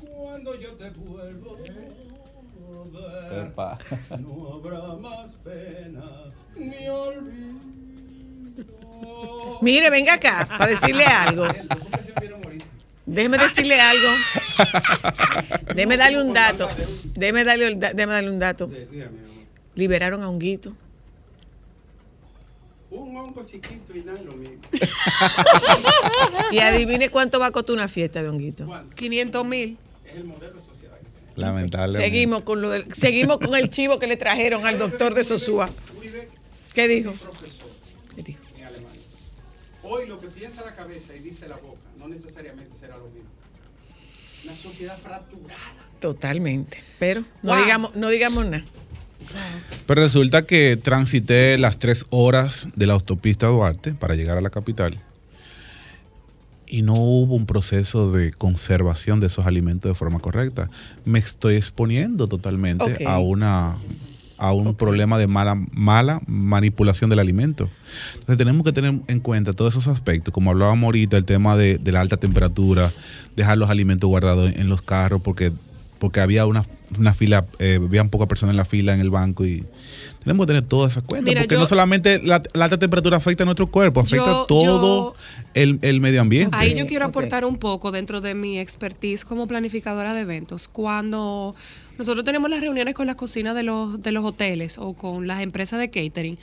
Cuando 0.02 0.60
yo 0.60 0.74
te 0.74 0.90
vuelvo 0.90 1.58
a 1.58 1.62
ver, 3.36 4.20
no 4.20 4.54
habrá 4.56 4.95
más 4.95 5.32
pena 5.44 6.04
ni 6.58 6.90
olvido. 6.90 7.54
Mire, 9.62 9.90
venga 9.90 10.16
acá, 10.16 10.45
para 10.45 10.68
decirle 10.68 11.06
algo. 11.06 11.48
Déjeme 13.06 13.38
decirle 13.38 13.80
algo. 13.80 14.10
Déjeme 15.76 15.98
darle 15.98 16.22
un 16.22 16.34
dato. 16.34 16.68
Déjeme 17.16 17.44
darle, 17.44 17.76
déjeme 17.76 18.14
darle 18.14 18.30
un 18.32 18.40
dato. 18.40 18.70
Liberaron 19.76 20.22
a 20.24 20.30
Honguito. 20.30 20.74
Un 22.91 23.18
hongo 23.18 23.44
chiquito 23.45 23.95
y 23.98 24.02
nada 24.04 24.22
lo 24.22 24.34
mismo. 24.34 24.58
Y 26.52 26.60
adivine 26.60 27.10
cuánto 27.10 27.40
va 27.40 27.48
a 27.48 27.52
costar 27.52 27.74
una 27.76 27.88
fiesta 27.88 28.22
de 28.22 28.30
Honguito. 28.30 28.68
500 28.95 29.45
mil. 29.45 29.78
Es 30.08 30.16
el 30.18 30.26
modelo 30.26 30.60
social. 30.62 30.91
Lamentablemente. 31.36 32.06
Seguimos 32.06 32.44
con, 32.44 32.62
lo 32.62 32.70
del- 32.70 32.94
seguimos 32.94 33.40
con 33.40 33.56
el 33.56 33.70
chivo 33.72 33.98
que 33.98 34.06
le 34.06 34.16
trajeron 34.18 34.68
al 34.68 34.78
doctor 34.78 35.16
de 35.16 35.24
Sosúa. 35.24 35.72
¿Qué 36.76 36.88
dijo? 36.88 37.14
¿Qué 38.16 38.22
dijo? 38.22 38.44
Hoy 39.82 40.06
lo 40.08 40.20
que 40.20 40.28
piensa 40.28 40.64
la 40.64 40.74
cabeza 40.76 41.16
y 41.16 41.20
dice 41.20 41.48
la 41.48 41.58
boca 41.58 41.80
no 42.00 42.08
necesariamente 42.08 42.78
será 42.78 42.98
lo 42.98 43.08
mismo. 43.10 43.30
Una 44.44 44.56
sociedad 44.56 44.98
fracturada. 44.99 45.60
Totalmente. 45.99 46.84
Pero 46.99 47.24
no 47.41 47.53
Wow. 47.53 47.64
digamos, 47.64 47.95
no 47.95 48.10
digamos 48.10 48.45
nada. 48.45 48.64
Pero 49.88 50.02
resulta 50.02 50.45
que 50.45 50.78
transité 50.78 51.57
las 51.57 51.78
tres 51.78 52.06
horas 52.10 52.68
de 52.76 52.88
la 52.88 52.94
autopista 52.94 53.48
Duarte 53.48 53.94
para 53.94 54.15
llegar 54.15 54.38
a 54.38 54.41
la 54.41 54.49
capital 54.49 54.99
y 56.74 56.82
no 56.82 56.95
hubo 56.95 57.36
un 57.36 57.45
proceso 57.45 58.11
de 58.11 58.32
conservación 58.32 59.20
de 59.20 59.28
esos 59.28 59.45
alimentos 59.45 59.91
de 59.91 59.95
forma 59.95 60.20
correcta. 60.20 60.70
Me 61.06 61.20
estoy 61.20 61.56
exponiendo 61.56 62.28
totalmente 62.28 63.06
a 63.06 63.20
una 63.20 63.78
a 64.38 64.51
un 64.51 64.76
problema 64.76 65.18
de 65.18 65.27
mala 65.27 65.55
mala 65.72 66.22
manipulación 66.27 67.10
del 67.10 67.19
alimento. 67.19 67.69
Entonces 68.14 68.38
tenemos 68.38 68.64
que 68.64 68.72
tener 68.73 68.93
en 69.07 69.19
cuenta 69.19 69.53
todos 69.53 69.73
esos 69.73 69.88
aspectos, 69.88 70.34
como 70.34 70.49
hablábamos 70.51 70.85
ahorita, 70.85 71.18
el 71.18 71.26
tema 71.26 71.55
de, 71.55 71.77
de 71.77 71.91
la 71.91 72.01
alta 72.01 72.18
temperatura, 72.18 72.91
dejar 73.35 73.57
los 73.57 73.69
alimentos 73.69 74.07
guardados 74.10 74.51
en, 74.51 74.61
en 74.61 74.69
los 74.69 74.81
carros 74.81 75.22
porque 75.22 75.51
porque 75.99 76.19
había 76.19 76.45
una, 76.45 76.65
una 76.99 77.14
fila, 77.14 77.45
eh, 77.60 77.80
habían 77.81 78.10
pocas 78.10 78.27
personas 78.27 78.51
en 78.53 78.57
la 78.57 78.65
fila 78.65 78.93
en 78.93 78.99
el 78.99 79.10
banco 79.10 79.45
y 79.45 79.64
tenemos 80.22 80.45
que 80.45 80.47
tener 80.47 80.64
todas 80.68 80.91
esas 80.91 81.03
cuentas, 81.03 81.30
Mira, 81.31 81.41
porque 81.43 81.55
yo- 81.55 81.61
no 81.61 81.65
solamente 81.65 82.22
la, 82.22 82.43
la 82.53 82.65
alta 82.65 82.77
temperatura 82.77 83.15
afecta 83.15 83.43
a 83.43 83.45
nuestro 83.45 83.68
cuerpo, 83.68 84.01
afecta 84.01 84.26
Yo- 84.31 84.45
todo 84.45 85.15
el, 85.53 85.80
el 85.81 86.01
medio 86.01 86.19
ambiente. 86.19 86.57
Ahí 86.60 86.73
yo 86.76 86.88
quiero 86.88 87.05
aportar 87.05 87.45
un 87.45 87.55
poco 87.55 87.93
dentro 87.93 88.19
de 88.19 88.34
mi 88.35 88.60
expertise 88.60 89.23
como 89.23 89.47
planificadora 89.47 90.14
de 90.14 90.22
eventos. 90.22 90.68
Cuando 90.68 91.55
nosotros 91.98 92.26
tenemos 92.26 92.49
las 92.49 92.61
reuniones 92.61 92.95
con 92.95 93.07
las 93.07 93.15
cocinas 93.15 93.56
de 93.56 93.64
los, 93.64 94.02
de 94.02 94.11
los 94.11 94.26
hoteles 94.26 94.78
o 94.78 94.94
con 94.94 95.28
las 95.28 95.41
empresas 95.41 95.80
de 95.80 95.90
catering, 95.90 96.38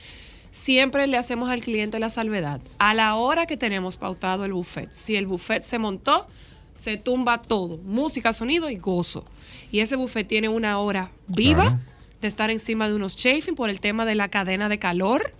siempre 0.50 1.06
le 1.06 1.16
hacemos 1.16 1.48
al 1.50 1.60
cliente 1.60 1.98
la 1.98 2.10
salvedad. 2.10 2.60
A 2.78 2.94
la 2.94 3.14
hora 3.14 3.46
que 3.46 3.56
tenemos 3.56 3.96
pautado 3.96 4.44
el 4.44 4.52
buffet, 4.52 4.92
si 4.92 5.16
el 5.16 5.26
buffet 5.26 5.62
se 5.62 5.78
montó, 5.78 6.26
se 6.74 6.96
tumba 6.96 7.40
todo, 7.40 7.78
música, 7.78 8.32
sonido 8.32 8.70
y 8.70 8.76
gozo. 8.76 9.24
Y 9.72 9.80
ese 9.80 9.96
buffet 9.96 10.26
tiene 10.26 10.48
una 10.48 10.78
hora 10.78 11.10
viva 11.26 11.62
Claro. 11.64 11.78
de 12.20 12.28
estar 12.28 12.50
encima 12.50 12.88
de 12.88 12.94
unos 12.94 13.16
chafing 13.16 13.54
por 13.54 13.70
el 13.70 13.80
tema 13.80 14.04
de 14.04 14.14
la 14.14 14.28
cadena 14.28 14.68
de 14.68 14.78
calor 14.78 15.32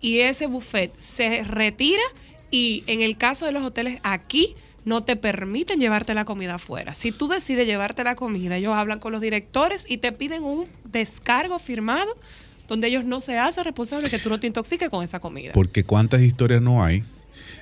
y 0.00 0.20
ese 0.20 0.46
buffet 0.46 0.92
se 0.98 1.42
retira 1.44 2.02
y 2.50 2.84
en 2.86 3.02
el 3.02 3.16
caso 3.16 3.46
de 3.46 3.52
los 3.52 3.64
hoteles 3.64 4.00
aquí 4.02 4.54
no 4.84 5.04
te 5.04 5.16
permiten 5.16 5.80
llevarte 5.80 6.14
la 6.14 6.24
comida 6.24 6.54
afuera. 6.54 6.94
Si 6.94 7.12
tú 7.12 7.28
decides 7.28 7.66
llevarte 7.66 8.04
la 8.04 8.14
comida, 8.16 8.56
ellos 8.56 8.74
hablan 8.74 9.00
con 9.00 9.12
los 9.12 9.20
directores 9.20 9.84
y 9.88 9.98
te 9.98 10.12
piden 10.12 10.42
un 10.44 10.66
descargo 10.90 11.58
firmado 11.58 12.16
donde 12.68 12.88
ellos 12.88 13.04
no 13.04 13.20
se 13.20 13.38
hacen 13.38 13.64
responsables 13.64 14.10
que 14.10 14.18
tú 14.18 14.28
no 14.28 14.38
te 14.40 14.46
intoxiques 14.46 14.88
con 14.90 15.02
esa 15.02 15.20
comida. 15.20 15.52
Porque 15.52 15.84
cuántas 15.84 16.20
historias 16.22 16.60
no 16.62 16.84
hay 16.84 17.02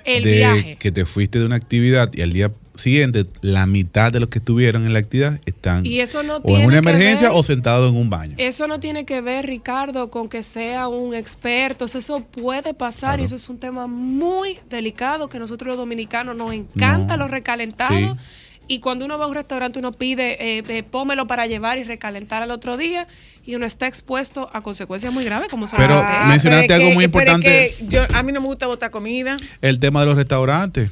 El 0.03 0.23
de 0.23 0.35
viaje. 0.37 0.77
que 0.79 0.91
te 0.91 1.05
fuiste 1.05 1.39
de 1.39 1.45
una 1.45 1.55
actividad 1.55 2.11
y 2.13 2.21
al 2.21 2.33
día 2.33 2.51
siguiente 2.77 3.25
la 3.41 3.65
mitad 3.65 4.11
de 4.11 4.19
los 4.19 4.29
que 4.29 4.39
estuvieron 4.39 4.85
en 4.85 4.93
la 4.93 4.99
actividad 4.99 5.39
están 5.45 5.85
Y 5.85 5.99
eso 5.99 6.23
no 6.23 6.37
o 6.37 6.57
en 6.57 6.65
una 6.65 6.77
emergencia 6.77 7.29
ver- 7.29 7.37
o 7.37 7.43
sentados 7.43 7.89
en 7.91 7.97
un 7.97 8.09
baño. 8.09 8.35
Eso 8.37 8.67
no 8.67 8.79
tiene 8.79 9.05
que 9.05 9.21
ver, 9.21 9.45
Ricardo, 9.47 10.09
con 10.09 10.29
que 10.29 10.43
sea 10.43 10.87
un 10.87 11.13
experto. 11.13 11.85
Eso 11.85 12.21
puede 12.21 12.73
pasar 12.73 13.19
y 13.19 13.23
eso 13.23 13.35
es 13.35 13.49
un 13.49 13.57
tema 13.59 13.87
muy 13.87 14.59
delicado 14.69 15.29
que 15.29 15.39
nosotros 15.39 15.67
los 15.69 15.77
dominicanos 15.77 16.35
nos 16.35 16.51
encanta 16.53 17.17
No. 17.17 17.23
los 17.23 17.31
recalentados. 17.31 17.97
Sí. 18.17 18.23
Y 18.69 18.79
cuando 18.79 19.05
uno 19.05 19.17
va 19.17 19.23
a 19.23 19.27
un 19.29 19.35
restaurante, 19.35 19.79
uno 19.79 19.93
pide, 19.93 20.57
eh, 20.57 20.63
eh, 20.67 20.83
pómelo 20.83 21.25
para 21.25 21.47
llevar 21.47 21.77
y 21.77 21.83
recalentar 21.85 22.43
al 22.43 22.51
otro 22.51 22.75
día. 22.75 23.07
Y 23.45 23.55
uno 23.55 23.65
está 23.65 23.87
expuesto 23.87 24.49
a 24.51 24.59
consecuencias 24.61 25.13
muy 25.13 25.23
graves, 25.23 25.47
como 25.47 25.67
son 25.67 25.77
Pero 25.77 26.03
mencionaste 26.27 26.67
pero 26.67 26.73
es 26.73 26.79
algo 26.81 26.89
que- 26.89 26.93
muy 26.95 27.03
es 27.05 27.07
importante. 27.07 27.75
que 27.79 27.85
yo, 27.87 28.01
a 28.13 28.23
mí 28.23 28.33
no 28.33 28.41
me 28.41 28.47
gusta 28.47 28.67
botar 28.67 28.91
comida. 28.91 29.37
El 29.61 29.79
tema 29.79 30.01
de 30.01 30.07
los 30.07 30.17
restaurantes. 30.17 30.91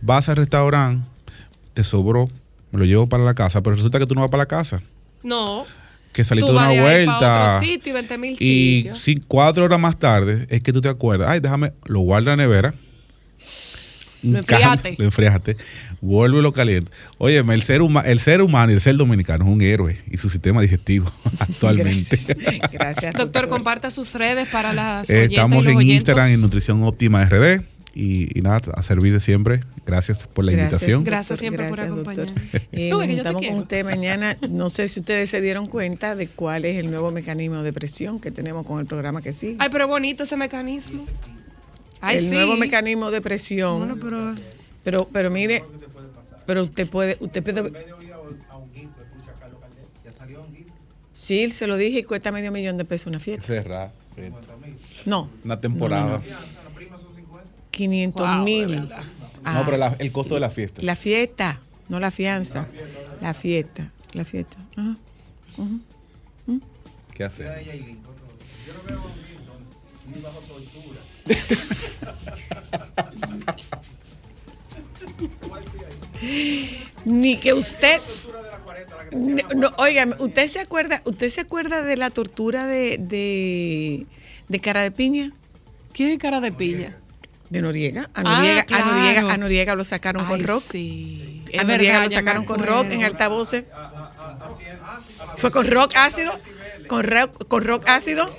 Vas 0.00 0.28
al 0.28 0.36
restaurante, 0.36 1.04
te 1.78 1.84
sobró, 1.84 2.28
me 2.72 2.80
lo 2.80 2.84
llevo 2.84 3.08
para 3.08 3.22
la 3.22 3.34
casa, 3.34 3.62
pero 3.62 3.76
resulta 3.76 4.00
que 4.00 4.06
tú 4.06 4.16
no 4.16 4.22
vas 4.22 4.30
para 4.30 4.42
la 4.42 4.48
casa. 4.48 4.82
No. 5.22 5.64
Que 6.12 6.24
saliste 6.24 6.50
de 6.50 6.56
una 6.58 6.70
vuelta. 6.70 7.56
otro 7.58 7.66
sitio 7.68 7.90
y 7.90 7.94
20 7.94 8.18
mil 8.18 8.36
Y 8.40 8.88
si 8.94 9.14
cuatro 9.16 9.64
horas 9.64 9.78
más 9.78 9.96
tarde 9.96 10.46
es 10.50 10.60
que 10.60 10.72
tú 10.72 10.80
te 10.80 10.88
acuerdas, 10.88 11.28
ay, 11.30 11.38
déjame, 11.38 11.72
lo 11.84 12.00
guarda 12.00 12.32
en 12.32 12.38
la 12.38 12.44
nevera. 12.46 12.74
Lo 14.22 14.38
enfriaste. 14.38 14.96
Lo 14.98 15.04
enfriaste. 15.04 15.56
Vuelve 16.00 16.40
y 16.40 16.42
lo 16.42 16.52
calienta. 16.52 16.90
Oye, 17.18 17.38
el 17.38 17.62
ser, 17.62 17.82
huma- 17.82 18.02
el 18.04 18.18
ser 18.18 18.42
humano 18.42 18.72
y 18.72 18.74
el 18.74 18.80
ser 18.80 18.96
dominicano 18.96 19.44
es 19.44 19.50
un 19.52 19.60
héroe 19.60 19.96
y 20.10 20.16
su 20.16 20.28
sistema 20.28 20.60
digestivo 20.60 21.08
actualmente. 21.38 22.18
Gracias. 22.72 23.14
Doctor, 23.14 23.48
comparta 23.48 23.90
sus 23.90 24.14
redes 24.14 24.48
para 24.48 24.72
las 24.72 25.08
Eh, 25.08 25.28
y 25.30 25.34
Estamos 25.34 25.62
los 25.64 25.70
en 25.72 25.78
oyentos. 25.78 25.94
Instagram 25.98 26.30
en 26.30 26.40
Nutrición 26.40 26.82
Óptima 26.82 27.24
RD. 27.24 27.62
Y, 28.00 28.38
y 28.38 28.42
nada, 28.42 28.60
a 28.76 28.82
servir 28.84 29.20
siempre. 29.20 29.58
Gracias 29.84 30.28
por 30.28 30.44
la 30.44 30.52
invitación. 30.52 31.02
Gracias 31.02 31.40
siempre 31.40 31.68
por 31.68 31.80
acompañarnos. 31.80 32.40
Eh, 32.70 32.90
Tú, 32.92 32.98
nos 32.98 33.06
que 33.08 33.16
yo 33.16 33.22
te 33.24 33.28
juntamos 33.30 33.32
con 33.32 33.40
quiero. 33.40 33.56
usted 33.56 33.84
mañana. 33.84 34.36
No 34.48 34.70
sé 34.70 34.86
si 34.86 35.00
ustedes 35.00 35.30
se 35.30 35.40
dieron 35.40 35.66
cuenta 35.66 36.14
de 36.14 36.28
cuál 36.28 36.64
es 36.64 36.76
el 36.76 36.90
nuevo 36.92 37.10
mecanismo 37.10 37.62
de 37.64 37.72
presión 37.72 38.20
que 38.20 38.30
tenemos 38.30 38.64
con 38.64 38.78
el 38.78 38.86
programa 38.86 39.20
que 39.20 39.32
sigue. 39.32 39.56
Ay, 39.58 39.68
pero 39.72 39.84
es 39.84 39.90
bonito 39.90 40.22
ese 40.22 40.36
mecanismo. 40.36 41.04
Ay, 42.00 42.18
el 42.18 42.24
sí. 42.28 42.30
nuevo 42.30 42.56
mecanismo 42.56 43.10
de 43.10 43.20
presión. 43.20 43.78
Bueno, 43.78 43.96
pero- 44.00 44.34
pero, 44.84 45.08
pero 45.12 45.28
mire, 45.30 45.64
pero 46.46 46.62
usted 46.62 46.86
puede, 46.88 47.16
usted 47.18 47.42
puede. 47.42 47.72
Sí, 51.12 51.50
se 51.50 51.66
lo 51.66 51.76
dije 51.76 51.98
y 51.98 52.02
cuesta 52.04 52.30
medio 52.30 52.52
millón 52.52 52.76
de 52.76 52.84
pesos 52.84 53.08
una 53.08 53.18
fiesta. 53.18 53.44
Cerrar. 53.44 53.90
No. 55.04 55.28
Una 55.44 55.60
temporada. 55.60 56.22
500 57.78 58.26
Wow, 58.26 58.38
de 58.38 58.44
mil. 58.44 58.68
verdad. 58.80 59.04
No, 59.44 59.64
pero 59.64 59.76
la- 59.76 59.96
el 60.00 60.10
costo 60.12 60.34
de 60.34 60.40
la 60.40 60.50
fiesta. 60.50 60.82
La 60.82 60.96
fiesta, 60.96 61.60
no 61.88 62.00
la 62.00 62.10
fianza. 62.10 62.66
La 63.20 63.34
fiesta, 63.34 63.90
la 64.12 64.24
fiesta. 64.24 64.56
Ajá. 64.76 64.96
Ujú. 65.56 65.80
¿Qué 67.14 67.24
hacer? 67.24 67.48
Ni 77.04 77.36
que 77.38 77.52
usted. 77.52 78.00
No, 79.12 79.42
no, 79.56 79.70
óigame, 79.78 80.14
¿usted 80.18 80.46
se 80.48 80.60
acuerda, 80.60 81.00
usted 81.04 81.28
se 81.28 81.40
acuerda 81.40 81.82
de 81.82 81.96
la 81.96 82.10
tortura 82.10 82.66
de, 82.66 82.98
de, 82.98 84.06
de 84.48 84.60
cara 84.60 84.82
de 84.82 84.90
piña? 84.90 85.32
¿Quién 85.92 86.10
es 86.10 86.18
cara 86.18 86.40
de 86.40 86.52
piña? 86.52 86.96
De 87.50 87.62
Noriega. 87.62 88.10
A 88.14 88.20
Ah, 88.20 88.22
Noriega, 88.22 88.66
a. 88.70 88.84
Noriega, 88.84 89.32
a 89.32 89.36
Noriega 89.36 89.74
lo 89.74 89.84
sacaron 89.84 90.24
con 90.26 90.44
rock. 90.44 90.62
sí. 90.70 91.42
A 91.58 91.64
Noriega 91.64 91.94
verdad, 92.00 92.02
lo 92.04 92.10
sacaron 92.10 92.44
con 92.44 92.62
rock 92.62 92.90
en 92.90 93.04
altavoces. 93.04 93.64
Fue 95.38 95.50
con 95.50 95.66
rock 95.66 95.92
ácido. 95.96 96.32
Con 96.88 97.04
rock, 97.04 97.46
con 97.48 97.64
rock 97.64 97.88
ácido. 97.88 98.34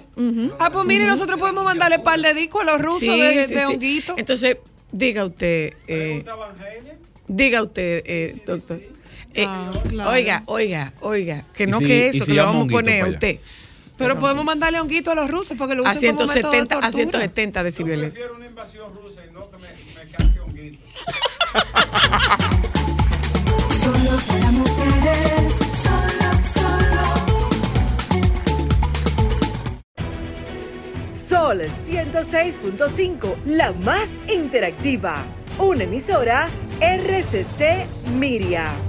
Ah, 0.60 0.69
pues 0.72 0.86
mire, 0.86 1.06
nosotros 1.06 1.40
podemos 1.40 1.64
mandarle 1.64 1.99
par 1.99 2.19
de 2.19 2.34
discos 2.34 2.61
a 2.61 2.65
los 2.65 2.81
rusos 2.81 2.99
Sí, 3.02 3.19
de, 3.22 3.44
sí, 3.48 3.53
de 3.53 3.60
sí. 3.60 3.65
honguito. 3.65 4.14
Entonces, 4.18 4.57
diga 4.91 5.26
usted, 5.26 5.73
eh, 5.88 6.26
diga 7.27 7.64
usted, 7.64 8.03
eh, 8.06 8.41
doctor. 8.45 8.80
Eh, 9.36 9.45
Ah, 9.48 9.69
claro. 9.88 10.10
Oiga, 10.11 10.44
oiga, 10.48 10.94
oiga, 11.02 11.45
que 11.53 11.68
no 11.68 11.77
si- 11.80 11.86
que 11.86 12.07
eso, 12.10 12.26
si 12.26 12.31
que 12.31 12.38
lo 12.38 12.45
vamos 12.48 12.65
a 12.68 12.72
poner 12.72 13.03
a 13.03 13.07
usted. 13.07 13.40
Pero 14.00 14.18
podemos 14.18 14.44
mandarle 14.46 14.80
honguito 14.80 15.12
a 15.12 15.16
los 15.16 15.30
rusos 15.30 15.56
porque 15.58 15.76
lo 15.76 15.86
A 15.86 15.92
usan 15.92 16.16
como 16.16 16.24
método 16.24 16.28
de 16.28 16.42
170, 16.42 16.76
a 16.76 16.80
tortura. 16.80 16.92
170 16.92 17.64
decibeles. 17.64 18.14
Solo 23.84 24.18
para 24.28 24.52
mujeres, 24.52 25.54
solo, 25.84 26.30
solo. 26.54 27.02
Sol 31.12 31.60
106.5, 31.62 33.44
la 33.46 33.72
más 33.74 34.20
interactiva. 34.28 35.26
Una 35.58 35.84
emisora 35.84 36.50
RCC 36.80 37.86
Miria. 38.18 38.89